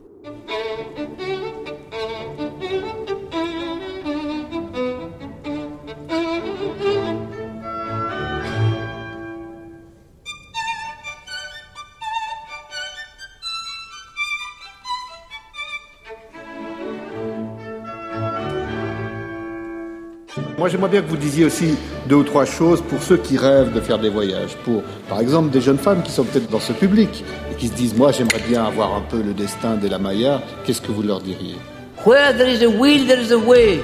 Moi, 20.61 20.69
j'aimerais 20.69 20.91
bien 20.91 21.01
que 21.01 21.09
vous 21.09 21.17
disiez 21.17 21.47
aussi 21.47 21.75
deux 22.07 22.17
ou 22.17 22.23
trois 22.23 22.45
choses 22.45 22.83
pour 22.83 23.03
ceux 23.03 23.17
qui 23.17 23.39
rêvent 23.39 23.73
de 23.73 23.81
faire 23.81 23.99
des 23.99 24.11
voyages. 24.11 24.55
Pour, 24.63 24.83
par 25.09 25.19
exemple, 25.19 25.49
des 25.49 25.63
jeunes 25.63 25.79
femmes 25.79 26.03
qui 26.03 26.13
sont 26.13 26.23
peut-être 26.23 26.51
dans 26.51 26.61
ce 26.61 26.75
public 26.75 27.25
et 27.51 27.55
qui 27.55 27.69
se 27.69 27.73
disent 27.73 27.97
Moi, 27.97 28.13
j'aimerais 28.13 28.43
bien 28.47 28.67
avoir 28.67 28.95
un 28.95 29.01
peu 29.01 29.23
le 29.23 29.33
destin 29.33 29.77
de 29.77 29.89
la 29.89 29.99
Maya. 29.99 30.43
Qu'est-ce 30.67 30.83
que 30.83 30.93
vous 30.93 31.03
leur 31.03 31.23
diriez? 31.23 31.57
Where 32.05 32.37
there 32.37 32.47
is 32.47 32.63
a 32.63 32.69
will, 32.69 33.07
there 33.07 33.19
is 33.19 33.33
a 33.33 33.39
way. 33.39 33.81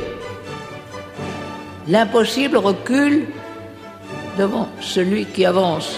L'impossible 1.89 2.59
recule 2.59 3.29
devant 4.37 4.68
celui 4.83 5.24
qui 5.24 5.47
avance. 5.47 5.97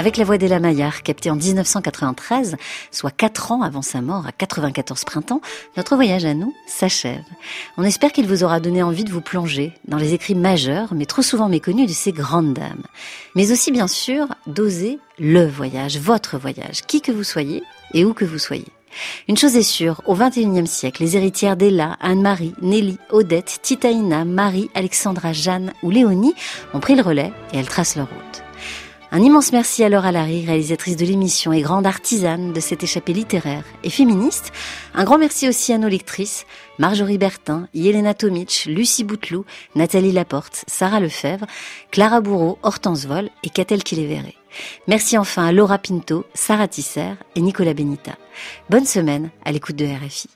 Avec 0.00 0.16
la 0.16 0.24
voix 0.24 0.38
d'Ella 0.38 0.60
Maillard, 0.60 1.02
captée 1.02 1.30
en 1.30 1.36
1993, 1.36 2.56
soit 2.90 3.10
4 3.10 3.52
ans 3.52 3.60
avant 3.60 3.82
sa 3.82 4.00
mort 4.00 4.26
à 4.26 4.32
94 4.32 5.04
printemps, 5.04 5.42
notre 5.76 5.94
voyage 5.94 6.24
à 6.24 6.32
nous 6.32 6.54
s'achève. 6.66 7.22
On 7.76 7.82
espère 7.82 8.10
qu'il 8.10 8.26
vous 8.26 8.42
aura 8.42 8.60
donné 8.60 8.82
envie 8.82 9.04
de 9.04 9.12
vous 9.12 9.20
plonger 9.20 9.74
dans 9.88 9.98
les 9.98 10.14
écrits 10.14 10.34
majeurs, 10.34 10.94
mais 10.94 11.04
trop 11.04 11.20
souvent 11.20 11.50
méconnus 11.50 11.86
de 11.86 11.92
ces 11.92 12.12
grandes 12.12 12.54
dames. 12.54 12.84
Mais 13.34 13.52
aussi, 13.52 13.72
bien 13.72 13.88
sûr, 13.88 14.28
d'oser 14.46 14.98
le 15.18 15.46
voyage, 15.46 15.98
votre 15.98 16.38
voyage, 16.38 16.80
qui 16.86 17.02
que 17.02 17.12
vous 17.12 17.22
soyez 17.22 17.62
et 17.92 18.06
où 18.06 18.14
que 18.14 18.24
vous 18.24 18.38
soyez. 18.38 18.68
Une 19.28 19.36
chose 19.36 19.54
est 19.54 19.62
sûre, 19.62 20.00
au 20.06 20.14
XXIe 20.14 20.66
siècle, 20.66 21.02
les 21.02 21.18
héritières 21.18 21.58
d'Ella, 21.58 21.98
Anne-Marie, 22.00 22.54
Nelly, 22.62 22.96
Odette, 23.10 23.58
Titaïna, 23.60 24.24
Marie, 24.24 24.70
Alexandra, 24.74 25.34
Jeanne 25.34 25.74
ou 25.82 25.90
Léonie 25.90 26.32
ont 26.72 26.80
pris 26.80 26.94
le 26.94 27.02
relais 27.02 27.34
et 27.52 27.58
elles 27.58 27.68
tracent 27.68 27.96
leur 27.96 28.08
route. 28.08 28.49
Un 29.12 29.22
immense 29.22 29.50
merci 29.50 29.82
à 29.82 29.88
Laura 29.88 30.12
Larry, 30.12 30.46
réalisatrice 30.46 30.96
de 30.96 31.04
l'émission 31.04 31.52
et 31.52 31.62
grande 31.62 31.84
artisane 31.84 32.52
de 32.52 32.60
cette 32.60 32.84
échappée 32.84 33.12
littéraire 33.12 33.64
et 33.82 33.90
féministe. 33.90 34.52
Un 34.94 35.02
grand 35.02 35.18
merci 35.18 35.48
aussi 35.48 35.72
à 35.72 35.78
nos 35.78 35.88
lectrices, 35.88 36.46
Marjorie 36.78 37.18
Bertin, 37.18 37.66
Yelena 37.74 38.14
Tomic, 38.14 38.66
Lucie 38.66 39.02
Bouteloup, 39.02 39.44
Nathalie 39.74 40.12
Laporte, 40.12 40.64
Sarah 40.68 41.00
Lefebvre, 41.00 41.46
Clara 41.90 42.20
Bourreau, 42.20 42.58
Hortense 42.62 43.06
Vol 43.06 43.30
et 43.42 43.50
Catel 43.50 43.82
Kiléveré. 43.82 44.36
Merci 44.86 45.18
enfin 45.18 45.44
à 45.44 45.52
Laura 45.52 45.78
Pinto, 45.78 46.24
Sarah 46.34 46.68
Tisser 46.68 47.14
et 47.34 47.40
Nicolas 47.40 47.74
Benita. 47.74 48.12
Bonne 48.68 48.86
semaine 48.86 49.30
à 49.44 49.50
l'écoute 49.50 49.76
de 49.76 49.86
RFI. 49.86 50.28